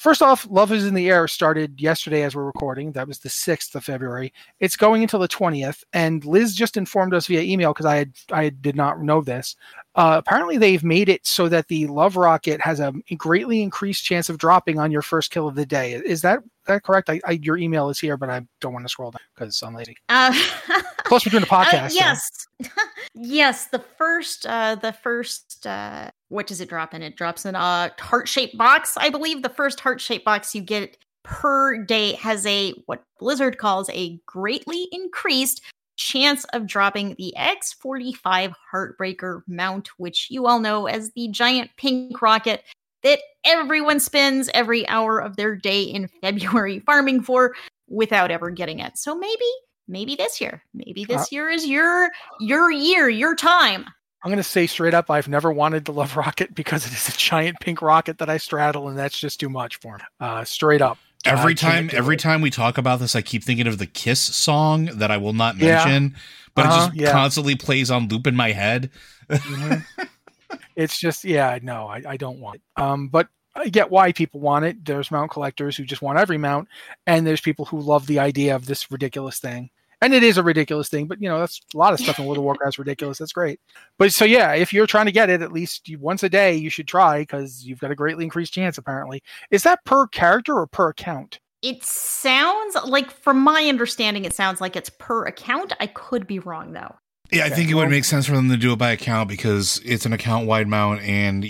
First 0.00 0.22
off, 0.22 0.46
Love 0.48 0.72
is 0.72 0.86
in 0.86 0.94
the 0.94 1.10
Air 1.10 1.28
started 1.28 1.78
yesterday 1.78 2.22
as 2.22 2.34
we're 2.34 2.46
recording. 2.46 2.90
That 2.92 3.06
was 3.06 3.18
the 3.18 3.28
6th 3.28 3.74
of 3.74 3.84
February. 3.84 4.32
It's 4.58 4.74
going 4.74 5.02
until 5.02 5.20
the 5.20 5.28
20th. 5.28 5.84
And 5.92 6.24
Liz 6.24 6.54
just 6.54 6.78
informed 6.78 7.12
us 7.12 7.26
via 7.26 7.42
email 7.42 7.74
because 7.74 7.84
I 7.84 7.96
had 7.96 8.12
I 8.32 8.48
did 8.48 8.76
not 8.76 9.02
know 9.02 9.20
this. 9.20 9.56
Uh, 9.96 10.22
apparently, 10.24 10.56
they've 10.56 10.82
made 10.82 11.10
it 11.10 11.26
so 11.26 11.50
that 11.50 11.68
the 11.68 11.86
Love 11.88 12.16
Rocket 12.16 12.62
has 12.62 12.80
a 12.80 12.94
greatly 13.18 13.60
increased 13.60 14.02
chance 14.02 14.30
of 14.30 14.38
dropping 14.38 14.78
on 14.78 14.90
your 14.90 15.02
first 15.02 15.32
kill 15.32 15.46
of 15.46 15.54
the 15.54 15.66
day. 15.66 15.92
Is 15.92 16.22
that 16.22 16.38
that 16.64 16.82
correct? 16.82 17.10
I, 17.10 17.20
I 17.26 17.32
your 17.32 17.58
email 17.58 17.90
is 17.90 18.00
here, 18.00 18.16
but 18.16 18.30
I 18.30 18.40
don't 18.62 18.72
want 18.72 18.86
to 18.86 18.88
scroll 18.88 19.10
down 19.10 19.20
because 19.34 19.62
I'm 19.62 19.74
lazy. 19.74 19.98
Uh, 20.08 20.32
Plus, 21.04 21.26
we're 21.26 21.30
doing 21.30 21.42
a 21.42 21.46
podcast. 21.46 21.90
uh, 21.90 21.92
yes, 21.92 22.46
yes. 23.14 23.66
The 23.66 23.80
first, 23.98 24.46
uh, 24.46 24.76
the 24.76 24.94
first, 24.94 25.66
uh, 25.66 26.10
what 26.30 26.46
does 26.46 26.60
it 26.60 26.68
drop 26.68 26.94
in? 26.94 27.02
It 27.02 27.16
drops 27.16 27.44
in 27.44 27.54
a 27.54 27.92
heart 27.98 28.28
shaped 28.28 28.56
box, 28.56 28.96
I 28.96 29.10
believe. 29.10 29.42
The 29.42 29.48
first 29.48 29.80
heart 29.80 30.00
shaped 30.00 30.24
box 30.24 30.54
you 30.54 30.62
get 30.62 30.96
per 31.22 31.76
day 31.84 32.12
has 32.14 32.46
a 32.46 32.72
what 32.86 33.02
Blizzard 33.18 33.58
calls 33.58 33.90
a 33.90 34.18
greatly 34.26 34.88
increased 34.92 35.60
chance 35.96 36.44
of 36.54 36.66
dropping 36.66 37.14
the 37.18 37.34
X45 37.36 38.54
Heartbreaker 38.72 39.42
mount, 39.46 39.88
which 39.98 40.28
you 40.30 40.46
all 40.46 40.60
know 40.60 40.86
as 40.86 41.10
the 41.10 41.28
giant 41.28 41.70
pink 41.76 42.22
rocket 42.22 42.64
that 43.02 43.18
everyone 43.44 44.00
spends 44.00 44.48
every 44.54 44.88
hour 44.88 45.18
of 45.18 45.36
their 45.36 45.56
day 45.56 45.82
in 45.82 46.08
February 46.22 46.78
farming 46.80 47.22
for 47.22 47.54
without 47.88 48.30
ever 48.30 48.50
getting 48.50 48.78
it. 48.78 48.96
So 48.96 49.16
maybe, 49.16 49.50
maybe 49.88 50.14
this 50.14 50.40
year, 50.40 50.62
maybe 50.72 51.04
this 51.04 51.22
Uh, 51.22 51.26
year 51.32 51.50
is 51.50 51.66
your 51.66 52.08
your 52.38 52.70
year, 52.70 53.08
your 53.08 53.34
time. 53.34 53.84
I'm 54.22 54.30
going 54.30 54.36
to 54.36 54.42
say 54.42 54.66
straight 54.66 54.92
up, 54.94 55.10
I've 55.10 55.28
never 55.28 55.50
wanted 55.52 55.84
the 55.86 55.92
Love 55.92 56.16
Rocket 56.16 56.54
because 56.54 56.86
it 56.86 56.92
is 56.92 57.08
a 57.08 57.16
giant 57.16 57.58
pink 57.60 57.80
rocket 57.82 58.18
that 58.18 58.28
I 58.28 58.36
straddle, 58.36 58.88
and 58.88 58.98
that's 58.98 59.18
just 59.18 59.40
too 59.40 59.48
much 59.48 59.76
for 59.76 59.96
me. 59.96 60.04
Uh, 60.20 60.44
straight 60.44 60.82
up. 60.82 60.98
Every 61.24 61.54
time, 61.54 61.90
every 61.92 62.16
it. 62.16 62.20
time 62.20 62.40
we 62.40 62.50
talk 62.50 62.78
about 62.78 62.98
this, 62.98 63.14
I 63.14 63.20
keep 63.22 63.44
thinking 63.44 63.66
of 63.66 63.76
the 63.78 63.86
Kiss 63.86 64.20
song 64.20 64.86
that 64.94 65.10
I 65.10 65.18
will 65.18 65.34
not 65.34 65.56
Yeah. 65.56 65.84
mention, 65.84 66.16
but 66.54 66.66
Uh-huh, 66.66 66.74
it 66.74 66.78
just 66.88 66.94
yeah. 66.96 67.12
constantly 67.12 67.56
plays 67.56 67.90
on 67.90 68.08
loop 68.08 68.26
in 68.26 68.34
my 68.36 68.52
head. 68.52 68.90
Mhm. 69.28 69.84
it's 70.76 70.98
just, 70.98 71.24
yeah, 71.24 71.58
no, 71.62 71.86
I, 71.88 72.02
I 72.08 72.16
don't 72.16 72.40
want 72.40 72.56
it. 72.56 72.82
Um, 72.82 73.08
but 73.08 73.28
I 73.54 73.68
get 73.68 73.90
why 73.90 74.12
people 74.12 74.40
want 74.40 74.64
it. 74.64 74.82
There's 74.84 75.10
mount 75.10 75.30
collectors 75.30 75.76
who 75.76 75.84
just 75.84 76.00
want 76.02 76.18
every 76.18 76.38
mount, 76.38 76.68
and 77.06 77.26
there's 77.26 77.40
people 77.42 77.66
who 77.66 77.80
love 77.80 78.06
the 78.06 78.18
idea 78.18 78.54
of 78.56 78.64
this 78.66 78.90
ridiculous 78.90 79.38
thing. 79.38 79.70
And 80.02 80.14
it 80.14 80.22
is 80.22 80.38
a 80.38 80.42
ridiculous 80.42 80.88
thing, 80.88 81.06
but 81.06 81.20
you 81.20 81.28
know, 81.28 81.38
that's 81.38 81.60
a 81.74 81.76
lot 81.76 81.92
of 81.92 82.00
stuff 82.00 82.18
in 82.18 82.24
World 82.24 82.38
of 82.38 82.44
Warcraft 82.44 82.74
is 82.74 82.78
ridiculous. 82.78 83.18
That's 83.18 83.32
great. 83.32 83.60
But 83.98 84.12
so 84.12 84.24
yeah, 84.24 84.54
if 84.54 84.72
you're 84.72 84.86
trying 84.86 85.06
to 85.06 85.12
get 85.12 85.28
it, 85.28 85.42
at 85.42 85.52
least 85.52 85.88
you, 85.88 85.98
once 85.98 86.22
a 86.22 86.28
day, 86.30 86.54
you 86.54 86.70
should 86.70 86.88
try 86.88 87.20
because 87.20 87.64
you've 87.66 87.80
got 87.80 87.90
a 87.90 87.94
greatly 87.94 88.24
increased 88.24 88.54
chance. 88.54 88.78
Apparently, 88.78 89.22
is 89.50 89.62
that 89.64 89.84
per 89.84 90.06
character 90.06 90.56
or 90.56 90.66
per 90.66 90.88
account? 90.88 91.38
It 91.62 91.84
sounds 91.84 92.74
like, 92.86 93.10
from 93.10 93.40
my 93.40 93.66
understanding, 93.66 94.24
it 94.24 94.32
sounds 94.32 94.62
like 94.62 94.76
it's 94.76 94.88
per 94.88 95.26
account. 95.26 95.74
I 95.78 95.88
could 95.88 96.26
be 96.26 96.38
wrong 96.38 96.72
though. 96.72 96.94
Yeah, 97.30 97.44
I 97.44 97.50
think 97.50 97.70
it 97.70 97.74
would 97.74 97.90
make 97.90 98.04
sense 98.04 98.26
for 98.26 98.32
them 98.32 98.48
to 98.48 98.56
do 98.56 98.72
it 98.72 98.78
by 98.78 98.90
account 98.90 99.28
because 99.28 99.80
it's 99.84 100.06
an 100.06 100.12
account 100.12 100.46
wide 100.46 100.66
mount, 100.66 101.02
and 101.02 101.46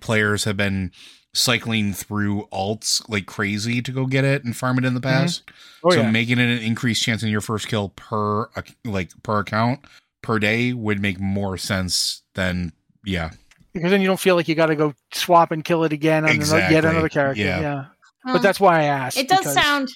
players 0.00 0.44
have 0.44 0.56
been 0.56 0.90
cycling 1.32 1.92
through 1.92 2.46
alts 2.52 3.08
like 3.08 3.26
crazy 3.26 3.80
to 3.80 3.92
go 3.92 4.06
get 4.06 4.24
it 4.24 4.44
and 4.44 4.56
farm 4.56 4.78
it 4.78 4.84
in 4.84 4.94
the 4.94 5.00
mm-hmm. 5.00 5.20
past. 5.20 5.42
Oh 5.84 5.90
so 5.90 6.00
yeah. 6.02 6.10
making 6.10 6.38
it 6.38 6.50
an 6.50 6.62
increased 6.62 7.02
chance 7.02 7.22
in 7.22 7.28
your 7.28 7.40
first 7.40 7.68
kill 7.68 7.90
per 7.90 8.44
uh, 8.56 8.62
like 8.84 9.10
per 9.22 9.40
account 9.40 9.80
per 10.22 10.38
day 10.38 10.72
would 10.72 11.00
make 11.00 11.20
more 11.20 11.56
sense 11.56 12.22
than 12.34 12.72
yeah. 13.04 13.30
because 13.72 13.90
then 13.90 14.00
you 14.00 14.06
don't 14.06 14.20
feel 14.20 14.34
like 14.34 14.48
you 14.48 14.54
got 14.54 14.66
to 14.66 14.76
go 14.76 14.92
swap 15.12 15.52
and 15.52 15.64
kill 15.64 15.84
it 15.84 15.92
again 15.92 16.24
on 16.24 16.30
another, 16.30 16.58
yet 16.58 16.68
Exactly, 16.68 16.76
another 16.90 17.08
character. 17.08 17.42
yeah. 17.42 17.60
Yeah, 17.60 17.84
Well, 18.24 18.34
but 18.34 18.42
that's 18.42 18.60
why 18.60 18.80
I 18.80 18.84
asked. 18.84 19.16
it 19.16 19.28
does 19.28 19.38
because- 19.38 19.54
sound 19.54 19.88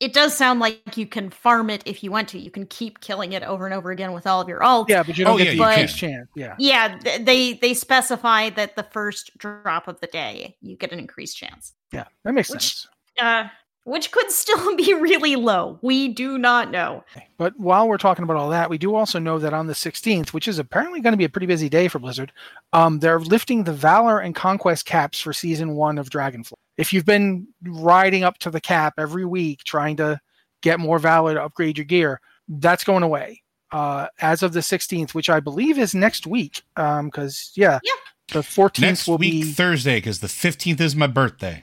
it 0.00 0.06
it 0.06 0.12
does 0.12 0.36
sound 0.36 0.60
like 0.60 0.96
you 0.96 1.06
can 1.06 1.30
farm 1.30 1.70
it 1.70 1.82
if 1.86 2.02
you 2.02 2.10
want 2.10 2.28
to. 2.30 2.38
You 2.38 2.50
can 2.50 2.66
keep 2.66 3.00
killing 3.00 3.32
it 3.32 3.42
over 3.42 3.66
and 3.66 3.74
over 3.74 3.90
again 3.90 4.12
with 4.12 4.26
all 4.26 4.40
of 4.40 4.48
your 4.48 4.60
alts. 4.60 4.88
Yeah, 4.88 5.02
but 5.02 5.16
you 5.16 5.24
don't 5.24 5.34
Oh, 5.34 5.38
get 5.38 5.46
yeah, 5.46 5.50
the 5.52 5.56
you 5.58 5.64
increased 5.68 5.96
chance. 5.98 6.28
Yeah. 6.36 6.54
Yeah, 6.58 6.98
they 7.20 7.54
they 7.54 7.74
specify 7.74 8.50
that 8.50 8.76
the 8.76 8.82
first 8.84 9.36
drop 9.38 9.88
of 9.88 10.00
the 10.00 10.06
day 10.08 10.56
you 10.60 10.76
get 10.76 10.92
an 10.92 10.98
increased 10.98 11.36
chance. 11.36 11.72
Yeah, 11.92 12.04
that 12.24 12.32
makes 12.34 12.50
Which- 12.50 12.62
sense. 12.62 12.88
Uh 13.20 13.44
which 13.84 14.10
could 14.10 14.30
still 14.30 14.76
be 14.76 14.94
really 14.94 15.36
low. 15.36 15.78
We 15.82 16.08
do 16.08 16.38
not 16.38 16.70
know. 16.70 17.04
But 17.38 17.58
while 17.58 17.88
we're 17.88 17.98
talking 17.98 18.22
about 18.22 18.36
all 18.36 18.50
that, 18.50 18.70
we 18.70 18.78
do 18.78 18.94
also 18.94 19.18
know 19.18 19.38
that 19.38 19.52
on 19.52 19.66
the 19.66 19.72
16th, 19.72 20.28
which 20.32 20.46
is 20.48 20.58
apparently 20.58 21.00
going 21.00 21.12
to 21.12 21.16
be 21.18 21.24
a 21.24 21.28
pretty 21.28 21.46
busy 21.46 21.68
day 21.68 21.88
for 21.88 21.98
Blizzard, 21.98 22.32
um, 22.72 23.00
they're 23.00 23.18
lifting 23.20 23.64
the 23.64 23.72
Valor 23.72 24.20
and 24.20 24.34
Conquest 24.34 24.84
caps 24.86 25.20
for 25.20 25.32
season 25.32 25.74
one 25.74 25.98
of 25.98 26.10
Dragonflight. 26.10 26.52
If 26.76 26.92
you've 26.92 27.04
been 27.06 27.46
riding 27.64 28.24
up 28.24 28.38
to 28.38 28.50
the 28.50 28.60
cap 28.60 28.94
every 28.98 29.24
week 29.24 29.64
trying 29.64 29.96
to 29.96 30.20
get 30.62 30.78
more 30.80 30.98
Valor 30.98 31.34
to 31.34 31.42
upgrade 31.42 31.76
your 31.76 31.84
gear, 31.84 32.20
that's 32.48 32.84
going 32.84 33.02
away. 33.02 33.42
Uh, 33.72 34.06
as 34.20 34.42
of 34.42 34.52
the 34.52 34.60
16th, 34.60 35.14
which 35.14 35.30
I 35.30 35.40
believe 35.40 35.78
is 35.78 35.94
next 35.94 36.26
week, 36.26 36.62
because 36.76 37.52
yeah, 37.56 37.78
Yeah. 37.82 37.92
the 38.32 38.40
14th 38.40 38.80
Next 38.80 39.08
will 39.08 39.16
week 39.16 39.32
be 39.32 39.42
Thursday 39.52 39.96
because 39.96 40.20
the 40.20 40.28
fifteenth 40.28 40.78
is 40.78 40.94
my 40.94 41.06
birthday. 41.06 41.62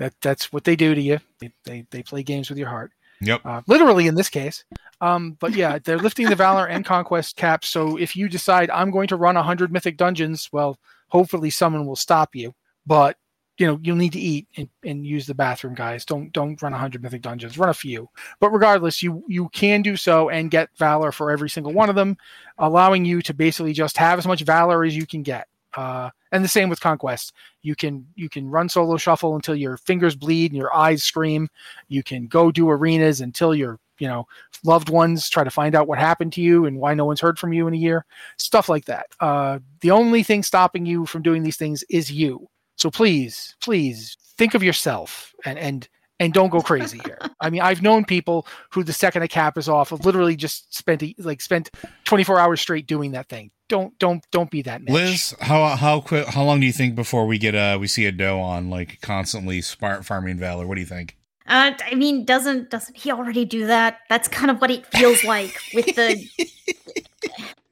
That. 0.00 0.14
That's 0.20 0.52
what 0.52 0.64
they 0.64 0.76
do 0.76 0.94
to 0.94 1.00
you. 1.00 1.18
They, 1.38 1.52
they, 1.64 1.86
they 1.90 2.02
play 2.02 2.22
games 2.22 2.48
with 2.48 2.58
your 2.58 2.68
heart. 2.68 2.92
Yep. 3.22 3.44
uh, 3.44 3.60
literally 3.66 4.06
in 4.06 4.14
this 4.14 4.30
case. 4.30 4.64
Um, 5.02 5.36
but 5.40 5.54
yeah, 5.54 5.78
they're 5.78 5.98
lifting 5.98 6.28
the 6.28 6.36
Valor 6.36 6.66
and 6.66 6.84
Conquest 6.84 7.36
caps. 7.36 7.68
So 7.68 7.96
if 7.96 8.16
you 8.16 8.28
decide 8.28 8.70
I'm 8.70 8.90
going 8.90 9.08
to 9.08 9.16
run 9.16 9.34
100 9.34 9.70
Mythic 9.70 9.96
Dungeons, 9.98 10.48
well, 10.52 10.78
hopefully 11.08 11.50
someone 11.50 11.86
will 11.86 11.96
stop 11.96 12.34
you. 12.34 12.54
But 12.86 13.16
you 13.58 13.66
know, 13.66 13.78
you'll 13.82 13.96
need 13.96 14.14
to 14.14 14.18
eat 14.18 14.48
and, 14.56 14.70
and 14.86 15.06
use 15.06 15.26
the 15.26 15.34
bathroom, 15.34 15.74
guys. 15.74 16.06
Don't 16.06 16.32
don't 16.32 16.60
run 16.62 16.72
100 16.72 17.02
Mythic 17.02 17.20
Dungeons. 17.20 17.58
Run 17.58 17.68
a 17.68 17.74
few. 17.74 18.08
But 18.40 18.50
regardless, 18.52 19.02
you 19.02 19.22
you 19.28 19.50
can 19.50 19.82
do 19.82 19.96
so 19.96 20.30
and 20.30 20.50
get 20.50 20.70
Valor 20.78 21.12
for 21.12 21.30
every 21.30 21.50
single 21.50 21.74
one 21.74 21.90
of 21.90 21.94
them, 21.94 22.16
allowing 22.56 23.04
you 23.04 23.20
to 23.20 23.34
basically 23.34 23.74
just 23.74 23.98
have 23.98 24.18
as 24.18 24.26
much 24.26 24.40
Valor 24.42 24.82
as 24.82 24.96
you 24.96 25.06
can 25.06 25.22
get. 25.22 25.46
Uh, 25.76 26.08
and 26.32 26.44
the 26.44 26.48
same 26.48 26.68
with 26.68 26.80
Conquest. 26.80 27.32
You 27.62 27.74
can 27.74 28.06
you 28.14 28.28
can 28.28 28.48
run 28.48 28.68
solo 28.68 28.96
shuffle 28.96 29.34
until 29.34 29.54
your 29.54 29.76
fingers 29.76 30.16
bleed 30.16 30.52
and 30.52 30.58
your 30.58 30.74
eyes 30.74 31.04
scream. 31.04 31.48
You 31.88 32.02
can 32.02 32.26
go 32.26 32.50
do 32.50 32.68
arenas 32.68 33.20
until 33.20 33.54
your 33.54 33.78
you 33.98 34.08
know 34.08 34.26
loved 34.64 34.88
ones 34.88 35.28
try 35.28 35.44
to 35.44 35.50
find 35.50 35.74
out 35.74 35.88
what 35.88 35.98
happened 35.98 36.32
to 36.34 36.40
you 36.40 36.66
and 36.66 36.78
why 36.78 36.94
no 36.94 37.04
one's 37.04 37.20
heard 37.20 37.38
from 37.38 37.52
you 37.52 37.66
in 37.66 37.74
a 37.74 37.78
year. 37.78 38.04
Stuff 38.38 38.68
like 38.68 38.86
that. 38.86 39.06
Uh, 39.20 39.58
the 39.80 39.90
only 39.90 40.22
thing 40.22 40.42
stopping 40.42 40.86
you 40.86 41.06
from 41.06 41.22
doing 41.22 41.42
these 41.42 41.56
things 41.56 41.84
is 41.90 42.10
you. 42.10 42.48
So 42.76 42.90
please 42.90 43.56
please 43.60 44.16
think 44.36 44.54
of 44.54 44.62
yourself 44.62 45.34
and 45.44 45.58
and 45.58 45.88
and 46.20 46.32
don't 46.32 46.50
go 46.50 46.60
crazy 46.60 47.00
here 47.04 47.18
i 47.40 47.50
mean 47.50 47.60
i've 47.60 47.82
known 47.82 48.04
people 48.04 48.46
who 48.70 48.84
the 48.84 48.92
second 48.92 49.22
a 49.22 49.28
cap 49.28 49.58
is 49.58 49.68
off 49.68 49.90
have 49.90 50.04
literally 50.04 50.36
just 50.36 50.72
spent 50.72 51.02
like 51.18 51.40
spent 51.40 51.70
24 52.04 52.38
hours 52.38 52.60
straight 52.60 52.86
doing 52.86 53.10
that 53.10 53.28
thing 53.28 53.50
don't 53.70 53.96
don't 54.00 54.28
don't 54.32 54.50
be 54.50 54.62
that 54.62 54.82
Mitch. 54.82 54.92
Liz, 54.92 55.34
how 55.40 55.64
how 55.76 56.00
quick 56.00 56.26
how 56.26 56.42
long 56.42 56.58
do 56.60 56.66
you 56.66 56.72
think 56.72 56.96
before 56.96 57.24
we 57.24 57.38
get 57.38 57.54
uh 57.54 57.78
we 57.80 57.86
see 57.86 58.04
a 58.04 58.12
doe 58.12 58.40
on 58.40 58.68
like 58.68 59.00
constantly 59.00 59.62
smart 59.62 60.04
farming 60.04 60.38
valor? 60.38 60.66
What 60.66 60.74
do 60.74 60.80
you 60.80 60.86
think? 60.86 61.16
Uh, 61.46 61.72
I 61.84 61.94
mean, 61.94 62.24
doesn't 62.24 62.70
doesn't 62.70 62.96
he 62.96 63.10
already 63.10 63.44
do 63.44 63.66
that? 63.68 64.00
That's 64.08 64.28
kind 64.28 64.50
of 64.50 64.60
what 64.60 64.70
it 64.70 64.86
feels 64.86 65.24
like 65.24 65.56
with 65.72 65.86
the. 65.86 66.28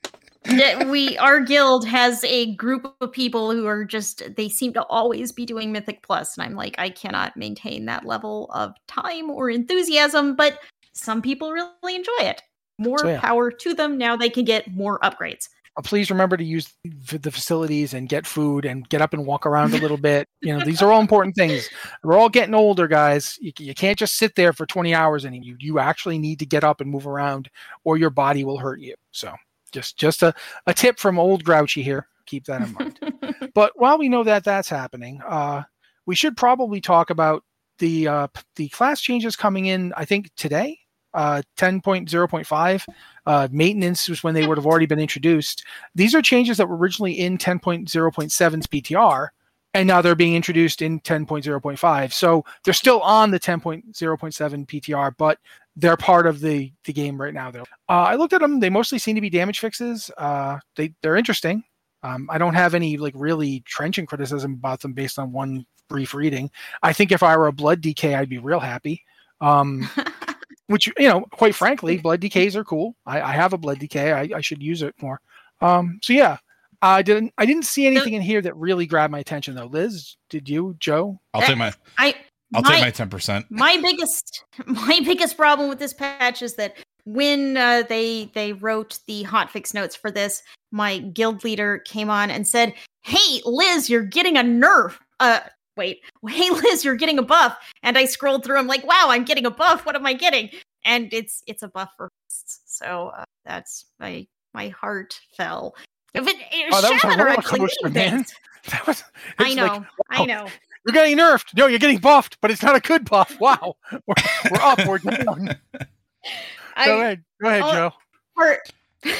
that 0.48 0.88
we 0.88 1.16
our 1.18 1.40
guild 1.40 1.86
has 1.86 2.24
a 2.24 2.54
group 2.56 2.94
of 3.00 3.12
people 3.12 3.52
who 3.52 3.66
are 3.66 3.84
just 3.84 4.34
they 4.36 4.48
seem 4.48 4.72
to 4.72 4.82
always 4.84 5.32
be 5.32 5.44
doing 5.46 5.70
mythic 5.72 6.02
plus 6.02 6.36
and 6.36 6.44
i'm 6.46 6.54
like 6.54 6.74
i 6.78 6.88
cannot 6.88 7.36
maintain 7.36 7.84
that 7.84 8.04
level 8.04 8.50
of 8.54 8.72
time 8.86 9.30
or 9.30 9.50
enthusiasm 9.50 10.34
but 10.34 10.58
some 10.92 11.20
people 11.22 11.52
really 11.52 11.94
enjoy 11.94 12.12
it 12.20 12.42
more 12.78 12.98
So, 12.98 13.08
yeah. 13.08 13.20
power 13.20 13.50
to 13.50 13.74
them 13.74 13.98
now 13.98 14.16
they 14.16 14.30
can 14.30 14.44
get 14.44 14.70
more 14.72 14.98
upgrades 15.00 15.48
Uh, 15.76 15.82
please 15.82 16.10
remember 16.10 16.36
to 16.36 16.44
use 16.44 16.74
the 16.84 17.30
facilities 17.30 17.94
and 17.94 18.08
get 18.08 18.26
food 18.26 18.64
and 18.64 18.88
get 18.88 19.00
up 19.00 19.12
and 19.12 19.24
walk 19.26 19.46
around 19.46 19.74
a 19.74 19.78
little 19.78 19.96
bit. 19.96 20.26
You 20.40 20.56
know, 20.58 20.64
these 20.64 20.82
are 20.82 20.90
all 20.90 21.00
important 21.00 21.36
things. 21.36 21.68
We're 22.02 22.18
all 22.18 22.28
getting 22.28 22.54
older, 22.54 22.88
guys. 22.88 23.38
You, 23.40 23.52
you 23.60 23.74
can't 23.74 23.96
just 23.98 24.16
sit 24.16 24.34
there 24.34 24.52
for 24.52 24.66
20 24.66 24.92
hours 24.92 25.24
and 25.24 25.44
you, 25.44 25.56
you 25.60 25.78
actually 25.78 26.18
need 26.18 26.40
to 26.40 26.46
get 26.46 26.64
up 26.64 26.80
and 26.80 26.90
move 26.90 27.06
around 27.06 27.48
or 27.84 27.96
your 27.96 28.10
body 28.10 28.44
will 28.44 28.58
hurt 28.58 28.80
you. 28.80 28.94
So 29.12 29.32
just 29.72 29.96
just 29.96 30.22
a, 30.22 30.34
a 30.66 30.74
tip 30.74 30.98
from 30.98 31.18
old 31.18 31.44
Grouchy 31.44 31.82
here. 31.82 32.06
Keep 32.26 32.44
that 32.46 32.62
in 32.62 32.72
mind. 32.74 33.50
but 33.54 33.72
while 33.76 33.98
we 33.98 34.08
know 34.08 34.24
that 34.24 34.44
that's 34.44 34.68
happening, 34.68 35.20
uh, 35.26 35.62
we 36.06 36.14
should 36.14 36.36
probably 36.36 36.80
talk 36.80 37.10
about 37.10 37.44
the 37.78 38.08
uh, 38.08 38.28
the 38.56 38.68
class 38.68 39.00
changes 39.00 39.36
coming 39.36 39.66
in. 39.66 39.92
I 39.96 40.04
think 40.04 40.30
today, 40.36 40.78
uh, 41.14 41.42
10.0.5. 41.56 42.86
Uh, 43.26 43.48
maintenance 43.50 44.08
was 44.08 44.22
when 44.22 44.34
they 44.34 44.46
would 44.46 44.58
have 44.58 44.66
already 44.66 44.86
been 44.86 44.98
introduced. 44.98 45.64
These 45.94 46.14
are 46.14 46.22
changes 46.22 46.56
that 46.56 46.68
were 46.68 46.76
originally 46.76 47.18
in 47.18 47.38
10.0.7's 47.38 48.66
PTR, 48.66 49.28
and 49.74 49.86
now 49.86 50.00
they're 50.00 50.14
being 50.14 50.34
introduced 50.34 50.82
in 50.82 51.00
10.0.5. 51.00 52.12
So 52.12 52.44
they're 52.64 52.74
still 52.74 53.00
on 53.00 53.30
the 53.30 53.40
10.0.7 53.40 54.66
PTR, 54.66 55.14
but 55.16 55.38
they're 55.78 55.96
part 55.96 56.26
of 56.26 56.40
the 56.40 56.72
the 56.84 56.92
game 56.92 57.20
right 57.20 57.32
now. 57.32 57.50
Though 57.50 57.64
uh, 57.88 58.06
I 58.10 58.16
looked 58.16 58.32
at 58.32 58.40
them; 58.40 58.60
they 58.60 58.68
mostly 58.68 58.98
seem 58.98 59.14
to 59.14 59.20
be 59.20 59.30
damage 59.30 59.60
fixes. 59.60 60.10
Uh, 60.18 60.58
they 60.76 60.92
they're 61.02 61.16
interesting. 61.16 61.62
Um, 62.02 62.28
I 62.30 62.38
don't 62.38 62.54
have 62.54 62.74
any 62.74 62.96
like 62.96 63.14
really 63.16 63.60
trenchant 63.60 64.08
criticism 64.08 64.54
about 64.54 64.80
them 64.80 64.92
based 64.92 65.18
on 65.18 65.32
one 65.32 65.64
brief 65.88 66.14
reading. 66.14 66.50
I 66.82 66.92
think 66.92 67.12
if 67.12 67.22
I 67.22 67.36
were 67.36 67.46
a 67.46 67.52
blood 67.52 67.80
DK, 67.80 68.16
I'd 68.16 68.28
be 68.28 68.38
real 68.38 68.60
happy. 68.60 69.04
Um, 69.40 69.88
which 70.66 70.88
you 70.98 71.08
know, 71.08 71.22
quite 71.32 71.54
frankly, 71.54 71.98
blood 71.98 72.20
DKs 72.20 72.56
are 72.56 72.64
cool. 72.64 72.96
I, 73.06 73.20
I 73.20 73.32
have 73.32 73.52
a 73.52 73.58
blood 73.58 73.78
DK. 73.78 74.12
I, 74.12 74.36
I 74.36 74.40
should 74.40 74.62
use 74.62 74.82
it 74.82 74.94
more. 75.00 75.20
Um, 75.60 76.00
so 76.02 76.12
yeah, 76.12 76.38
I 76.82 77.02
didn't. 77.02 77.32
I 77.38 77.46
didn't 77.46 77.64
see 77.64 77.86
anything 77.86 78.14
in 78.14 78.22
here 78.22 78.42
that 78.42 78.56
really 78.56 78.86
grabbed 78.86 79.12
my 79.12 79.20
attention 79.20 79.54
though. 79.54 79.66
Liz, 79.66 80.16
did 80.28 80.48
you? 80.48 80.76
Joe? 80.78 81.20
I'll 81.34 81.42
take 81.42 81.56
my 81.56 81.72
i 81.98 82.14
I'll 82.54 82.62
my, 82.62 82.70
take 82.70 82.80
my 82.80 82.90
ten 82.90 83.10
percent. 83.10 83.46
my 83.50 83.78
biggest 83.82 84.44
my 84.66 85.00
biggest 85.04 85.36
problem 85.36 85.68
with 85.68 85.78
this 85.78 85.92
patch 85.92 86.42
is 86.42 86.54
that 86.54 86.76
when 87.04 87.56
uh, 87.56 87.82
they 87.88 88.30
they 88.34 88.52
wrote 88.52 88.98
the 89.06 89.24
hotfix 89.24 89.72
notes 89.72 89.96
for 89.96 90.10
this, 90.10 90.42
my 90.70 90.98
guild 90.98 91.44
leader 91.44 91.78
came 91.78 92.10
on 92.10 92.30
and 92.30 92.46
said, 92.46 92.74
"Hey, 93.02 93.40
Liz, 93.44 93.88
you're 93.88 94.02
getting 94.02 94.36
a 94.36 94.42
nerf." 94.42 94.98
Uh, 95.20 95.40
wait, 95.78 96.00
hey, 96.28 96.50
Liz, 96.50 96.84
you're 96.84 96.96
getting 96.96 97.18
a 97.18 97.22
buff. 97.22 97.56
And 97.82 97.96
I 97.96 98.04
scrolled 98.04 98.44
through. 98.44 98.58
I'm 98.58 98.66
like, 98.66 98.86
wow, 98.86 99.06
I'm 99.08 99.24
getting 99.24 99.46
a 99.46 99.50
buff. 99.50 99.86
What 99.86 99.96
am 99.96 100.04
I 100.04 100.12
getting? 100.12 100.50
And 100.84 101.12
it's 101.12 101.42
it's 101.46 101.62
a 101.62 101.68
buff 101.68 101.90
for 101.96 102.10
fists. 102.26 102.60
So 102.66 103.12
uh, 103.16 103.24
that's 103.46 103.86
my 103.98 104.26
my 104.52 104.68
heart 104.68 105.18
fell. 105.36 105.74
If 106.14 106.26
it, 106.26 106.36
it 106.36 106.68
Oh, 106.72 106.80
that 106.82 106.90
was 106.90 106.96
a 106.96 107.00
Shaman 107.00 107.20
are 107.20 107.24
roller 107.26 107.38
actually 107.38 107.60
coaster, 107.60 107.88
man. 107.90 108.24
That 108.70 108.86
was. 108.86 109.04
I 109.38 109.54
know, 109.54 109.64
like, 109.64 109.86
I 110.10 110.24
know. 110.26 110.46
You're 110.86 110.92
getting 110.94 111.18
nerfed. 111.18 111.54
No, 111.56 111.66
you're 111.66 111.78
getting 111.78 111.98
buffed, 111.98 112.38
but 112.40 112.50
it's 112.50 112.62
not 112.62 112.76
a 112.76 112.80
good 112.80 113.04
buff. 113.08 113.38
Wow. 113.40 113.76
We're, 113.92 114.14
we're 114.50 114.60
up. 114.60 114.86
We're 114.86 114.98
down. 114.98 115.56
I, 116.76 116.86
Go 116.86 117.00
ahead. 117.00 117.24
Go 117.42 117.48
ahead, 117.48 117.62
Oh. 117.64 117.72
Joe. 117.72 117.92
or- 118.36 118.62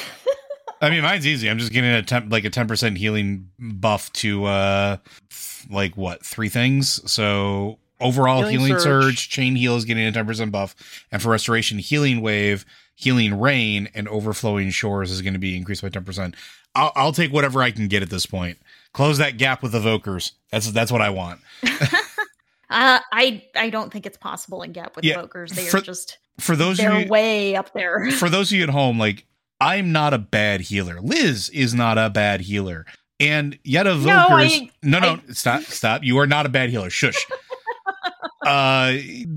I 0.81 0.91
mean, 0.91 1.03
mine's 1.03 1.27
easy. 1.27 1.51
I'm 1.51 1.59
just 1.59 1.73
getting 1.73 1.91
a 1.91 2.03
temp, 2.03 2.31
like 2.31 2.45
a 2.45 2.51
ten 2.51 2.69
percent 2.69 2.99
healing 2.99 3.51
buff 3.59 4.13
to 4.15 4.45
uh, 4.45 4.97
like 5.69 5.97
what 5.97 6.25
three 6.25 6.49
things. 6.49 7.11
So 7.11 7.79
overall 8.01 8.43
Healing 8.43 8.67
healing, 8.67 8.81
surge. 8.81 8.83
surge. 8.83 9.29
chain 9.29 9.57
heal 9.57 9.75
is 9.77 9.85
getting 9.85 10.05
a 10.07 10.13
ten 10.13 10.25
percent 10.25 10.53
buff, 10.53 10.77
and 11.11 11.21
for 11.21 11.31
restoration, 11.31 11.79
healing 11.79 12.21
wave, 12.21 12.65
healing 12.95 13.41
rain, 13.41 13.89
and 13.93 14.07
overflowing 14.07 14.71
shores 14.71 15.11
is 15.11 15.21
going 15.21 15.33
to 15.33 15.41
be 15.41 15.57
increased 15.57 15.83
by 15.83 15.89
ten 15.89 16.05
percent. 16.05 16.37
I'll, 16.77 16.93
I'll 16.95 17.13
take 17.13 17.33
whatever 17.33 17.61
I 17.61 17.73
can 17.73 17.89
get 17.89 18.03
at 18.05 18.11
this 18.11 18.27
point. 18.27 18.59
Close 18.95 19.19
that 19.19 19.37
gap 19.37 19.63
with 19.63 19.73
evokers. 19.75 20.33
That's 20.51 20.71
that's 20.73 20.91
what 20.93 21.03
I 21.03 21.11
want. 21.11 21.41
Uh, 22.71 22.99
I 23.15 23.43
I 23.57 23.71
don't 23.71 23.91
think 23.91 24.05
it's 24.05 24.19
possible 24.19 24.63
in 24.63 24.73
Gap 24.73 24.95
with 24.95 25.03
Yeah, 25.03 25.23
Evokers. 25.23 25.55
They 25.55 25.65
for- 25.65 25.79
are 25.79 25.81
just 25.81 26.19
For 26.39 26.55
those 26.55 26.77
they're 26.77 27.01
you, 27.01 27.09
way 27.09 27.57
up 27.57 27.73
there. 27.73 28.11
for 28.11 28.29
those 28.29 28.53
of 28.53 28.59
you 28.59 28.63
at 28.63 28.69
home, 28.69 28.99
like 28.99 29.25
I'm 29.59 29.91
not 29.91 30.13
a 30.13 30.19
bad 30.19 30.61
healer. 30.61 31.01
Liz 31.01 31.49
is 31.49 31.73
not 31.73 31.97
a 31.97 32.11
bad 32.11 32.43
healer. 32.43 32.85
And 33.19 33.59
yet 33.65 33.87
evokers 33.87 34.51
I- 34.53 34.71
no 34.83 34.99
no, 34.99 35.19
stop 35.33 35.63
stop. 35.63 36.05
You 36.05 36.19
are 36.19 36.27
not 36.27 36.45
a 36.45 36.51
bad 36.51 36.69
healer. 36.69 36.91
Shush. 36.91 37.17
uh 38.47 38.93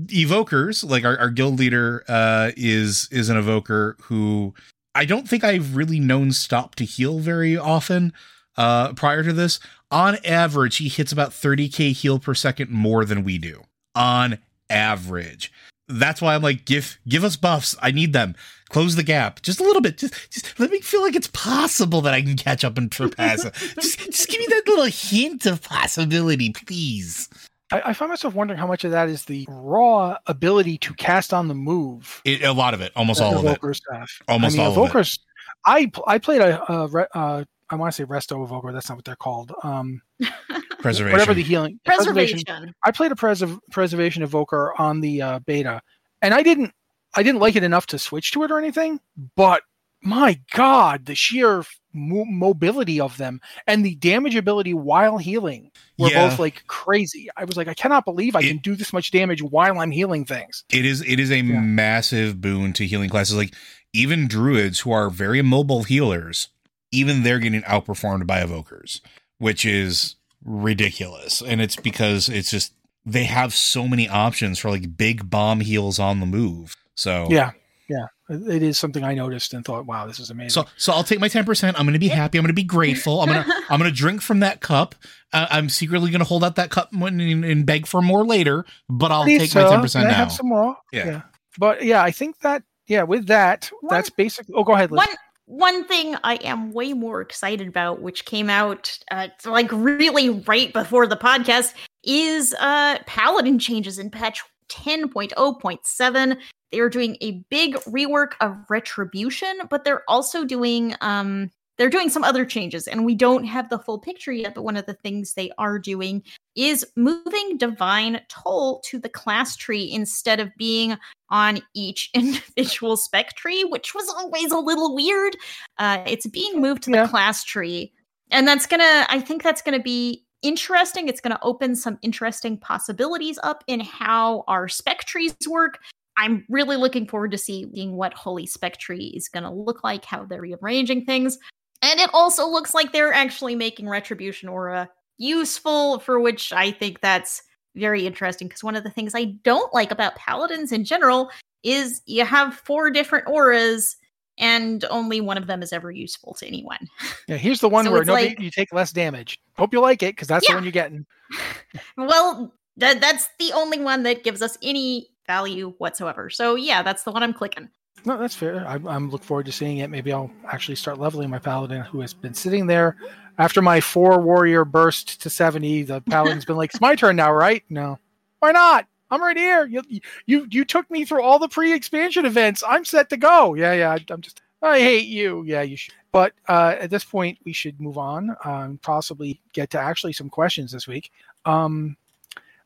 evokers, 0.08 0.88
like 0.88 1.04
our, 1.06 1.18
our 1.18 1.30
guild 1.30 1.58
leader 1.58 2.04
uh 2.08 2.50
is 2.56 3.08
is 3.10 3.30
an 3.30 3.38
evoker 3.38 3.96
who 4.02 4.52
I 4.94 5.06
don't 5.06 5.26
think 5.26 5.42
I've 5.42 5.74
really 5.74 6.00
known 6.00 6.32
stop 6.32 6.74
to 6.74 6.84
heal 6.84 7.18
very 7.18 7.56
often 7.56 8.12
uh 8.56 8.92
prior 8.94 9.22
to 9.22 9.32
this. 9.32 9.60
On 9.90 10.16
average, 10.24 10.78
he 10.78 10.88
hits 10.88 11.12
about 11.12 11.30
30k 11.30 11.92
heal 11.92 12.18
per 12.18 12.34
second 12.34 12.70
more 12.70 13.04
than 13.04 13.24
we 13.24 13.38
do. 13.38 13.64
On 13.94 14.38
average. 14.70 15.52
That's 15.88 16.22
why 16.22 16.34
I'm 16.34 16.42
like, 16.42 16.64
give 16.64 16.98
give 17.06 17.24
us 17.24 17.36
buffs. 17.36 17.76
I 17.82 17.90
need 17.90 18.12
them. 18.12 18.34
Close 18.70 18.96
the 18.96 19.02
gap 19.02 19.42
just 19.42 19.60
a 19.60 19.64
little 19.64 19.82
bit. 19.82 19.98
Just, 19.98 20.14
just 20.30 20.58
let 20.58 20.70
me 20.70 20.80
feel 20.80 21.02
like 21.02 21.14
it's 21.14 21.26
possible 21.26 22.00
that 22.02 22.14
I 22.14 22.22
can 22.22 22.36
catch 22.36 22.64
up 22.64 22.78
and 22.78 22.92
surpass 22.94 23.42
just, 23.74 23.98
just 23.98 24.28
give 24.28 24.40
me 24.40 24.46
that 24.48 24.62
little 24.66 24.86
hint 24.86 25.44
of 25.44 25.60
possibility, 25.62 26.52
please. 26.52 27.28
I, 27.70 27.82
I 27.86 27.92
find 27.92 28.08
myself 28.08 28.34
wondering 28.34 28.58
how 28.58 28.66
much 28.66 28.84
of 28.84 28.90
that 28.92 29.08
is 29.08 29.24
the 29.24 29.46
raw 29.48 30.16
ability 30.26 30.78
to 30.78 30.94
cast 30.94 31.34
on 31.34 31.48
the 31.48 31.54
move. 31.54 32.22
It, 32.24 32.42
a 32.42 32.52
lot 32.52 32.72
of 32.72 32.80
it, 32.80 32.92
almost 32.96 33.20
all 33.20 33.36
of 33.36 33.44
it. 33.44 33.60
Have. 33.92 34.08
Almost 34.28 34.54
I 34.54 34.58
mean, 34.58 34.66
all 34.66 34.84
of 34.84 34.96
it. 34.96 35.18
I 35.66 35.90
I 36.06 36.18
played 36.18 36.40
a, 36.40 36.72
a 36.72 37.08
uh, 37.14 37.44
I 37.72 37.76
want 37.76 37.92
to 37.92 37.96
say 37.96 38.04
resto 38.06 38.44
evoker. 38.44 38.70
That's 38.70 38.88
not 38.88 38.96
what 38.96 39.04
they're 39.04 39.16
called. 39.16 39.52
Um, 39.62 40.02
Preservation. 40.78 41.12
whatever 41.12 41.34
the 41.34 41.42
healing 41.42 41.80
Preservation. 41.84 42.42
I 42.84 42.90
played 42.90 43.12
a 43.12 43.16
pres- 43.16 43.42
preservation 43.70 44.22
evoker 44.22 44.74
on 44.78 45.00
the 45.00 45.22
uh, 45.22 45.38
beta, 45.40 45.80
and 46.20 46.34
I 46.34 46.42
didn't 46.42 46.72
I 47.14 47.22
didn't 47.22 47.40
like 47.40 47.56
it 47.56 47.62
enough 47.62 47.86
to 47.88 47.98
switch 47.98 48.32
to 48.32 48.42
it 48.44 48.50
or 48.50 48.58
anything. 48.58 49.00
But 49.36 49.62
my 50.02 50.40
God, 50.52 51.06
the 51.06 51.14
sheer 51.14 51.64
mo- 51.92 52.24
mobility 52.24 52.98
of 53.00 53.16
them 53.18 53.40
and 53.66 53.84
the 53.86 53.94
damage 53.94 54.34
ability 54.34 54.74
while 54.74 55.16
healing 55.18 55.70
were 55.98 56.08
Yeah. 56.10 56.28
both 56.28 56.38
like 56.40 56.66
crazy. 56.66 57.28
I 57.36 57.44
was 57.44 57.56
like, 57.56 57.68
I 57.68 57.74
cannot 57.74 58.04
believe 58.04 58.34
I 58.34 58.40
It- 58.40 58.48
can 58.48 58.56
do 58.58 58.74
this 58.74 58.92
much 58.92 59.12
damage 59.12 59.40
while 59.42 59.78
I'm 59.78 59.92
healing 59.92 60.24
things. 60.24 60.64
it 60.70 60.84
is 60.84 61.00
it 61.02 61.20
is 61.20 61.30
a 61.30 61.36
Yeah. 61.38 61.60
massive 61.60 62.40
boon 62.40 62.72
to 62.74 62.86
healing 62.86 63.08
classes. 63.08 63.36
Like 63.36 63.54
even 63.94 64.26
druids 64.26 64.80
who 64.80 64.90
are 64.90 65.08
very 65.10 65.40
mobile 65.42 65.84
healers, 65.84 66.48
even 66.92 67.22
they're 67.22 67.38
getting 67.38 67.62
outperformed 67.62 68.26
by 68.26 68.40
evokers, 68.40 69.00
which 69.38 69.64
is 69.64 70.16
ridiculous. 70.44 71.42
And 71.42 71.60
it's 71.60 71.76
because 71.76 72.28
it's 72.28 72.50
just 72.50 72.74
they 73.04 73.24
have 73.24 73.54
so 73.54 73.88
many 73.88 74.08
options 74.08 74.58
for 74.58 74.70
like 74.70 74.96
big 74.96 75.28
bomb 75.28 75.60
heals 75.60 75.98
on 75.98 76.20
the 76.20 76.26
move. 76.26 76.76
So 76.94 77.26
Yeah, 77.30 77.52
yeah, 77.88 78.06
it 78.28 78.56
it 78.56 78.62
is 78.62 78.78
something 78.78 79.02
I 79.02 79.14
noticed 79.14 79.54
and 79.54 79.64
thought, 79.64 79.86
wow, 79.86 80.06
this 80.06 80.20
is 80.20 80.30
amazing. 80.30 80.50
So, 80.50 80.66
so 80.76 80.92
I'll 80.92 81.04
take 81.04 81.20
my 81.20 81.28
ten 81.28 81.44
percent. 81.44 81.78
I'm 81.78 81.84
going 81.84 81.94
to 81.94 81.98
be 81.98 82.08
happy. 82.08 82.38
I'm 82.38 82.42
going 82.42 82.48
to 82.48 82.54
be 82.54 82.64
grateful. 82.64 83.20
I'm 83.20 83.28
gonna, 83.28 83.46
I'm 83.70 83.78
going 83.78 83.90
to 83.90 83.96
drink 83.96 84.22
from 84.22 84.40
that 84.40 84.60
cup. 84.60 84.94
Uh, 85.32 85.46
I'm 85.50 85.68
secretly 85.68 86.10
going 86.10 86.20
to 86.20 86.26
hold 86.26 86.44
out 86.44 86.56
that 86.56 86.70
cup 86.70 86.92
when, 86.92 87.20
and, 87.20 87.44
and 87.44 87.66
beg 87.66 87.86
for 87.86 88.02
more 88.02 88.24
later. 88.24 88.64
But 88.88 89.10
I'll 89.10 89.24
Please, 89.24 89.52
take 89.52 89.54
my 89.54 89.68
ten 89.68 89.80
percent 89.80 90.04
can 90.04 90.10
I 90.10 90.12
now. 90.12 90.18
Have 90.18 90.32
some 90.32 90.48
more. 90.48 90.76
Yeah. 90.92 91.06
yeah. 91.06 91.22
but 91.58 91.84
yeah, 91.84 92.02
I 92.02 92.10
think 92.10 92.38
that 92.40 92.62
yeah, 92.86 93.02
with 93.02 93.26
that, 93.26 93.70
that's 93.88 94.10
basically. 94.10 94.54
Oh, 94.56 94.64
go 94.64 94.74
ahead, 94.74 94.90
Liz. 94.90 94.98
One 94.98 95.16
one 95.52 95.84
thing 95.84 96.16
I 96.24 96.36
am 96.36 96.72
way 96.72 96.94
more 96.94 97.20
excited 97.20 97.68
about, 97.68 98.00
which 98.00 98.24
came 98.24 98.48
out 98.48 98.98
uh, 99.10 99.28
like 99.44 99.70
really 99.70 100.30
right 100.30 100.72
before 100.72 101.06
the 101.06 101.16
podcast, 101.16 101.74
is 102.04 102.54
uh 102.58 102.98
paladin 103.06 103.58
changes 103.58 103.98
in 103.98 104.10
patch 104.10 104.42
10.0.7. 104.70 106.36
They 106.70 106.80
are 106.80 106.88
doing 106.88 107.18
a 107.20 107.44
big 107.50 107.74
rework 107.80 108.32
of 108.40 108.56
retribution, 108.70 109.60
but 109.68 109.84
they're 109.84 110.02
also 110.08 110.44
doing 110.46 110.94
um 111.02 111.50
they're 111.82 111.90
doing 111.90 112.08
some 112.08 112.22
other 112.22 112.44
changes 112.44 112.86
and 112.86 113.04
we 113.04 113.12
don't 113.12 113.42
have 113.42 113.68
the 113.68 113.78
full 113.80 113.98
picture 113.98 114.30
yet 114.30 114.54
but 114.54 114.62
one 114.62 114.76
of 114.76 114.86
the 114.86 114.94
things 114.94 115.34
they 115.34 115.50
are 115.58 115.80
doing 115.80 116.22
is 116.54 116.86
moving 116.94 117.56
divine 117.58 118.20
toll 118.28 118.80
to 118.84 119.00
the 119.00 119.08
class 119.08 119.56
tree 119.56 119.90
instead 119.90 120.38
of 120.38 120.48
being 120.56 120.96
on 121.30 121.58
each 121.74 122.08
individual 122.14 122.96
spec 122.96 123.34
tree, 123.34 123.64
which 123.64 123.96
was 123.96 124.08
always 124.10 124.52
a 124.52 124.58
little 124.58 124.94
weird. 124.94 125.36
Uh, 125.78 126.04
it's 126.06 126.28
being 126.28 126.60
moved 126.60 126.84
to 126.84 126.90
the 126.90 126.98
Yeah. 126.98 127.08
class 127.08 127.42
tree, 127.42 127.92
and 128.30 128.46
that's 128.46 128.66
gonna. 128.66 129.06
I 129.08 129.18
think 129.18 129.42
that's 129.42 129.62
gonna 129.62 129.82
be 129.82 130.24
interesting. 130.42 131.08
It's 131.08 131.20
going 131.20 131.34
to 131.34 131.42
open 131.42 131.74
some 131.76 131.98
interesting 132.02 132.58
possibilities 132.58 133.38
up 133.42 133.64
in 133.66 133.80
how 133.80 134.44
our 134.48 134.68
spec 134.68 135.04
trees 135.04 135.34
work. 135.48 135.78
I'm 136.16 136.44
really 136.48 136.76
looking 136.76 137.06
forward 137.06 137.30
to 137.30 137.38
seeing 137.38 137.96
what 137.96 138.12
Holy 138.12 138.46
Spec 138.46 138.78
Tree 138.78 139.12
is 139.16 139.28
going 139.28 139.44
to 139.44 139.50
look 139.50 139.82
like, 139.82 140.04
how 140.04 140.24
they're 140.24 140.42
rearranging 140.42 141.04
things. 141.04 141.38
And 141.82 141.98
it 142.00 142.10
also 142.12 142.46
looks 142.46 142.74
like 142.74 142.92
they're 142.92 143.12
actually 143.12 143.54
making 143.56 143.88
Retribution 143.88 144.48
Aura 144.48 144.88
useful, 145.18 145.98
for 145.98 146.20
which 146.20 146.52
I 146.52 146.70
think 146.70 147.00
that's 147.00 147.42
very 147.74 148.06
interesting. 148.06 148.48
Because 148.48 148.62
one 148.64 148.76
of 148.76 148.84
the 148.84 148.90
things 148.90 149.14
I 149.14 149.24
don't 149.42 149.72
like 149.74 149.90
about 149.90 150.14
Paladins 150.16 150.72
in 150.72 150.84
general 150.84 151.30
is 151.62 152.00
you 152.06 152.24
have 152.24 152.54
four 152.54 152.90
different 152.90 153.26
auras 153.28 153.96
and 154.38 154.84
only 154.86 155.20
one 155.20 155.36
of 155.36 155.46
them 155.46 155.62
is 155.62 155.72
ever 155.72 155.90
useful 155.90 156.34
to 156.34 156.46
anyone. 156.46 156.88
Yeah, 157.28 157.36
here's 157.36 157.60
the 157.60 157.68
one 157.68 157.84
So 157.84 157.92
where 157.92 158.04
nobody, 158.04 158.28
like- 158.30 158.40
you 158.40 158.50
take 158.50 158.72
less 158.72 158.92
damage. 158.92 159.38
Hope 159.56 159.72
you 159.72 159.80
like 159.80 160.02
it 160.02 160.14
because 160.16 160.28
that's 160.28 160.46
Yeah. 160.48 160.52
the 160.54 160.56
one 160.56 160.64
you're 160.64 160.72
getting. 160.72 161.06
well, 161.96 162.52
that 162.78 163.00
that's 163.00 163.28
the 163.38 163.52
only 163.52 163.78
one 163.80 164.02
that 164.04 164.24
gives 164.24 164.42
us 164.42 164.56
any 164.62 165.08
value 165.26 165.74
whatsoever. 165.78 166.30
So 166.30 166.54
yeah, 166.56 166.82
that's 166.82 167.04
the 167.04 167.12
one 167.12 167.22
I'm 167.22 167.32
clicking. 167.34 167.68
No, 168.04 168.18
that's 168.18 168.34
fair. 168.34 168.66
I, 168.66 168.74
I'm 168.74 169.10
look 169.10 169.22
forward 169.22 169.46
to 169.46 169.52
seeing 169.52 169.78
it. 169.78 169.90
Maybe 169.90 170.12
I'll 170.12 170.30
actually 170.46 170.74
start 170.74 170.98
leveling 170.98 171.30
my 171.30 171.38
paladin 171.38 171.82
who 171.82 172.00
has 172.00 172.12
been 172.12 172.34
sitting 172.34 172.66
there 172.66 172.96
after 173.38 173.62
my 173.62 173.80
four 173.80 174.20
warrior 174.20 174.64
burst 174.64 175.22
to 175.22 175.30
70. 175.30 175.84
The 175.84 176.00
paladin's 176.10 176.44
been 176.44 176.56
like, 176.56 176.70
"It's 176.70 176.80
my 176.80 176.94
turn 176.94 177.16
now, 177.16 177.32
right?" 177.32 177.62
No, 177.68 177.98
why 178.40 178.52
not? 178.52 178.86
I'm 179.10 179.22
right 179.22 179.36
here. 179.36 179.66
You 179.66 179.82
you 180.26 180.46
you 180.50 180.64
took 180.64 180.90
me 180.90 181.04
through 181.04 181.22
all 181.22 181.38
the 181.38 181.48
pre-expansion 181.48 182.24
events. 182.24 182.62
I'm 182.66 182.84
set 182.84 183.10
to 183.10 183.16
go. 183.16 183.54
Yeah, 183.54 183.74
yeah. 183.74 183.90
I, 183.90 184.04
I'm 184.10 184.20
just. 184.20 184.40
I 184.64 184.78
hate 184.78 185.06
you. 185.08 185.42
Yeah, 185.44 185.62
you 185.62 185.76
should. 185.76 185.94
But 186.12 186.34
uh, 186.48 186.76
at 186.78 186.90
this 186.90 187.04
point, 187.04 187.38
we 187.44 187.52
should 187.52 187.80
move 187.80 187.98
on. 187.98 188.36
Um, 188.44 188.78
possibly 188.82 189.40
get 189.52 189.70
to 189.70 189.80
actually 189.80 190.12
some 190.12 190.30
questions 190.30 190.70
this 190.70 190.86
week. 190.86 191.10
Um, 191.44 191.96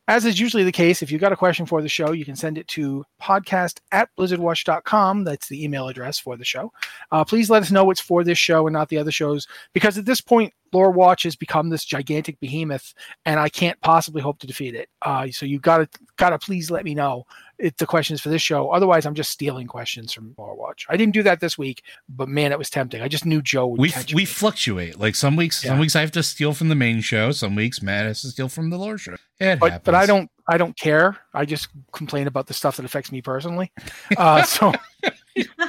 as 0.07 0.25
is 0.25 0.39
usually 0.39 0.63
the 0.63 0.71
case, 0.71 1.01
if 1.01 1.11
you've 1.11 1.21
got 1.21 1.33
a 1.33 1.37
question 1.37 1.65
for 1.65 1.81
the 1.81 1.89
show, 1.89 2.11
you 2.11 2.23
can 2.23 2.35
send 2.35 2.57
it 2.57 2.67
to 2.69 3.03
podcast 3.21 3.79
at 3.91 4.09
blizzardwatch.com. 4.17 5.25
That's 5.25 5.47
the 5.49 5.63
email 5.63 5.87
address 5.89 6.17
for 6.17 6.37
the 6.37 6.45
show. 6.45 6.71
Uh, 7.11 7.25
please 7.25 7.49
let 7.49 7.61
us 7.61 7.71
know 7.71 7.83
what's 7.83 7.99
for 7.99 8.23
this 8.23 8.37
show 8.37 8.67
and 8.67 8.73
not 8.73 8.89
the 8.89 8.97
other 8.97 9.11
shows, 9.11 9.47
because 9.73 9.97
at 9.97 10.05
this 10.05 10.21
point, 10.21 10.53
Lore 10.73 10.91
Watch 10.91 11.23
has 11.23 11.35
become 11.35 11.69
this 11.69 11.85
gigantic 11.85 12.39
behemoth, 12.39 12.93
and 13.25 13.39
I 13.39 13.49
can't 13.49 13.79
possibly 13.81 14.21
hope 14.21 14.39
to 14.39 14.47
defeat 14.47 14.75
it. 14.75 14.89
Uh, 15.01 15.27
so 15.31 15.45
you 15.45 15.59
gotta 15.59 15.87
gotta 16.17 16.37
please 16.37 16.69
let 16.69 16.83
me 16.83 16.93
know 16.93 17.25
if 17.57 17.77
the 17.77 17.85
question 17.85 18.13
is 18.13 18.21
for 18.21 18.29
this 18.29 18.41
show. 18.41 18.69
Otherwise, 18.69 19.05
I'm 19.05 19.15
just 19.15 19.31
stealing 19.31 19.67
questions 19.67 20.13
from 20.13 20.35
Lore 20.37 20.55
Watch. 20.55 20.85
I 20.89 20.97
didn't 20.97 21.13
do 21.13 21.23
that 21.23 21.39
this 21.39 21.57
week, 21.57 21.83
but 22.09 22.27
man, 22.29 22.51
it 22.51 22.57
was 22.57 22.69
tempting. 22.69 23.01
I 23.01 23.07
just 23.07 23.25
knew 23.25 23.41
Joe 23.41 23.67
would 23.67 23.79
we 23.79 23.93
we 24.09 24.15
me. 24.15 24.25
fluctuate. 24.25 24.99
Like 24.99 25.15
some 25.15 25.35
weeks, 25.35 25.63
some 25.63 25.79
weeks 25.79 25.95
I 25.95 26.01
have 26.01 26.11
to 26.11 26.23
steal 26.23 26.53
from 26.53 26.69
the 26.69 26.75
main 26.75 27.01
show. 27.01 27.31
Some 27.31 27.55
weeks 27.55 27.81
Matt 27.81 28.05
has 28.05 28.21
to 28.21 28.27
steal 28.27 28.49
from 28.49 28.69
the 28.69 28.77
lore 28.77 28.97
show. 28.97 29.15
It 29.39 29.59
but 29.59 29.83
but 29.83 29.93
I 29.93 30.05
don't 30.05 30.29
I 30.47 30.57
don't 30.57 30.75
care. 30.77 31.17
I 31.33 31.45
just 31.45 31.69
complain 31.91 32.27
about 32.27 32.47
the 32.47 32.53
stuff 32.53 32.77
that 32.77 32.85
affects 32.85 33.11
me 33.11 33.21
personally. 33.21 33.71
Uh, 34.17 34.41
so, 34.43 34.71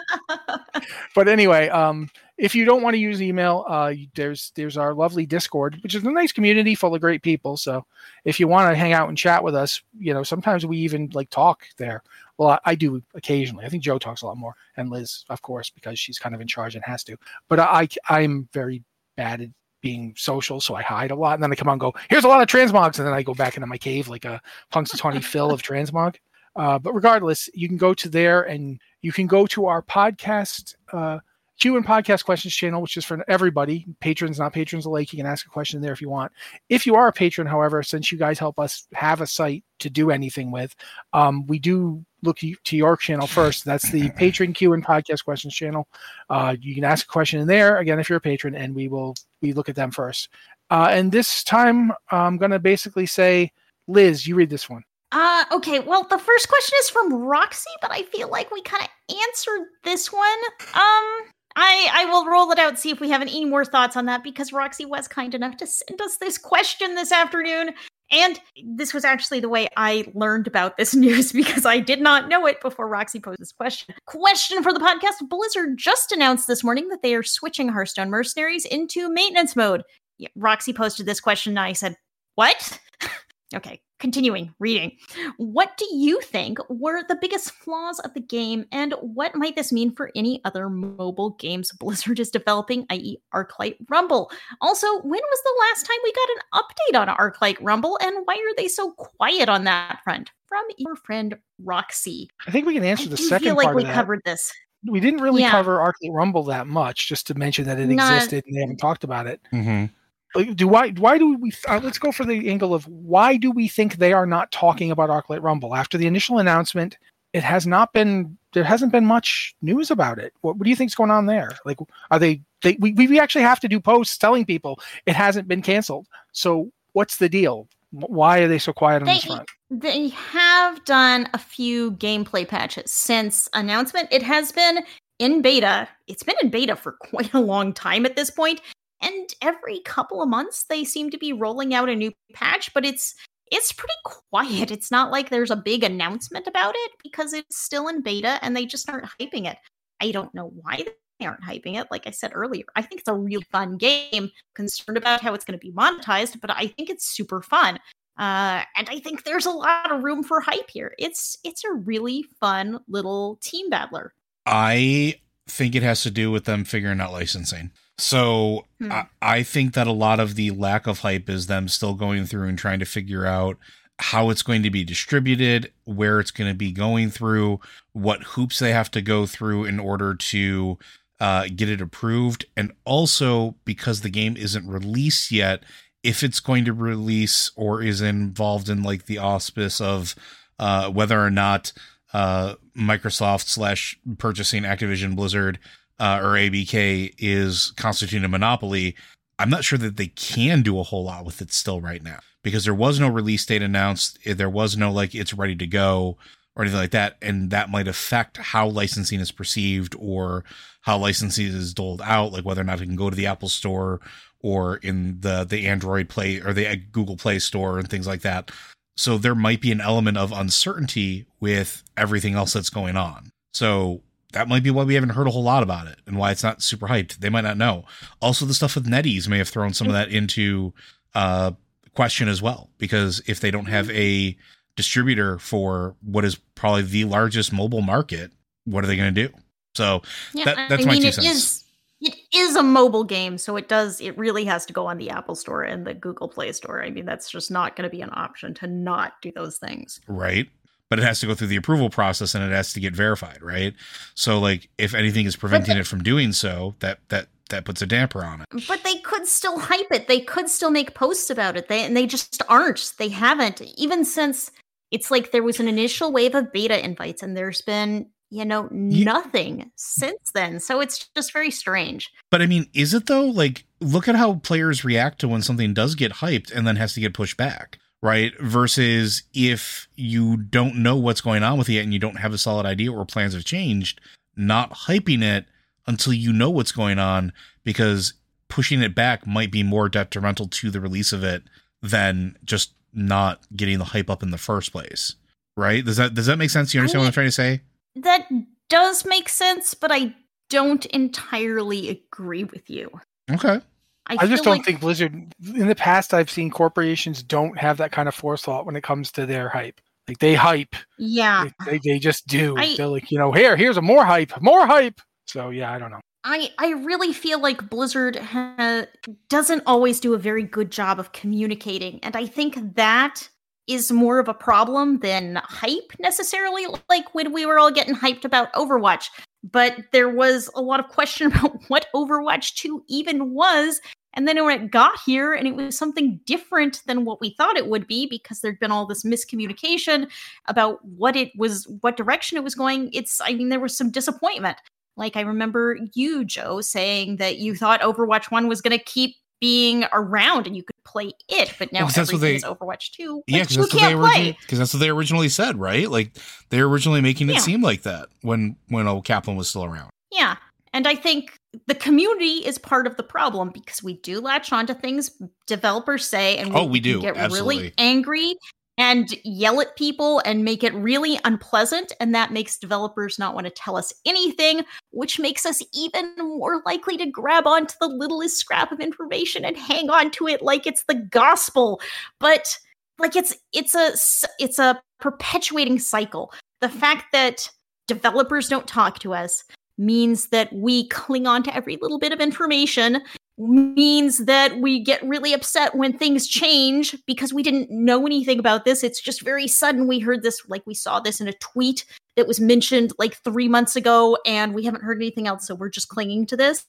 but 1.14 1.28
anyway, 1.28 1.68
um, 1.68 2.08
if 2.38 2.54
you 2.54 2.64
don't 2.64 2.82
want 2.82 2.94
to 2.94 2.98
use 2.98 3.20
email, 3.20 3.64
uh, 3.68 3.92
there's 4.14 4.52
there's 4.54 4.76
our 4.76 4.94
lovely 4.94 5.26
Discord, 5.26 5.78
which 5.82 5.94
is 5.94 6.04
a 6.04 6.10
nice 6.10 6.32
community 6.32 6.74
full 6.74 6.94
of 6.94 7.00
great 7.00 7.22
people. 7.22 7.56
So 7.56 7.84
if 8.24 8.38
you 8.38 8.46
want 8.46 8.70
to 8.70 8.76
hang 8.76 8.92
out 8.92 9.08
and 9.08 9.18
chat 9.18 9.42
with 9.42 9.56
us, 9.56 9.82
you 9.98 10.14
know, 10.14 10.22
sometimes 10.22 10.64
we 10.64 10.78
even 10.78 11.10
like 11.12 11.28
talk 11.30 11.64
there. 11.76 12.02
Well, 12.36 12.50
I, 12.50 12.58
I 12.64 12.74
do 12.76 13.02
occasionally. 13.14 13.64
I 13.64 13.68
think 13.68 13.82
Joe 13.82 13.98
talks 13.98 14.22
a 14.22 14.26
lot 14.26 14.38
more, 14.38 14.54
and 14.76 14.88
Liz, 14.88 15.24
of 15.28 15.42
course, 15.42 15.70
because 15.70 15.98
she's 15.98 16.18
kind 16.18 16.34
of 16.34 16.40
in 16.40 16.46
charge 16.46 16.76
and 16.76 16.84
has 16.84 17.02
to. 17.04 17.16
But 17.48 17.58
I 17.58 17.88
I'm 18.08 18.48
very 18.52 18.84
bad 19.16 19.40
at 19.40 19.48
being 19.80 20.14
social, 20.16 20.60
so 20.60 20.74
I 20.74 20.82
hide 20.82 21.10
a 21.10 21.16
lot, 21.16 21.34
and 21.34 21.42
then 21.42 21.52
I 21.52 21.54
come 21.54 21.68
on 21.68 21.74
and 21.74 21.80
go, 21.80 21.94
here's 22.10 22.24
a 22.24 22.28
lot 22.28 22.42
of 22.42 22.48
transmogs, 22.48 22.98
and 22.98 23.06
then 23.06 23.14
I 23.14 23.22
go 23.22 23.34
back 23.34 23.56
into 23.56 23.66
my 23.66 23.78
cave 23.78 24.08
like 24.08 24.24
a 24.24 24.40
Punxsutawney 24.72 25.22
Phil 25.32 25.50
of 25.50 25.62
transmog. 25.62 26.16
Uh, 26.56 26.78
but 26.78 26.92
regardless, 26.92 27.48
you 27.54 27.68
can 27.68 27.76
go 27.76 27.94
to 27.94 28.08
there 28.08 28.42
and 28.42 28.80
you 29.00 29.12
can 29.12 29.28
go 29.28 29.46
to 29.46 29.66
our 29.66 29.80
podcast 29.82 30.74
uh, 30.92 31.20
Q 31.58 31.76
and 31.76 31.84
podcast 31.84 32.24
questions 32.24 32.54
channel, 32.54 32.80
which 32.80 32.96
is 32.96 33.04
for 33.04 33.24
everybody, 33.28 33.86
patrons, 34.00 34.38
not 34.38 34.52
patrons 34.52 34.86
alike. 34.86 35.12
You 35.12 35.16
can 35.16 35.26
ask 35.26 35.44
a 35.44 35.50
question 35.50 35.80
there 35.80 35.92
if 35.92 36.00
you 36.00 36.08
want. 36.08 36.30
If 36.68 36.86
you 36.86 36.94
are 36.94 37.08
a 37.08 37.12
patron, 37.12 37.46
however, 37.46 37.82
since 37.82 38.12
you 38.12 38.18
guys 38.18 38.38
help 38.38 38.60
us 38.60 38.86
have 38.92 39.20
a 39.20 39.26
site 39.26 39.64
to 39.80 39.90
do 39.90 40.10
anything 40.10 40.52
with, 40.52 40.74
um, 41.12 41.46
we 41.46 41.58
do 41.58 42.04
look 42.22 42.38
to 42.38 42.76
your 42.76 42.96
channel 42.96 43.26
first. 43.26 43.64
That's 43.64 43.90
the 43.90 44.10
patron 44.16 44.52
Q 44.52 44.72
and 44.72 44.84
podcast 44.84 45.24
questions 45.24 45.54
channel. 45.54 45.88
Uh, 46.28 46.56
you 46.60 46.74
can 46.74 46.84
ask 46.84 47.06
a 47.06 47.10
question 47.10 47.40
in 47.40 47.46
there 47.46 47.78
again 47.78 47.98
if 47.98 48.08
you're 48.08 48.18
a 48.18 48.20
patron, 48.20 48.54
and 48.54 48.74
we 48.74 48.88
will 48.88 49.14
we 49.40 49.52
look 49.52 49.68
at 49.68 49.76
them 49.76 49.90
first. 49.90 50.28
Uh, 50.70 50.88
and 50.90 51.12
this 51.12 51.42
time, 51.44 51.92
I'm 52.10 52.36
going 52.36 52.50
to 52.50 52.58
basically 52.58 53.06
say, 53.06 53.52
Liz, 53.86 54.26
you 54.26 54.34
read 54.34 54.50
this 54.50 54.68
one. 54.68 54.84
Uh, 55.12 55.44
okay. 55.52 55.80
Well, 55.80 56.04
the 56.04 56.18
first 56.18 56.48
question 56.48 56.76
is 56.80 56.90
from 56.90 57.14
Roxy, 57.14 57.70
but 57.80 57.90
I 57.90 58.02
feel 58.02 58.28
like 58.28 58.50
we 58.50 58.60
kind 58.62 58.82
of 58.82 59.16
answered 59.26 59.68
this 59.84 60.12
one. 60.12 60.38
Um, 60.74 61.30
I 61.56 61.88
I 61.92 62.06
will 62.10 62.26
roll 62.26 62.50
it 62.52 62.58
out 62.58 62.78
see 62.78 62.90
if 62.90 63.00
we 63.00 63.08
have 63.10 63.22
any 63.22 63.44
more 63.44 63.64
thoughts 63.64 63.96
on 63.96 64.04
that 64.06 64.22
because 64.22 64.52
Roxy 64.52 64.84
was 64.84 65.08
kind 65.08 65.34
enough 65.34 65.56
to 65.58 65.66
send 65.66 66.00
us 66.02 66.18
this 66.18 66.36
question 66.36 66.94
this 66.94 67.10
afternoon. 67.10 67.70
And 68.10 68.40
this 68.64 68.94
was 68.94 69.04
actually 69.04 69.40
the 69.40 69.48
way 69.48 69.68
I 69.76 70.06
learned 70.14 70.46
about 70.46 70.76
this 70.76 70.94
news 70.94 71.32
because 71.32 71.66
I 71.66 71.78
did 71.78 72.00
not 72.00 72.28
know 72.28 72.46
it 72.46 72.60
before 72.60 72.88
Roxy 72.88 73.20
posed 73.20 73.40
this 73.40 73.52
question. 73.52 73.94
Question 74.06 74.62
for 74.62 74.72
the 74.72 74.80
podcast 74.80 75.28
Blizzard 75.28 75.76
just 75.76 76.12
announced 76.12 76.46
this 76.46 76.64
morning 76.64 76.88
that 76.88 77.02
they 77.02 77.14
are 77.14 77.22
switching 77.22 77.68
Hearthstone 77.68 78.10
Mercenaries 78.10 78.64
into 78.64 79.10
maintenance 79.10 79.54
mode. 79.54 79.82
Yeah, 80.18 80.28
Roxy 80.34 80.72
posted 80.72 81.06
this 81.06 81.20
question 81.20 81.52
and 81.52 81.60
I 81.60 81.72
said, 81.72 81.96
What? 82.34 82.78
okay, 83.54 83.80
continuing 83.98 84.52
reading. 84.58 84.92
What 85.36 85.76
do 85.76 85.86
you 85.92 86.20
think 86.20 86.58
were 86.70 87.02
the 87.08 87.16
biggest 87.20 87.50
flaws 87.50 87.98
of 88.00 88.14
the 88.14 88.20
game, 88.20 88.64
and 88.72 88.94
what 89.00 89.34
might 89.34 89.56
this 89.56 89.72
mean 89.72 89.94
for 89.94 90.10
any 90.14 90.40
other 90.44 90.68
mobile 90.68 91.30
games 91.30 91.72
Blizzard 91.72 92.20
is 92.20 92.30
developing, 92.30 92.86
i.e., 92.90 93.18
Arclight 93.34 93.76
Rumble? 93.88 94.30
Also, 94.60 94.86
when 95.00 95.20
was 95.20 95.40
the 95.44 95.60
last 95.60 95.86
time 95.86 95.98
we 96.04 96.12
got 96.12 96.28
an 96.30 96.62
update 96.62 97.08
on 97.08 97.16
Arclight 97.16 97.56
Rumble, 97.60 97.98
and 98.02 98.16
why 98.24 98.34
are 98.34 98.54
they 98.56 98.68
so 98.68 98.92
quiet 98.92 99.48
on 99.48 99.64
that 99.64 100.00
front? 100.04 100.30
From 100.46 100.64
your 100.78 100.96
friend 100.96 101.36
Roxy. 101.62 102.30
I 102.46 102.50
think 102.50 102.66
we 102.66 102.72
can 102.74 102.82
I 102.82 102.86
answer 102.86 103.08
the 103.08 103.16
do 103.16 103.22
second 103.24 103.48
feel 103.48 103.56
like 103.56 103.64
part 103.66 103.76
we 103.76 103.82
of 103.82 103.88
that. 103.88 103.94
covered 103.94 104.20
this. 104.24 104.50
we 104.86 104.98
didn't 105.00 105.20
really 105.20 105.42
Yeah. 105.42 105.50
cover 105.50 105.76
Arclight 105.78 106.14
Rumble 106.14 106.44
that 106.44 106.66
much, 106.66 107.06
just 107.08 107.26
to 107.26 107.34
mention 107.34 107.66
that 107.66 107.78
it 107.78 107.86
Not- 107.88 108.14
existed 108.14 108.44
and 108.46 108.56
they 108.56 108.60
haven't 108.60 108.78
talked 108.78 109.04
about 109.04 109.26
it. 109.26 109.40
Mm-hmm. 109.52 109.92
Do 110.34 110.68
why 110.68 110.90
why 110.90 111.18
do 111.18 111.36
we? 111.38 111.52
Uh, 111.66 111.80
let's 111.82 111.98
go 111.98 112.12
for 112.12 112.24
the 112.24 112.48
angle 112.50 112.74
of 112.74 112.86
why 112.86 113.36
do 113.36 113.50
we 113.50 113.66
think 113.66 113.96
they 113.96 114.12
are 114.12 114.26
not 114.26 114.52
talking 114.52 114.90
about 114.90 115.10
Arclight 115.10 115.42
Rumble 115.42 115.74
after 115.74 115.96
the 115.96 116.06
initial 116.06 116.38
announcement? 116.38 116.98
It 117.32 117.42
has 117.42 117.66
not 117.66 117.92
been. 117.92 118.36
There 118.52 118.64
hasn't 118.64 118.92
been 118.92 119.06
much 119.06 119.54
news 119.62 119.90
about 119.90 120.18
it. 120.18 120.32
What, 120.40 120.56
what 120.56 120.64
do 120.64 120.70
you 120.70 120.76
think's 120.76 120.94
going 120.94 121.10
on 121.10 121.26
there? 121.26 121.56
Like, 121.64 121.78
are 122.10 122.18
they? 122.18 122.42
They 122.62 122.76
we 122.78 122.92
we 122.92 123.18
actually 123.18 123.42
have 123.42 123.60
to 123.60 123.68
do 123.68 123.80
posts 123.80 124.18
telling 124.18 124.44
people 124.44 124.78
it 125.06 125.16
hasn't 125.16 125.48
been 125.48 125.62
canceled. 125.62 126.06
So 126.32 126.70
what's 126.92 127.16
the 127.16 127.28
deal? 127.28 127.68
Why 127.90 128.40
are 128.40 128.48
they 128.48 128.58
so 128.58 128.72
quiet 128.72 129.02
on 129.02 129.08
this 129.08 129.24
front? 129.24 129.48
They 129.70 130.08
have 130.08 130.84
done 130.84 131.28
a 131.32 131.38
few 131.38 131.92
gameplay 131.92 132.46
patches 132.46 132.92
since 132.92 133.48
announcement. 133.54 134.08
It 134.10 134.22
has 134.22 134.52
been 134.52 134.80
in 135.18 135.42
beta. 135.42 135.88
It's 136.06 136.22
been 136.22 136.36
in 136.42 136.50
beta 136.50 136.76
for 136.76 136.92
quite 137.00 137.32
a 137.34 137.40
long 137.40 137.72
time 137.72 138.04
at 138.04 138.16
this 138.16 138.30
point, 138.30 138.60
and 139.00 139.28
every 139.42 139.80
couple 139.80 140.22
of 140.22 140.28
months 140.28 140.64
they 140.68 140.84
seem 140.84 141.10
to 141.10 141.18
be 141.18 141.32
rolling 141.32 141.74
out 141.74 141.88
a 141.88 141.96
new 141.96 142.12
patch, 142.32 142.72
but 142.74 142.84
it's 142.84 143.14
it's 143.50 143.72
pretty 143.72 143.94
quiet. 144.04 144.70
It's 144.70 144.90
not 144.90 145.10
like 145.10 145.30
there's 145.30 145.50
a 145.50 145.56
big 145.56 145.84
announcement 145.84 146.46
about 146.46 146.74
it 146.76 146.92
because 147.02 147.32
it's 147.32 147.58
still 147.58 147.88
in 147.88 148.02
beta 148.02 148.38
and 148.42 148.56
they 148.56 148.66
just 148.66 148.88
aren't 148.88 149.08
hyping 149.20 149.46
it. 149.46 149.58
I 150.00 150.10
don't 150.10 150.34
know 150.34 150.52
why 150.62 150.84
they 151.18 151.26
aren't 151.26 151.42
hyping 151.42 151.80
it. 151.80 151.88
Like 151.90 152.06
I 152.06 152.10
said 152.10 152.32
earlier, 152.34 152.64
I 152.76 152.82
think 152.82 153.00
it's 153.00 153.08
a 153.08 153.14
real 153.14 153.42
fun 153.50 153.76
game. 153.76 154.30
Concerned 154.54 154.96
about 154.96 155.20
how 155.20 155.34
it's 155.34 155.44
going 155.44 155.58
to 155.58 155.66
be 155.66 155.72
monetized, 155.72 156.40
but 156.40 156.50
I 156.50 156.68
think 156.68 156.90
it's 156.90 157.06
super 157.06 157.42
fun. 157.42 157.78
Uh, 158.18 158.62
and 158.76 158.88
I 158.88 158.98
think 158.98 159.24
there's 159.24 159.46
a 159.46 159.50
lot 159.50 159.92
of 159.92 160.02
room 160.02 160.22
for 160.24 160.40
hype 160.40 160.70
here. 160.70 160.92
It's 160.98 161.38
it's 161.44 161.64
a 161.64 161.72
really 161.72 162.24
fun 162.40 162.80
little 162.88 163.38
team 163.40 163.70
battler. 163.70 164.12
I 164.44 165.20
think 165.46 165.74
it 165.74 165.82
has 165.82 166.02
to 166.02 166.10
do 166.10 166.30
with 166.30 166.44
them 166.44 166.64
figuring 166.64 167.00
out 167.00 167.12
licensing. 167.12 167.70
So 167.98 168.64
Hmm. 168.80 168.92
I, 168.92 169.06
I 169.20 169.42
think 169.42 169.74
that 169.74 169.86
a 169.86 169.92
lot 169.92 170.20
of 170.20 170.34
the 170.36 170.50
lack 170.52 170.86
of 170.86 171.00
hype 171.00 171.28
is 171.28 171.46
them 171.46 171.68
still 171.68 171.94
going 171.94 172.26
through 172.26 172.48
and 172.48 172.58
trying 172.58 172.78
to 172.78 172.84
figure 172.84 173.26
out 173.26 173.58
how 173.98 174.30
it's 174.30 174.42
going 174.42 174.62
to 174.62 174.70
be 174.70 174.84
distributed, 174.84 175.72
where 175.84 176.20
it's 176.20 176.30
going 176.30 176.50
to 176.50 176.56
be 176.56 176.70
going 176.70 177.10
through, 177.10 177.58
what 177.92 178.22
hoops 178.22 178.60
they 178.60 178.72
have 178.72 178.90
to 178.92 179.02
go 179.02 179.26
through 179.26 179.64
in 179.64 179.80
order 179.80 180.14
to 180.14 180.78
uh, 181.18 181.48
get 181.54 181.68
it 181.68 181.80
approved, 181.80 182.44
and 182.56 182.72
also 182.84 183.56
because 183.64 184.02
the 184.02 184.10
game 184.10 184.36
isn't 184.36 184.68
released 184.68 185.32
yet, 185.32 185.64
if 186.04 186.22
it's 186.22 186.38
going 186.38 186.64
to 186.64 186.72
release 186.72 187.50
or 187.56 187.82
is 187.82 188.00
involved 188.00 188.68
in 188.68 188.84
like 188.84 189.06
the 189.06 189.18
auspice 189.18 189.80
of 189.80 190.14
uh, 190.60 190.88
whether 190.88 191.20
or 191.20 191.30
not 191.30 191.72
uh, 192.12 192.54
Microsoft 192.76 193.48
slash 193.48 193.98
purchasing 194.16 194.62
Activision 194.62 195.16
Blizzard 195.16 195.58
uh, 195.98 196.20
or 196.22 196.32
ABK 196.32 197.14
is 197.18 197.72
constituting 197.76 198.24
a 198.24 198.28
monopoly. 198.28 198.94
I'm 199.38 199.50
not 199.50 199.64
sure 199.64 199.78
that 199.78 199.96
they 199.96 200.08
can 200.08 200.62
do 200.62 200.78
a 200.78 200.84
whole 200.84 201.04
lot 201.04 201.24
with 201.24 201.40
it 201.40 201.52
still 201.52 201.80
right 201.80 202.02
now 202.02 202.20
because 202.42 202.64
there 202.64 202.74
was 202.74 202.98
no 202.98 203.08
release 203.08 203.44
date 203.46 203.62
announced. 203.62 204.18
There 204.24 204.50
was 204.50 204.76
no 204.76 204.90
like 204.90 205.14
it's 205.14 205.34
ready 205.34 205.56
to 205.56 205.66
go 205.66 206.16
or 206.56 206.62
anything 206.62 206.80
like 206.80 206.90
that. 206.90 207.16
And 207.22 207.50
that 207.50 207.70
might 207.70 207.88
affect 207.88 208.36
how 208.36 208.66
licensing 208.68 209.20
is 209.20 209.30
perceived 209.30 209.94
or 209.98 210.44
how 210.82 210.98
licensing 210.98 211.46
is 211.46 211.72
doled 211.72 212.02
out, 212.02 212.32
like 212.32 212.44
whether 212.44 212.60
or 212.60 212.64
not 212.64 212.80
it 212.80 212.86
can 212.86 212.96
go 212.96 213.10
to 213.10 213.16
the 213.16 213.26
Apple 213.26 213.48
store 213.48 214.00
or 214.40 214.76
in 214.78 215.20
the, 215.20 215.44
the 215.44 215.66
Android 215.68 216.08
Play 216.08 216.40
or 216.40 216.52
the 216.52 216.76
Google 216.76 217.16
Play 217.16 217.38
store 217.38 217.78
and 217.78 217.88
things 217.88 218.06
like 218.06 218.22
that. 218.22 218.50
So 218.96 219.18
there 219.18 219.36
might 219.36 219.60
be 219.60 219.70
an 219.70 219.80
element 219.80 220.16
of 220.16 220.32
uncertainty 220.32 221.26
with 221.38 221.84
everything 221.96 222.34
else 222.34 222.52
that's 222.52 222.70
going 222.70 222.96
on. 222.96 223.30
So 223.54 224.02
that 224.32 224.48
might 224.48 224.62
be 224.62 224.70
why 224.70 224.84
we 224.84 224.94
haven't 224.94 225.10
heard 225.10 225.26
a 225.26 225.30
whole 225.30 225.42
lot 225.42 225.62
about 225.62 225.86
it 225.86 225.98
and 226.06 226.16
why 226.16 226.30
it's 226.30 226.42
not 226.42 226.62
super 226.62 226.86
hyped. 226.86 227.16
They 227.18 227.30
might 227.30 227.44
not 227.44 227.56
know. 227.56 227.84
Also, 228.20 228.44
the 228.44 228.54
stuff 228.54 228.74
with 228.74 228.86
NetEase 228.86 229.28
may 229.28 229.38
have 229.38 229.48
thrown 229.48 229.72
some 229.72 229.86
of 229.86 229.94
that 229.94 230.10
into 230.10 230.74
uh, 231.14 231.52
question 231.94 232.28
as 232.28 232.42
well, 232.42 232.70
because 232.78 233.22
if 233.26 233.40
they 233.40 233.50
don't 233.50 233.66
have 233.66 233.90
a 233.90 234.36
distributor 234.76 235.38
for 235.38 235.96
what 236.02 236.24
is 236.24 236.36
probably 236.54 236.82
the 236.82 237.04
largest 237.04 237.52
mobile 237.52 237.80
market, 237.80 238.30
what 238.64 238.84
are 238.84 238.86
they 238.86 238.96
going 238.96 239.14
to 239.14 239.28
do? 239.28 239.34
So 239.74 240.02
yeah, 240.34 240.44
that, 240.44 240.68
that's 240.68 240.82
I 240.82 240.86
my 240.86 240.92
mean, 240.92 241.02
two 241.02 241.12
cents. 241.12 241.26
Is, 241.26 241.64
it 242.00 242.14
is 242.32 242.54
a 242.54 242.62
mobile 242.62 243.04
game, 243.04 243.38
so 243.38 243.56
it 243.56 243.68
does. 243.68 244.00
It 244.00 244.16
really 244.18 244.44
has 244.44 244.66
to 244.66 244.72
go 244.72 244.86
on 244.86 244.98
the 244.98 245.10
Apple 245.10 245.34
Store 245.34 245.62
and 245.62 245.86
the 245.86 245.94
Google 245.94 246.28
Play 246.28 246.52
Store. 246.52 246.82
I 246.82 246.90
mean, 246.90 247.06
that's 247.06 247.30
just 247.30 247.50
not 247.50 247.74
going 247.74 247.88
to 247.88 247.90
be 247.90 248.02
an 248.02 248.10
option 248.12 248.54
to 248.54 248.66
not 248.66 249.14
do 249.22 249.32
those 249.32 249.58
things. 249.58 250.00
Right 250.06 250.48
but 250.90 250.98
it 250.98 251.04
has 251.04 251.20
to 251.20 251.26
go 251.26 251.34
through 251.34 251.48
the 251.48 251.56
approval 251.56 251.90
process 251.90 252.34
and 252.34 252.44
it 252.44 252.54
has 252.54 252.72
to 252.72 252.80
get 252.80 252.94
verified, 252.94 253.42
right? 253.42 253.74
So 254.14 254.38
like 254.38 254.68
if 254.78 254.94
anything 254.94 255.26
is 255.26 255.36
preventing 255.36 255.76
it 255.76 255.86
from 255.86 256.02
doing 256.02 256.32
so, 256.32 256.74
that 256.80 257.00
that 257.08 257.28
that 257.50 257.64
puts 257.64 257.80
a 257.80 257.86
damper 257.86 258.24
on 258.24 258.42
it. 258.42 258.64
But 258.68 258.84
they 258.84 258.96
could 258.98 259.26
still 259.26 259.58
hype 259.58 259.90
it. 259.90 260.06
They 260.06 260.20
could 260.20 260.48
still 260.48 260.70
make 260.70 260.94
posts 260.94 261.30
about 261.30 261.56
it. 261.56 261.68
They 261.68 261.84
and 261.84 261.96
they 261.96 262.06
just 262.06 262.42
aren't. 262.48 262.94
They 262.98 263.08
haven't 263.08 263.60
even 263.76 264.04
since 264.04 264.50
it's 264.90 265.10
like 265.10 265.32
there 265.32 265.42
was 265.42 265.60
an 265.60 265.68
initial 265.68 266.12
wave 266.12 266.34
of 266.34 266.52
beta 266.52 266.82
invites 266.82 267.22
and 267.22 267.36
there's 267.36 267.62
been 267.62 268.06
you 268.30 268.44
know 268.44 268.68
nothing 268.70 269.60
yeah. 269.60 269.64
since 269.76 270.30
then 270.34 270.60
so 270.60 270.80
it's 270.80 271.08
just 271.16 271.32
very 271.32 271.50
strange 271.50 272.10
but 272.30 272.42
i 272.42 272.46
mean 272.46 272.66
is 272.74 272.92
it 272.92 273.06
though 273.06 273.24
like 273.24 273.64
look 273.80 274.06
at 274.06 274.16
how 274.16 274.34
players 274.34 274.84
react 274.84 275.18
to 275.18 275.28
when 275.28 275.40
something 275.40 275.72
does 275.72 275.94
get 275.94 276.12
hyped 276.12 276.52
and 276.52 276.66
then 276.66 276.76
has 276.76 276.92
to 276.92 277.00
get 277.00 277.14
pushed 277.14 277.38
back 277.38 277.78
right? 278.02 278.32
Versus 278.40 279.22
if 279.34 279.88
you 279.94 280.36
don't 280.36 280.76
know 280.76 280.96
what's 280.96 281.20
going 281.20 281.42
on 281.42 281.58
with 281.58 281.68
it 281.68 281.78
and 281.78 281.92
you 281.92 281.98
don't 281.98 282.18
have 282.18 282.32
a 282.32 282.38
solid 282.38 282.66
idea 282.66 282.92
or 282.92 283.04
plans 283.04 283.34
have 283.34 283.44
changed, 283.44 284.00
not 284.36 284.70
hyping 284.70 285.22
it 285.22 285.46
until 285.86 286.12
you 286.12 286.32
know 286.32 286.50
what's 286.50 286.72
going 286.72 286.98
on 286.98 287.32
because 287.64 288.14
pushing 288.48 288.82
it 288.82 288.94
back 288.94 289.26
might 289.26 289.50
be 289.50 289.62
more 289.62 289.88
detrimental 289.88 290.46
to 290.48 290.70
the 290.70 290.80
release 290.80 291.12
of 291.12 291.24
it 291.24 291.42
than 291.82 292.36
just 292.44 292.72
not 292.92 293.40
getting 293.54 293.78
the 293.78 293.84
hype 293.84 294.10
up 294.10 294.22
in 294.22 294.30
the 294.30 294.38
first 294.38 294.72
place. 294.72 295.14
Right? 295.56 295.84
Does 295.84 295.96
that 295.96 296.14
does 296.14 296.26
that 296.26 296.36
make 296.36 296.50
sense? 296.50 296.72
You 296.72 296.80
understand 296.80 297.00
I 297.00 297.02
mean, 297.02 297.06
what 297.06 297.08
I'm 297.08 297.14
trying 297.14 297.26
to 297.26 297.32
say? 297.32 297.60
That 297.96 298.28
does 298.68 299.04
make 299.04 299.28
sense, 299.28 299.74
but 299.74 299.90
I 299.90 300.14
don't 300.48 300.86
entirely 300.86 301.90
agree 301.90 302.44
with 302.44 302.70
you. 302.70 302.90
Okay. 303.30 303.60
I, 304.08 304.16
I 304.20 304.26
just 304.26 304.44
don't 304.44 304.58
like... 304.58 304.64
think 304.64 304.80
Blizzard. 304.80 305.12
In 305.12 305.68
the 305.68 305.74
past, 305.74 306.14
I've 306.14 306.30
seen 306.30 306.50
corporations 306.50 307.22
don't 307.22 307.58
have 307.58 307.76
that 307.76 307.92
kind 307.92 308.08
of 308.08 308.14
forethought 308.14 308.66
when 308.66 308.76
it 308.76 308.82
comes 308.82 309.12
to 309.12 309.26
their 309.26 309.48
hype. 309.48 309.80
Like 310.08 310.18
they 310.18 310.34
hype. 310.34 310.74
Yeah. 310.98 311.48
They, 311.66 311.72
they, 311.72 311.80
they 311.84 311.98
just 311.98 312.26
do. 312.26 312.56
I, 312.56 312.74
They're 312.76 312.86
like, 312.86 313.10
you 313.10 313.18
know, 313.18 313.30
here, 313.30 313.56
here's 313.56 313.76
a 313.76 313.82
more 313.82 314.04
hype, 314.04 314.40
more 314.40 314.66
hype. 314.66 315.00
So 315.26 315.50
yeah, 315.50 315.70
I 315.70 315.78
don't 315.78 315.90
know. 315.90 316.00
I, 316.24 316.50
I 316.58 316.70
really 316.70 317.12
feel 317.12 317.40
like 317.40 317.70
Blizzard 317.70 318.16
ha- 318.16 318.86
doesn't 319.28 319.62
always 319.66 320.00
do 320.00 320.14
a 320.14 320.18
very 320.18 320.42
good 320.42 320.72
job 320.72 320.98
of 320.98 321.12
communicating. 321.12 322.00
And 322.02 322.16
I 322.16 322.26
think 322.26 322.74
that 322.74 323.28
is 323.66 323.92
more 323.92 324.18
of 324.18 324.28
a 324.28 324.34
problem 324.34 324.98
than 325.00 325.40
hype 325.44 325.92
necessarily, 326.00 326.66
like 326.88 327.14
when 327.14 327.32
we 327.32 327.44
were 327.44 327.58
all 327.58 327.70
getting 327.70 327.94
hyped 327.94 328.24
about 328.24 328.52
Overwatch. 328.54 329.10
But 329.44 329.76
there 329.92 330.08
was 330.08 330.50
a 330.56 330.62
lot 330.62 330.80
of 330.80 330.88
question 330.88 331.26
about 331.32 331.62
what 331.68 331.86
Overwatch 331.94 332.54
2 332.54 332.84
even 332.88 333.34
was 333.34 333.80
and 334.14 334.26
then 334.26 334.42
when 334.44 334.60
it 334.60 334.70
got 334.70 334.98
here 335.04 335.32
and 335.32 335.46
it 335.46 335.54
was 335.54 335.76
something 335.76 336.20
different 336.24 336.82
than 336.86 337.04
what 337.04 337.20
we 337.20 337.30
thought 337.30 337.56
it 337.56 337.68
would 337.68 337.86
be 337.86 338.06
because 338.06 338.40
there'd 338.40 338.58
been 338.58 338.72
all 338.72 338.86
this 338.86 339.04
miscommunication 339.04 340.08
about 340.46 340.84
what 340.84 341.14
it 341.14 341.30
was, 341.36 341.66
what 341.80 341.96
direction 341.96 342.38
it 342.38 342.44
was 342.44 342.54
going, 342.54 342.90
it's, 342.92 343.20
I 343.20 343.34
mean, 343.34 343.48
there 343.48 343.60
was 343.60 343.76
some 343.76 343.90
disappointment. 343.90 344.56
Like 344.96 345.16
I 345.16 345.20
remember 345.20 345.78
you, 345.94 346.24
Joe, 346.24 346.60
saying 346.60 347.16
that 347.16 347.38
you 347.38 347.54
thought 347.54 347.80
Overwatch 347.80 348.30
1 348.30 348.48
was 348.48 348.60
going 348.60 348.76
to 348.76 348.84
keep 348.84 349.16
being 349.40 349.84
around 349.92 350.46
and 350.46 350.56
you 350.56 350.64
could 350.64 350.74
play 350.84 351.12
it, 351.28 351.54
but 351.58 351.72
now 351.72 351.80
well, 351.80 351.92
that's 351.94 352.12
what 352.12 352.20
they, 352.20 352.36
is 352.36 352.44
Overwatch 352.44 352.90
2. 352.92 353.22
Yeah, 353.28 353.42
because 353.42 353.56
that's, 353.56 353.72
what 353.72 353.80
they 353.80 353.92
originally, 353.92 354.38
that's 354.50 354.74
what 354.74 354.80
they 354.80 354.90
originally 354.90 355.28
said, 355.28 355.56
right? 355.56 355.88
Like 355.88 356.16
they're 356.48 356.66
originally 356.66 357.00
making 357.00 357.30
it 357.30 357.34
yeah. 357.34 357.38
seem 357.40 357.62
like 357.62 357.82
that 357.82 358.08
when 358.22 358.56
when 358.68 358.88
old 358.88 359.04
Kaplan 359.04 359.36
was 359.36 359.48
still 359.48 359.64
around. 359.64 359.90
Yeah. 360.10 360.36
And 360.72 360.86
I 360.88 360.96
think 360.96 361.37
the 361.66 361.74
community 361.74 362.46
is 362.46 362.58
part 362.58 362.86
of 362.86 362.96
the 362.96 363.02
problem 363.02 363.50
because 363.50 363.82
we 363.82 363.94
do 363.94 364.20
latch 364.20 364.52
on 364.52 364.66
to 364.66 364.74
things 364.74 365.10
developers 365.46 366.06
say 366.06 366.36
and 366.36 366.52
we, 366.52 366.60
oh, 366.60 366.64
we 366.64 366.80
do. 366.80 367.00
get 367.00 367.16
Absolutely. 367.16 367.56
really 367.56 367.74
angry 367.78 368.34
and 368.76 369.14
yell 369.24 369.60
at 369.60 369.74
people 369.76 370.22
and 370.24 370.44
make 370.44 370.62
it 370.62 370.72
really 370.74 371.18
unpleasant 371.24 371.92
and 372.00 372.14
that 372.14 372.32
makes 372.32 372.58
developers 372.58 373.18
not 373.18 373.34
want 373.34 373.46
to 373.46 373.50
tell 373.50 373.76
us 373.76 373.92
anything 374.06 374.62
which 374.90 375.18
makes 375.18 375.44
us 375.44 375.62
even 375.74 376.14
more 376.18 376.62
likely 376.64 376.96
to 376.96 377.06
grab 377.06 377.46
onto 377.46 377.74
the 377.80 377.88
littlest 377.88 378.36
scrap 378.36 378.70
of 378.70 378.80
information 378.80 379.44
and 379.44 379.56
hang 379.56 379.90
on 379.90 380.10
to 380.10 380.28
it 380.28 380.42
like 380.42 380.66
it's 380.66 380.84
the 380.84 380.94
gospel. 380.94 381.80
But 382.20 382.56
like 382.98 383.16
it's 383.16 383.36
it's 383.52 383.74
a 383.74 383.92
it's 384.38 384.58
a 384.58 384.80
perpetuating 385.00 385.78
cycle. 385.78 386.32
The 386.60 386.68
fact 386.68 387.06
that 387.12 387.48
developers 387.86 388.48
don't 388.48 388.66
talk 388.66 388.98
to 389.00 389.14
us 389.14 389.44
means 389.78 390.28
that 390.28 390.52
we 390.52 390.88
cling 390.88 391.26
on 391.26 391.42
to 391.44 391.54
every 391.54 391.78
little 391.80 391.98
bit 391.98 392.12
of 392.12 392.20
information 392.20 393.00
means 393.38 394.18
that 394.24 394.58
we 394.58 394.82
get 394.82 395.00
really 395.04 395.32
upset 395.32 395.74
when 395.76 395.96
things 395.96 396.26
change 396.26 396.96
because 397.06 397.32
we 397.32 397.42
didn't 397.42 397.70
know 397.70 398.04
anything 398.04 398.38
about 398.38 398.64
this. 398.64 398.82
It's 398.82 399.00
just 399.00 399.22
very 399.22 399.46
sudden 399.46 399.86
we 399.86 400.00
heard 400.00 400.22
this 400.22 400.42
like 400.48 400.66
we 400.66 400.74
saw 400.74 400.98
this 400.98 401.20
in 401.20 401.28
a 401.28 401.32
tweet 401.34 401.84
that 402.16 402.26
was 402.26 402.40
mentioned 402.40 402.92
like 402.98 403.14
3 403.22 403.46
months 403.48 403.76
ago 403.76 404.18
and 404.26 404.54
we 404.54 404.64
haven't 404.64 404.82
heard 404.82 404.98
anything 404.98 405.28
else 405.28 405.46
so 405.46 405.54
we're 405.54 405.68
just 405.68 405.88
clinging 405.88 406.26
to 406.26 406.36
this. 406.36 406.66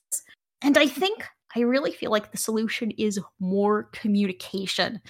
And 0.62 0.78
i 0.78 0.86
think 0.86 1.24
i 1.56 1.60
really 1.60 1.90
feel 1.90 2.10
like 2.10 2.30
the 2.30 2.38
solution 2.38 2.92
is 2.92 3.18
more 3.40 3.84
communication 3.92 5.00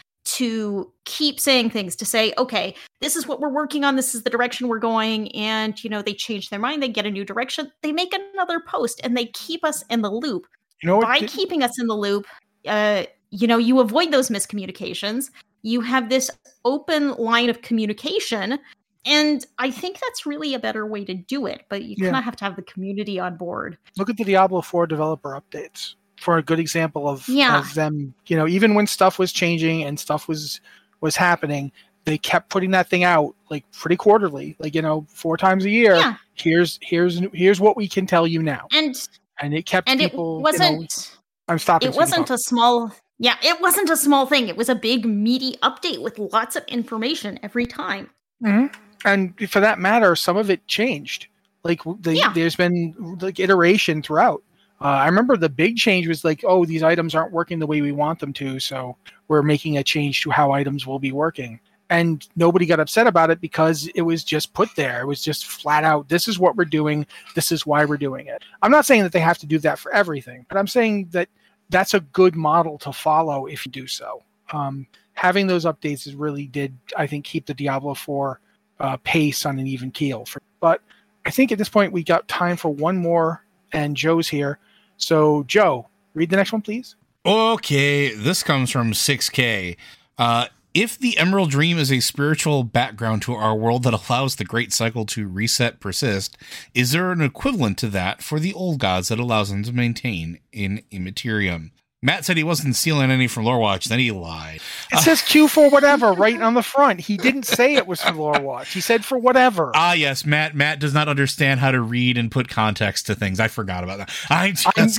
to 0.41 0.91
keep 1.05 1.39
saying 1.39 1.69
things 1.69 1.95
to 1.95 2.07
say 2.07 2.33
okay 2.39 2.75
this 3.03 3.15
is 3.15 3.27
what 3.27 3.41
we're 3.41 3.53
working 3.53 3.85
on 3.85 3.95
this 3.95 4.15
is 4.15 4.23
the 4.23 4.31
direction 4.31 4.69
we're 4.69 4.79
going 4.79 5.31
and 5.37 5.85
you 5.85 5.91
know 5.91 6.01
they 6.01 6.15
change 6.15 6.49
their 6.49 6.59
mind 6.59 6.83
they 6.83 6.89
get 6.89 7.05
a 7.05 7.11
new 7.11 7.27
direction 7.27 7.71
they 7.83 7.93
make 7.93 8.15
another 8.15 8.59
post 8.59 9.03
and 9.05 9.15
they 9.17 9.27
keep 9.27 9.63
us 9.65 9.85
in 9.91 10.01
the 10.01 10.11
loop 10.11 10.47
you 10.83 10.87
know 10.87 10.99
by 11.01 11.21
keeping 11.21 11.63
us 11.63 11.79
in 11.79 11.87
the 11.89 11.95
loop 11.95 12.27
uh 12.67 13.05
you 13.31 13.47
know 13.47 13.59
you 13.59 13.81
avoid 13.81 14.11
those 14.11 14.31
miscommunications 14.31 15.31
you 15.61 15.83
have 15.83 16.09
this 16.09 16.31
open 16.65 17.13
line 17.17 17.51
of 17.51 17.61
communication 17.61 18.59
and 19.07 19.47
I 19.59 19.71
think 19.71 19.99
that's 19.99 20.27
really 20.27 20.53
a 20.53 20.59
better 20.59 20.87
way 20.87 21.07
to 21.07 21.15
do 21.15 21.47
it, 21.47 21.65
but 21.71 21.85
you 21.85 21.97
yeah. 21.97 22.09
kind 22.09 22.19
of 22.19 22.25
have 22.25 22.37
to 22.37 22.45
have 22.45 22.57
the 22.57 22.63
community 22.63 23.19
on 23.19 23.39
board. 23.39 23.79
Look 23.97 24.11
at 24.11 24.19
the 24.19 24.25
Diablo 24.25 24.61
4 24.61 24.87
developer 24.87 25.31
updates 25.31 25.95
for 26.21 26.37
a 26.37 26.43
good 26.43 26.61
example 26.61 27.09
of, 27.09 27.27
yeah. 27.29 27.59
of 27.59 27.75
them. 27.75 28.15
You 28.27 28.37
know, 28.37 28.47
even 28.47 28.75
when 28.75 28.87
stuff 28.87 29.19
was 29.19 29.33
changing 29.33 29.83
and 29.83 29.99
stuff 29.99 30.29
was 30.29 30.61
was 31.01 31.17
happening, 31.17 31.73
they 32.05 32.19
kept 32.19 32.51
putting 32.51 32.71
that 32.73 32.89
thing 32.89 33.05
out 33.05 33.35
like 33.51 33.65
pretty 33.73 33.97
quarterly, 33.97 34.55
like 34.59 34.75
you 34.75 34.83
know, 34.83 35.07
four 35.09 35.37
times 35.37 35.65
a 35.65 35.71
year. 35.71 35.97
Yeah. 35.97 36.17
Here's 36.35 36.79
here's 36.83 37.23
here's 37.33 37.61
what 37.61 37.77
we 37.77 37.89
can 37.89 38.07
tell 38.07 38.27
you 38.27 38.43
now. 38.43 38.69
And 38.73 38.95
and 39.41 39.55
it 39.55 39.65
kept 39.65 39.89
and 39.89 39.99
people. 39.99 40.39
It 40.39 40.43
wasn't. 40.43 40.73
You 40.73 40.81
know, 40.81 41.19
I'm 41.49 41.59
stopping. 41.59 41.89
It 41.89 41.97
wasn't 41.97 42.31
a 42.31 42.39
small. 42.39 42.93
Yeah, 43.19 43.37
it 43.43 43.61
wasn't 43.61 43.91
a 43.91 43.97
small 43.97 44.27
thing. 44.27 44.49
It 44.49 44.57
was 44.57 44.69
a 44.69 44.75
big 44.75 45.05
meaty 45.05 45.57
update 45.63 46.03
with 46.03 46.19
lots 46.19 46.57
of 46.57 46.65
information 46.69 47.39
every 47.43 47.67
time. 47.67 48.09
Mm-hmm. 48.43 48.75
And 49.05 49.51
for 49.51 49.61
that 49.61 49.79
matter, 49.79 50.17
some 50.17 50.37
of 50.37 50.51
it 50.51 50.67
changed. 50.67 51.27
Like 51.63 51.81
the, 52.01 52.17
yeah. 52.17 52.33
there's 52.33 52.57
been 52.57 52.95
like 53.21 53.39
iteration 53.39 54.03
throughout. 54.03 54.43
Uh, 54.83 54.89
I 54.89 55.07
remember 55.07 55.37
the 55.37 55.49
big 55.49 55.77
change 55.77 56.09
was 56.09 56.25
like, 56.25 56.43
oh, 56.47 56.65
these 56.65 56.83
items 56.83 57.15
aren't 57.15 57.33
working 57.33 57.59
the 57.59 57.67
way 57.67 57.83
we 57.83 57.93
want 57.93 58.19
them 58.19 58.33
to, 58.35 58.59
so 58.59 58.97
we're 59.29 59.43
making 59.43 59.77
a 59.77 59.85
change 59.85 60.23
to 60.23 60.31
how 60.31 60.53
items 60.53 60.87
will 60.87 60.99
be 60.99 61.13
working. 61.13 61.61
And 61.91 62.27
nobody 62.37 62.67
got 62.67 62.81
upset 62.81 63.07
about 63.07 63.31
it 63.31 63.41
because 63.41 63.89
it 63.95 64.03
was 64.03 64.25
just 64.25 64.55
put 64.55 64.75
there. 64.77 65.03
It 65.03 65.07
was 65.07 65.23
just 65.23 65.47
flat 65.47 65.85
out, 65.85 66.09
this 66.09 66.29
is 66.29 66.39
what 66.39 66.57
we're 66.57 66.65
doing, 66.65 67.05
this 67.35 67.53
is 67.53 67.67
why 67.67 67.85
we're 67.85 67.99
doing 67.99 68.27
it. 68.27 68.43
I'm 68.63 68.71
not 68.71 68.87
saying 68.87 69.03
that 69.03 69.13
they 69.13 69.21
have 69.21 69.39
to 69.39 69.47
do 69.47 69.59
that 69.59 69.79
for 69.79 69.93
everything, 69.93 70.47
but 70.49 70.57
I'm 70.57 70.69
saying 70.69 71.09
that 71.11 71.29
that's 71.69 71.95
a 71.95 72.01
good 72.01 72.35
model 72.35 72.79
to 72.79 72.93
follow 72.93 73.47
if 73.47 73.67
you 73.67 73.73
do 73.73 73.87
so. 73.87 74.23
Um, 74.53 74.87
having 75.13 75.47
those 75.47 75.67
updates 75.67 76.13
really 76.17 76.47
did, 76.47 76.77
I 76.97 77.07
think, 77.07 77.25
keep 77.27 77.45
the 77.45 77.55
Diablo 77.55 77.95
4 77.95 78.41
uh, 78.81 78.97
pace 79.05 79.45
on 79.45 79.59
an 79.59 79.67
even 79.67 79.91
keel. 79.91 80.25
For, 80.25 80.41
but 80.61 80.81
I 81.27 81.31
think 81.31 81.53
at 81.53 81.59
this 81.59 81.69
point 81.69 81.93
we 81.93 82.03
got 82.03 82.27
time 82.29 82.57
for 82.57 82.71
one 82.71 82.97
more, 82.97 83.45
and 83.73 83.97
Joe's 83.97 84.29
here. 84.29 84.59
So, 85.01 85.43
Joe, 85.45 85.89
read 86.15 86.31
the 86.31 86.37
next 86.37 86.53
one, 86.53 86.63
please. 86.63 86.97
Okay, 87.27 88.15
this 88.15 88.43
comes 88.43 88.71
from 88.71 88.93
6K. 88.93 89.77
Uh, 90.19 90.47
if 90.73 90.97
the 90.97 91.19
Emerald 91.19 91.51
Dream 91.51 91.79
is 91.79 91.91
a 91.91 92.01
spiritual 92.01 92.63
background 92.63 93.23
to 93.23 93.35
our 93.35 93.57
world 93.57 93.83
that 93.83 93.95
allows 93.95 94.37
the 94.37 94.45
great 94.45 94.73
cycle 94.73 95.05
to 95.07 95.27
reset 95.27 95.81
persist, 95.81 96.39
is 96.75 96.93
there 96.93 97.11
an 97.11 97.21
equivalent 97.21 97.77
to 97.79 97.89
that 97.89 98.23
for 98.23 98.39
the 98.39 98.53
old 98.55 98.79
gods 98.79 99.09
that 99.09 99.19
allows 99.19 99.51
them 99.51 99.65
to 99.65 99.73
maintain 99.73 100.39
in 100.53 100.83
Immaterium? 100.91 101.73
Matt 102.03 102.25
said 102.25 102.39
he 102.39 102.45
wasn't 102.45 102.77
stealing 102.77 103.11
any 103.11 103.27
from 103.27 103.45
Lorewatch, 103.45 103.85
then 103.85 103.99
he 103.99 104.11
lied. 104.11 104.63
It 104.91 105.01
says 105.01 105.21
Q 105.21 105.49
for 105.49 105.69
whatever 105.69 106.13
right 106.13 106.41
on 106.41 106.55
the 106.55 106.63
front. 106.63 107.01
He 107.01 107.19
didn't 107.19 107.43
say 107.43 107.75
it 107.75 107.87
was 107.87 108.01
for 108.01 108.13
Lore 108.13 108.41
Watch. 108.41 108.73
He 108.73 108.81
said 108.81 109.05
for 109.05 109.19
whatever. 109.19 109.71
Ah, 109.75 109.93
yes, 109.93 110.25
Matt. 110.25 110.55
Matt 110.55 110.81
does 110.81 110.95
not 110.95 111.09
understand 111.09 111.61
how 111.61 111.71
to 111.71 111.81
read 111.83 112.17
and 112.17 112.31
put 112.31 112.49
context 112.49 113.05
to 113.07 113.15
things. 113.15 113.39
I 113.39 113.49
forgot 113.49 113.85
about 113.85 113.99
that. 113.99 114.11
I 114.31 114.55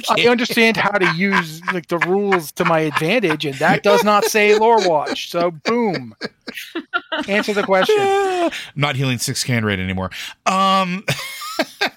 I 0.10 0.28
understand 0.28 0.78
how 0.78 0.92
to 0.92 1.12
use 1.16 1.66
like 1.74 1.88
the 1.88 1.98
rules 1.98 2.52
to 2.54 2.66
my 2.66 2.82
advantage, 2.82 3.46
and 3.46 3.56
that 3.56 3.82
does 3.82 4.04
not 4.04 4.26
say 4.26 4.56
Lore 4.60 4.88
Watch. 4.88 5.32
So 5.32 5.50
boom. 5.50 6.16
Answer 7.28 7.54
the 7.54 7.64
question. 7.64 7.96
I'm 8.00 8.52
not 8.76 8.96
healing 8.96 9.18
six 9.18 9.44
can 9.44 9.66
rate 9.66 9.80
anymore. 9.80 10.12
Um, 10.46 11.04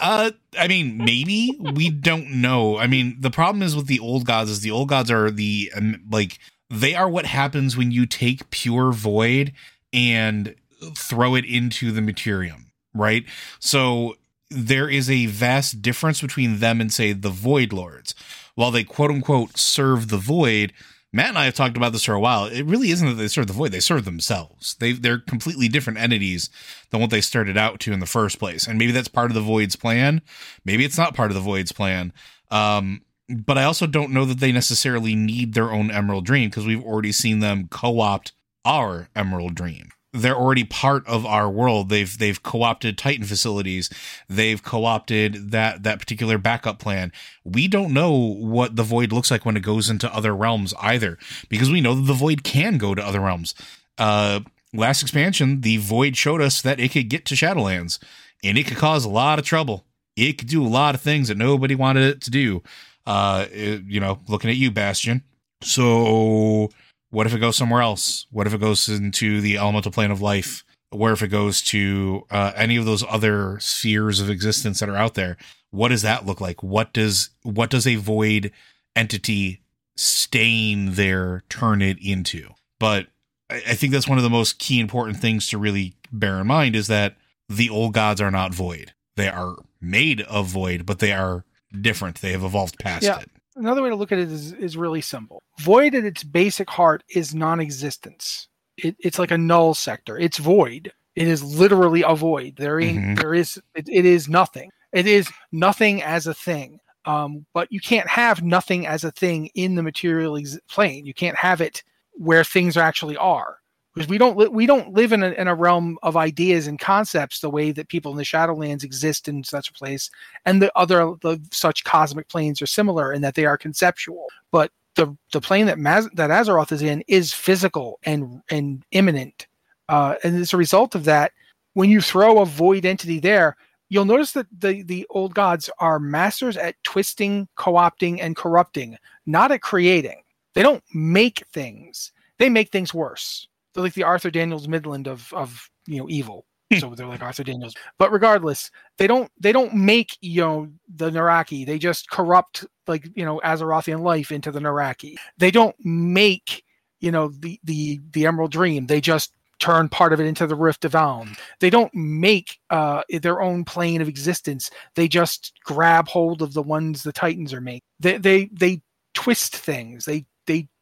uh, 0.00 0.30
I 0.58 0.68
mean, 0.68 0.98
maybe 0.98 1.56
we 1.60 1.90
don't 1.90 2.30
know. 2.40 2.78
I 2.78 2.86
mean, 2.86 3.16
the 3.20 3.30
problem 3.30 3.62
is 3.62 3.76
with 3.76 3.86
the 3.86 4.00
old 4.00 4.26
gods 4.26 4.50
is 4.50 4.60
the 4.60 4.70
old 4.70 4.88
gods 4.88 5.10
are 5.10 5.30
the 5.30 5.70
um, 5.76 6.02
like 6.10 6.38
they 6.68 6.94
are 6.94 7.08
what 7.08 7.26
happens 7.26 7.76
when 7.76 7.90
you 7.90 8.06
take 8.06 8.50
pure 8.50 8.92
void 8.92 9.52
and 9.92 10.54
throw 10.96 11.34
it 11.34 11.44
into 11.44 11.92
the 11.92 12.00
materium, 12.00 12.66
right? 12.94 13.24
So 13.58 14.16
there 14.50 14.88
is 14.88 15.10
a 15.10 15.26
vast 15.26 15.82
difference 15.82 16.20
between 16.20 16.58
them 16.58 16.80
and 16.80 16.92
say 16.92 17.12
the 17.12 17.30
void 17.30 17.72
lords. 17.72 18.14
While 18.54 18.70
they 18.70 18.84
quote 18.84 19.10
unquote 19.10 19.56
serve 19.56 20.08
the 20.08 20.16
void, 20.16 20.72
Matt 21.12 21.30
and 21.30 21.38
I 21.38 21.46
have 21.46 21.54
talked 21.54 21.76
about 21.76 21.92
this 21.92 22.04
for 22.04 22.14
a 22.14 22.20
while. 22.20 22.44
It 22.44 22.64
really 22.64 22.90
isn't 22.90 23.06
that 23.06 23.14
they 23.14 23.28
serve 23.28 23.48
the 23.48 23.52
void; 23.52 23.72
they 23.72 23.80
serve 23.80 24.04
themselves. 24.04 24.76
They 24.78 24.92
they're 24.92 25.18
completely 25.18 25.68
different 25.68 25.98
entities 25.98 26.50
than 26.90 27.00
what 27.00 27.10
they 27.10 27.20
started 27.20 27.56
out 27.56 27.80
to 27.80 27.92
in 27.92 28.00
the 28.00 28.06
first 28.06 28.38
place. 28.38 28.66
And 28.66 28.78
maybe 28.78 28.92
that's 28.92 29.08
part 29.08 29.30
of 29.30 29.34
the 29.34 29.40
void's 29.40 29.76
plan. 29.76 30.22
Maybe 30.64 30.84
it's 30.84 30.98
not 30.98 31.14
part 31.14 31.30
of 31.30 31.34
the 31.34 31.40
void's 31.40 31.72
plan. 31.72 32.12
Um, 32.50 33.02
but 33.28 33.58
I 33.58 33.64
also 33.64 33.86
don't 33.86 34.12
know 34.12 34.24
that 34.24 34.40
they 34.40 34.52
necessarily 34.52 35.14
need 35.14 35.54
their 35.54 35.72
own 35.72 35.90
Emerald 35.90 36.26
Dream 36.26 36.48
because 36.48 36.66
we've 36.66 36.84
already 36.84 37.12
seen 37.12 37.40
them 37.40 37.68
co-opt 37.68 38.32
our 38.64 39.08
Emerald 39.14 39.54
Dream. 39.54 39.90
They're 40.12 40.36
already 40.36 40.64
part 40.64 41.06
of 41.06 41.24
our 41.24 41.48
world. 41.48 41.88
They've 41.88 42.18
they've 42.18 42.42
co-opted 42.42 42.98
Titan 42.98 43.24
facilities. 43.24 43.88
They've 44.28 44.60
co-opted 44.62 45.52
that 45.52 45.84
that 45.84 46.00
particular 46.00 46.36
backup 46.36 46.80
plan. 46.80 47.12
We 47.44 47.68
don't 47.68 47.92
know 47.92 48.10
what 48.12 48.74
the 48.74 48.82
void 48.82 49.12
looks 49.12 49.30
like 49.30 49.46
when 49.46 49.56
it 49.56 49.60
goes 49.62 49.88
into 49.88 50.12
other 50.12 50.34
realms 50.34 50.74
either, 50.80 51.16
because 51.48 51.70
we 51.70 51.80
know 51.80 51.94
that 51.94 52.06
the 52.06 52.12
void 52.12 52.42
can 52.42 52.76
go 52.76 52.94
to 52.94 53.06
other 53.06 53.20
realms. 53.20 53.54
Uh, 53.98 54.40
last 54.72 55.02
expansion, 55.02 55.60
the 55.60 55.76
void 55.76 56.16
showed 56.16 56.40
us 56.40 56.60
that 56.62 56.80
it 56.80 56.90
could 56.90 57.08
get 57.08 57.24
to 57.26 57.34
Shadowlands, 57.36 58.00
and 58.42 58.58
it 58.58 58.66
could 58.66 58.78
cause 58.78 59.04
a 59.04 59.08
lot 59.10 59.38
of 59.38 59.44
trouble. 59.44 59.84
It 60.16 60.38
could 60.38 60.48
do 60.48 60.64
a 60.64 60.68
lot 60.68 60.96
of 60.96 61.00
things 61.00 61.28
that 61.28 61.36
nobody 61.36 61.76
wanted 61.76 62.02
it 62.02 62.20
to 62.22 62.30
do. 62.30 62.62
Uh, 63.06 63.46
it- 63.52 63.84
you 63.86 64.00
know, 64.00 64.18
looking 64.26 64.50
at 64.50 64.56
you, 64.56 64.72
Bastion. 64.72 65.22
So, 65.62 66.70
what 67.10 67.26
if 67.26 67.34
it 67.34 67.38
goes 67.38 67.56
somewhere 67.56 67.82
else? 67.82 68.26
What 68.30 68.46
if 68.46 68.54
it 68.54 68.60
goes 68.60 68.88
into 68.88 69.40
the 69.40 69.58
elemental 69.58 69.92
plane 69.92 70.10
of 70.10 70.20
life? 70.22 70.64
Where 70.90 71.12
if 71.12 71.22
it 71.22 71.28
goes 71.28 71.62
to 71.62 72.26
uh, 72.30 72.52
any 72.56 72.76
of 72.76 72.84
those 72.84 73.04
other 73.08 73.58
spheres 73.60 74.20
of 74.20 74.28
existence 74.30 74.80
that 74.80 74.88
are 74.88 74.96
out 74.96 75.14
there? 75.14 75.36
What 75.70 75.88
does 75.88 76.02
that 76.02 76.26
look 76.26 76.40
like? 76.40 76.62
What 76.62 76.92
does 76.92 77.30
what 77.42 77.70
does 77.70 77.86
a 77.86 77.94
void 77.94 78.50
entity 78.96 79.60
staying 79.96 80.94
there 80.94 81.42
turn 81.48 81.80
it 81.82 81.98
into? 82.00 82.50
But 82.78 83.06
I, 83.48 83.56
I 83.68 83.74
think 83.74 83.92
that's 83.92 84.08
one 84.08 84.18
of 84.18 84.24
the 84.24 84.30
most 84.30 84.58
key 84.58 84.80
important 84.80 85.18
things 85.18 85.48
to 85.50 85.58
really 85.58 85.94
bear 86.12 86.40
in 86.40 86.46
mind 86.48 86.74
is 86.74 86.88
that 86.88 87.16
the 87.48 87.70
old 87.70 87.94
gods 87.94 88.20
are 88.20 88.30
not 88.30 88.52
void. 88.54 88.92
They 89.16 89.28
are 89.28 89.56
made 89.80 90.22
of 90.22 90.46
void, 90.46 90.86
but 90.86 90.98
they 90.98 91.12
are 91.12 91.44
different. 91.80 92.20
They 92.20 92.32
have 92.32 92.44
evolved 92.44 92.78
past 92.80 93.04
Yeah. 93.04 93.20
it. 93.20 93.30
Another 93.60 93.82
way 93.82 93.90
to 93.90 93.94
look 93.96 94.10
at 94.12 94.18
it 94.18 94.30
is, 94.30 94.52
is 94.54 94.76
really 94.76 95.00
simple. 95.02 95.42
Void 95.60 95.94
at 95.94 96.04
its 96.04 96.24
basic 96.24 96.68
heart 96.70 97.04
is 97.14 97.34
non-existence. 97.34 98.48
It, 98.78 98.96
it's 98.98 99.18
like 99.18 99.30
a 99.30 99.38
null 99.38 99.74
sector. 99.74 100.18
It's 100.18 100.38
void. 100.38 100.92
It 101.14 101.28
is 101.28 101.42
literally 101.42 102.02
a 102.02 102.14
void. 102.14 102.56
There 102.56 102.80
ain't, 102.80 102.98
Mhm. 102.98 103.20
there 103.20 103.34
is 103.34 103.60
it, 103.74 103.88
it 103.88 104.04
is 104.06 104.28
nothing. 104.28 104.70
It 104.92 105.06
is 105.06 105.30
nothing 105.52 106.02
as 106.02 106.26
a 106.26 106.34
thing. 106.34 106.80
Um, 107.04 107.46
but 107.54 107.70
you 107.70 107.80
can't 107.80 108.08
have 108.08 108.42
nothing 108.42 108.86
as 108.86 109.04
a 109.04 109.10
thing 109.10 109.46
in 109.54 109.74
the 109.74 109.82
material 109.82 110.36
ex- 110.36 110.58
plane. 110.68 111.06
You 111.06 111.14
can't 111.14 111.36
have 111.36 111.60
it 111.60 111.82
where 112.12 112.44
things 112.44 112.76
actually 112.76 113.16
are 113.16 113.58
because 114.00 114.08
we 114.08 114.16
don't 114.16 114.38
li- 114.38 114.48
we 114.48 114.64
don't 114.64 114.94
live 114.94 115.12
in 115.12 115.22
a, 115.22 115.32
in 115.32 115.46
a 115.46 115.54
realm 115.54 115.98
of 116.02 116.16
ideas 116.16 116.66
and 116.66 116.78
concepts 116.78 117.40
the 117.40 117.50
way 117.50 117.70
that 117.70 117.88
people 117.88 118.10
in 118.10 118.16
the 118.16 118.24
Shadowlands 118.24 118.82
exist 118.82 119.28
in 119.28 119.44
such 119.44 119.68
a 119.68 119.74
place, 119.74 120.10
and 120.46 120.62
the 120.62 120.72
other 120.74 121.12
the, 121.20 121.38
such 121.52 121.84
cosmic 121.84 122.26
planes 122.28 122.62
are 122.62 122.66
similar 122.66 123.12
in 123.12 123.20
that 123.20 123.34
they 123.34 123.44
are 123.44 123.58
conceptual. 123.58 124.28
But 124.52 124.72
the 124.94 125.14
the 125.32 125.40
plane 125.42 125.66
that 125.66 125.76
Maz- 125.76 126.08
that 126.14 126.30
Azeroth 126.30 126.72
is 126.72 126.80
in 126.80 127.04
is 127.08 127.34
physical 127.34 127.98
and 128.04 128.40
and 128.50 128.82
imminent, 128.92 129.46
uh, 129.90 130.14
and 130.24 130.34
as 130.34 130.54
a 130.54 130.56
result 130.56 130.94
of 130.94 131.04
that, 131.04 131.32
when 131.74 131.90
you 131.90 132.00
throw 132.00 132.40
a 132.40 132.46
void 132.46 132.86
entity 132.86 133.20
there, 133.20 133.54
you'll 133.90 134.06
notice 134.06 134.32
that 134.32 134.46
the 134.60 134.82
the 134.82 135.06
old 135.10 135.34
gods 135.34 135.68
are 135.78 136.00
masters 136.00 136.56
at 136.56 136.82
twisting, 136.84 137.48
co-opting, 137.56 138.18
and 138.18 138.34
corrupting, 138.34 138.96
not 139.26 139.52
at 139.52 139.60
creating. 139.60 140.22
They 140.54 140.62
don't 140.62 140.82
make 140.94 141.46
things; 141.52 142.12
they 142.38 142.48
make 142.48 142.70
things 142.70 142.94
worse. 142.94 143.46
They're 143.74 143.84
like 143.84 143.94
the 143.94 144.04
Arthur 144.04 144.30
Daniels 144.30 144.68
Midland 144.68 145.06
of 145.06 145.32
of 145.32 145.68
you 145.86 145.98
know 145.98 146.08
evil. 146.08 146.46
so 146.78 146.94
they're 146.94 147.06
like 147.06 147.22
Arthur 147.22 147.44
Daniels. 147.44 147.74
But 147.98 148.12
regardless, 148.12 148.70
they 148.96 149.06
don't 149.06 149.30
they 149.38 149.52
don't 149.52 149.74
make 149.74 150.16
you 150.20 150.42
know 150.42 150.68
the 150.88 151.10
N'raqi. 151.10 151.66
They 151.66 151.78
just 151.78 152.10
corrupt 152.10 152.64
like 152.86 153.08
you 153.14 153.24
know 153.24 153.40
Azerothian 153.44 154.00
life 154.00 154.30
into 154.32 154.50
the 154.50 154.60
N'raqi. 154.60 155.16
They 155.38 155.50
don't 155.50 155.76
make 155.84 156.64
you 157.00 157.10
know 157.10 157.28
the 157.28 157.58
the 157.64 158.00
the 158.12 158.26
Emerald 158.26 158.52
Dream. 158.52 158.86
They 158.86 159.00
just 159.00 159.32
turn 159.60 159.88
part 159.88 160.12
of 160.12 160.20
it 160.20 160.26
into 160.26 160.46
the 160.46 160.56
Rift 160.56 160.84
of 160.84 160.94
Aln. 160.94 161.36
They 161.60 161.70
don't 161.70 161.94
make 161.94 162.58
uh, 162.70 163.02
their 163.20 163.42
own 163.42 163.64
plane 163.64 164.00
of 164.00 164.08
existence. 164.08 164.70
They 164.94 165.06
just 165.06 165.52
grab 165.64 166.08
hold 166.08 166.40
of 166.42 166.54
the 166.54 166.62
ones 166.62 167.02
the 167.02 167.12
Titans 167.12 167.52
are 167.52 167.60
making. 167.60 167.82
They 168.00 168.16
they 168.18 168.50
they 168.52 168.82
twist 169.14 169.54
things. 169.54 170.04
They 170.04 170.24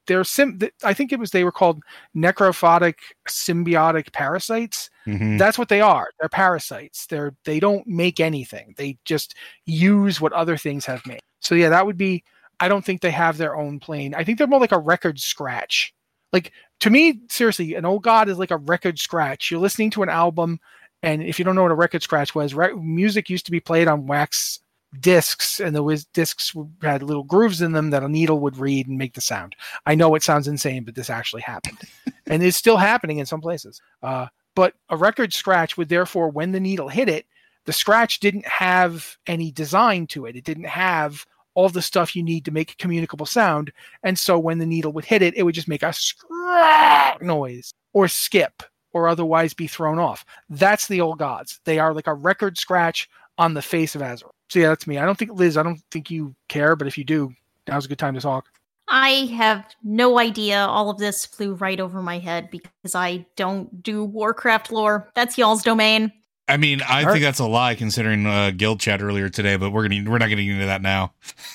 they're 0.08 0.24
sim. 0.24 0.58
I 0.82 0.92
think 0.92 1.12
it 1.12 1.20
was 1.20 1.30
they 1.30 1.44
were 1.44 1.52
called 1.52 1.82
necrophotic 2.16 2.94
symbiotic 3.28 4.12
parasites. 4.12 4.90
Mhm. 5.06 5.38
That's 5.38 5.56
what 5.58 5.68
they 5.68 5.80
are. 5.80 6.08
They're 6.18 6.28
parasites. 6.28 7.06
They're 7.06 7.34
they 7.44 7.60
don't 7.60 7.86
make 7.86 8.18
anything. 8.18 8.74
They 8.76 8.98
just 9.04 9.36
use 9.66 10.20
what 10.20 10.32
other 10.32 10.56
things 10.56 10.84
have 10.86 11.06
made. 11.06 11.20
So 11.40 11.54
yeah, 11.54 11.68
that 11.68 11.86
would 11.86 11.96
be. 11.96 12.24
I 12.60 12.66
don't 12.66 12.84
think 12.84 13.00
they 13.02 13.12
have 13.12 13.36
their 13.36 13.54
own 13.56 13.78
plane. 13.78 14.14
I 14.16 14.24
think 14.24 14.38
they're 14.38 14.48
more 14.48 14.58
like 14.58 14.72
a 14.72 14.78
record 14.80 15.20
scratch. 15.20 15.94
Like 16.32 16.52
to 16.80 16.90
me, 16.90 17.20
seriously, 17.30 17.74
an 17.76 17.84
old 17.84 18.02
god 18.02 18.28
is 18.28 18.38
like 18.38 18.50
a 18.50 18.56
record 18.56 18.98
scratch. 18.98 19.50
You're 19.50 19.60
listening 19.60 19.90
to 19.92 20.02
an 20.02 20.08
album, 20.08 20.58
and 21.02 21.22
if 21.22 21.38
you 21.38 21.44
don't 21.44 21.54
know 21.54 21.62
what 21.62 21.70
a 21.70 21.76
record 21.76 22.02
scratch 22.02 22.34
was, 22.34 22.54
re- 22.54 22.74
music 22.74 23.30
used 23.30 23.46
to 23.46 23.52
be 23.52 23.60
played 23.60 23.86
on 23.88 24.06
wax 24.06 24.58
discs, 25.00 25.60
and 25.60 25.74
the 25.74 26.06
discs 26.12 26.54
had 26.82 27.02
little 27.02 27.24
grooves 27.24 27.60
in 27.60 27.72
them 27.72 27.90
that 27.90 28.02
a 28.02 28.08
needle 28.08 28.40
would 28.40 28.56
read 28.56 28.88
and 28.88 28.98
make 28.98 29.14
the 29.14 29.20
sound. 29.20 29.54
I 29.86 29.94
know 29.94 30.14
it 30.14 30.22
sounds 30.22 30.48
insane, 30.48 30.84
but 30.84 30.94
this 30.94 31.10
actually 31.10 31.42
happened, 31.42 31.78
and 32.26 32.42
it's 32.42 32.56
still 32.56 32.76
happening 32.76 33.18
in 33.18 33.26
some 33.26 33.40
places. 33.40 33.80
Uh, 34.02 34.26
but 34.54 34.74
a 34.88 34.96
record 34.96 35.32
scratch 35.32 35.76
would 35.76 35.88
therefore, 35.88 36.30
when 36.30 36.52
the 36.52 36.60
needle 36.60 36.88
hit 36.88 37.08
it, 37.08 37.26
the 37.64 37.72
scratch 37.72 38.18
didn't 38.18 38.46
have 38.46 39.16
any 39.26 39.52
design 39.52 40.06
to 40.08 40.26
it. 40.26 40.36
It 40.36 40.44
didn't 40.44 40.64
have 40.64 41.24
all 41.54 41.68
the 41.68 41.82
stuff 41.82 42.16
you 42.16 42.22
need 42.22 42.44
to 42.44 42.50
make 42.50 42.72
a 42.72 42.76
communicable 42.76 43.26
sound. 43.26 43.72
And 44.02 44.18
so 44.18 44.38
when 44.38 44.58
the 44.58 44.66
needle 44.66 44.92
would 44.92 45.04
hit 45.04 45.22
it, 45.22 45.36
it 45.36 45.42
would 45.42 45.54
just 45.54 45.68
make 45.68 45.82
a 45.82 45.92
scratch 45.92 47.20
noise 47.20 47.74
or 47.92 48.08
skip 48.08 48.62
or 48.92 49.08
otherwise 49.08 49.54
be 49.54 49.66
thrown 49.66 49.98
off. 49.98 50.24
That's 50.48 50.88
the 50.88 51.00
old 51.00 51.18
gods. 51.18 51.60
They 51.64 51.78
are 51.78 51.92
like 51.92 52.06
a 52.06 52.14
record 52.14 52.58
scratch 52.58 53.08
on 53.36 53.54
the 53.54 53.62
face 53.62 53.94
of 53.94 54.02
Azeroth. 54.02 54.30
So 54.48 54.58
yeah, 54.58 54.68
that's 54.68 54.86
me. 54.86 54.98
I 54.98 55.04
don't 55.04 55.18
think 55.18 55.32
Liz, 55.32 55.56
I 55.56 55.62
don't 55.62 55.80
think 55.90 56.10
you 56.10 56.34
care, 56.48 56.74
but 56.76 56.86
if 56.86 56.96
you 56.96 57.04
do, 57.04 57.32
now's 57.66 57.84
a 57.84 57.88
good 57.88 57.98
time 57.98 58.14
to 58.14 58.20
talk. 58.20 58.46
I 58.88 59.26
have 59.36 59.64
no 59.82 60.18
idea. 60.18 60.60
All 60.60 60.88
of 60.88 60.98
this 60.98 61.26
flew 61.26 61.54
right 61.54 61.78
over 61.78 62.02
my 62.02 62.18
head 62.18 62.50
because 62.50 62.94
I 62.94 63.26
don't 63.36 63.82
do 63.82 64.02
Warcraft 64.02 64.72
lore. 64.72 65.10
That's 65.14 65.36
y'all's 65.36 65.62
domain. 65.62 66.10
I 66.48 66.56
mean, 66.56 66.80
I 66.80 67.00
All 67.00 67.12
think 67.12 67.12
right. 67.12 67.22
that's 67.22 67.40
a 67.40 67.46
lie 67.46 67.74
considering 67.74 68.24
uh, 68.26 68.52
guild 68.56 68.80
chat 68.80 69.02
earlier 69.02 69.28
today, 69.28 69.56
but 69.56 69.70
we're 69.70 69.86
gonna 69.86 70.10
we're 70.10 70.16
not 70.16 70.30
gonna 70.30 70.42
get 70.42 70.54
into 70.54 70.66
that 70.66 70.80
now. 70.80 71.12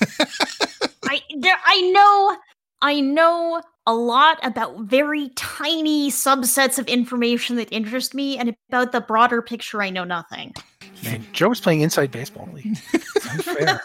I 1.04 1.20
there 1.38 1.58
I 1.64 1.80
know 1.90 2.36
I 2.80 3.00
know 3.00 3.60
a 3.86 3.94
lot 3.94 4.38
about 4.42 4.80
very 4.82 5.30
tiny 5.30 6.10
subsets 6.10 6.78
of 6.78 6.86
information 6.86 7.56
that 7.56 7.68
interest 7.72 8.14
me 8.14 8.38
and 8.38 8.54
about 8.68 8.92
the 8.92 9.00
broader 9.00 9.42
picture 9.42 9.82
I 9.82 9.90
know 9.90 10.04
nothing. 10.04 10.54
Man, 11.02 11.26
Joe 11.32 11.48
was 11.48 11.60
playing 11.60 11.80
inside 11.80 12.10
baseball 12.10 12.48
league. 12.52 12.78
Unfair. 13.30 13.80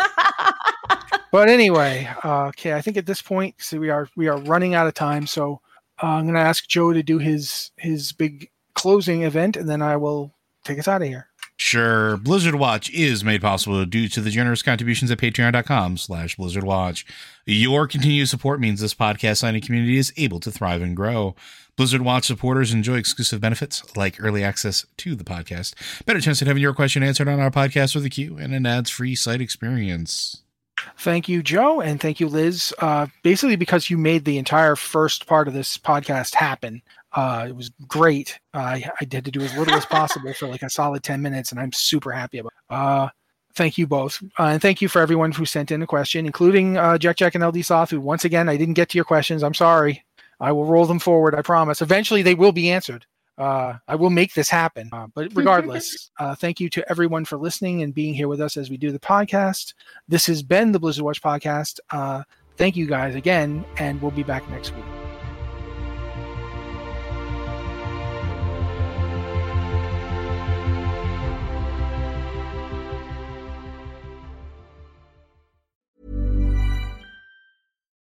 But 1.32 1.47
anyway, 1.47 2.10
uh, 2.24 2.45
okay, 2.47 2.74
I 2.74 2.82
think 2.82 2.97
at 2.97 3.05
this 3.05 3.22
point, 3.22 3.55
see, 3.60 3.78
we 3.78 3.89
are 3.89 4.10
we 4.16 4.28
are 4.28 4.38
running 4.38 4.74
out 4.74 4.88
of 4.88 4.95
time, 4.95 5.28
so 5.28 5.62
uh, 6.01 6.07
I'm 6.07 6.24
going 6.24 6.34
to 6.34 6.41
ask 6.41 6.68
Joe 6.68 6.91
to 6.91 7.03
do 7.03 7.20
his 7.20 7.72
his 7.78 8.12
big 8.12 8.49
closing 8.74 9.24
event, 9.24 9.55
and 9.55 9.70
then 9.70 9.82
I 9.82 9.97
will 9.97 10.34
take 10.64 10.80
us 10.80 10.88
out 10.88 11.01
of 11.01 11.07
here. 11.07 11.28
Sure. 11.62 12.16
Blizzard 12.16 12.55
Watch 12.55 12.89
is 12.91 13.22
made 13.22 13.41
possible 13.41 13.86
due 13.86 14.07
to 14.07 14.22
the 14.22 14.30
generous 14.30 14.62
contributions 14.62 15.12
at 15.12 15.18
patreon.com 15.18 15.97
slash 15.97 16.38
Blizzard 16.38 16.64
Watch. 16.64 17.05
Your 17.45 17.86
continued 17.86 18.30
support 18.30 18.62
means 18.62 18.80
this 18.80 18.93
podcast 18.93 19.38
signing 19.38 19.62
community 19.62 19.97
is 19.97 20.14
able 20.16 20.39
to 20.39 20.51
thrive 20.51 20.82
and 20.82 20.95
grow. 20.95 21.36
Blizzard 21.76 22.01
Watch 22.01 22.26
supporters 22.26 22.72
enjoy 22.72 22.95
exclusive 22.95 23.41
benefits 23.41 23.95
like 23.97 24.24
early 24.24 24.41
access 24.41 24.86
to 24.97 25.16
the 25.16 25.26
podcast, 25.26 25.76
better 26.05 26.22
chance 26.22 26.41
at 26.41 26.47
having 26.47 26.64
your 26.64 26.74
question 26.74 27.03
answered 27.03 27.28
on 27.28 27.41
our 27.41 27.51
podcast 27.51 27.93
with 27.93 28.05
a 28.05 28.10
queue, 28.10 28.38
and 28.38 28.53
an 28.53 28.66
ads-free 28.66 29.16
site 29.16 29.41
experience. 29.41 30.43
Thank 30.97 31.28
you, 31.28 31.43
Joe, 31.43 31.82
and 31.82 31.99
thank 31.99 32.22
you, 32.22 32.30
Liz. 32.30 32.74
Uh, 32.80 33.07
basically, 33.22 33.57
because 33.57 33.89
you 33.89 33.97
made 33.97 34.24
the 34.24 34.38
entire 34.38 34.78
first 34.78 35.28
part 35.28 35.49
of 35.49 35.53
this 35.53 35.78
podcast 35.78 36.36
happen. 36.36 36.82
Uh, 37.14 37.45
it 37.49 37.55
was 37.55 37.72
great. 37.88 38.39
Uh, 38.53 38.60
I, 38.60 38.91
I 39.01 39.07
had 39.12 39.26
to 39.26 39.32
do 39.32 39.41
as 39.41 39.55
little 39.55 39.74
as 39.74 39.86
possible 39.86 40.34
for 40.34 40.47
like 40.47 40.62
a 40.62 40.70
solid 40.70 41.03
10 41.03 41.22
minutes, 41.22 41.51
and 41.51 41.60
I'm 41.60 41.74
super 41.74 42.12
happy 42.12 42.39
about 42.39 42.53
it. 42.53 42.74
Uh, 42.74 43.10
thank 43.55 43.78
you 43.78 43.88
both. 43.88 44.22
Uh, 44.38 44.43
and 44.43 44.62
thank 44.62 44.82
you 44.82 44.88
for 44.88 45.01
everyone 45.01 45.32
who 45.32 45.45
sent 45.45 45.72
in 45.72 45.82
a 45.82 45.88
question, 45.88 46.26
including 46.26 46.78
uh, 46.78 46.97
Jack 46.97 47.18
Jack 47.18 47.36
and 47.36 47.43
LD 47.43 47.66
Soth, 47.66 47.91
who, 47.91 47.99
once 47.99 48.26
again, 48.26 48.47
I 48.49 48.57
didn't 48.57 48.76
get 48.76 48.89
to 48.89 48.97
your 48.97 49.05
questions. 49.05 49.43
I'm 49.43 49.53
sorry. 49.53 50.03
I 50.39 50.51
will 50.51 50.66
roll 50.66 50.86
them 50.86 50.99
forward, 50.99 51.36
I 51.36 51.41
promise. 51.41 51.82
Eventually, 51.82 52.22
they 52.22 52.36
will 52.36 52.51
be 52.51 52.72
answered. 52.72 53.05
Uh, 53.38 53.76
I 53.88 53.95
will 53.95 54.10
make 54.10 54.34
this 54.34 54.49
happen. 54.49 54.89
Uh, 54.91 55.07
but 55.14 55.30
regardless, 55.34 56.12
uh, 56.20 56.36
thank 56.36 56.60
you 56.60 56.70
to 56.70 56.89
everyone 56.89 57.26
for 57.26 57.38
listening 57.38 57.82
and 57.84 57.93
being 57.93 58.14
here 58.14 58.28
with 58.28 58.41
us 58.41 58.57
as 58.57 58.70
we 58.70 58.78
do 58.78 58.91
the 58.91 58.99
podcast. 58.99 59.74
This 60.07 60.26
has 60.28 60.43
been 60.43 60.72
the 60.72 60.80
Blizzard 60.80 61.05
Watch 61.05 61.22
podcast. 61.22 61.80
Uh, 61.89 62.24
thank 62.57 62.76
you 62.76 62.86
guys 62.86 63.16
again, 63.16 63.66
and 63.78 64.01
we'll 64.01 64.12
be 64.12 64.24
back 64.24 64.47
next 64.49 64.76
week. 64.76 64.99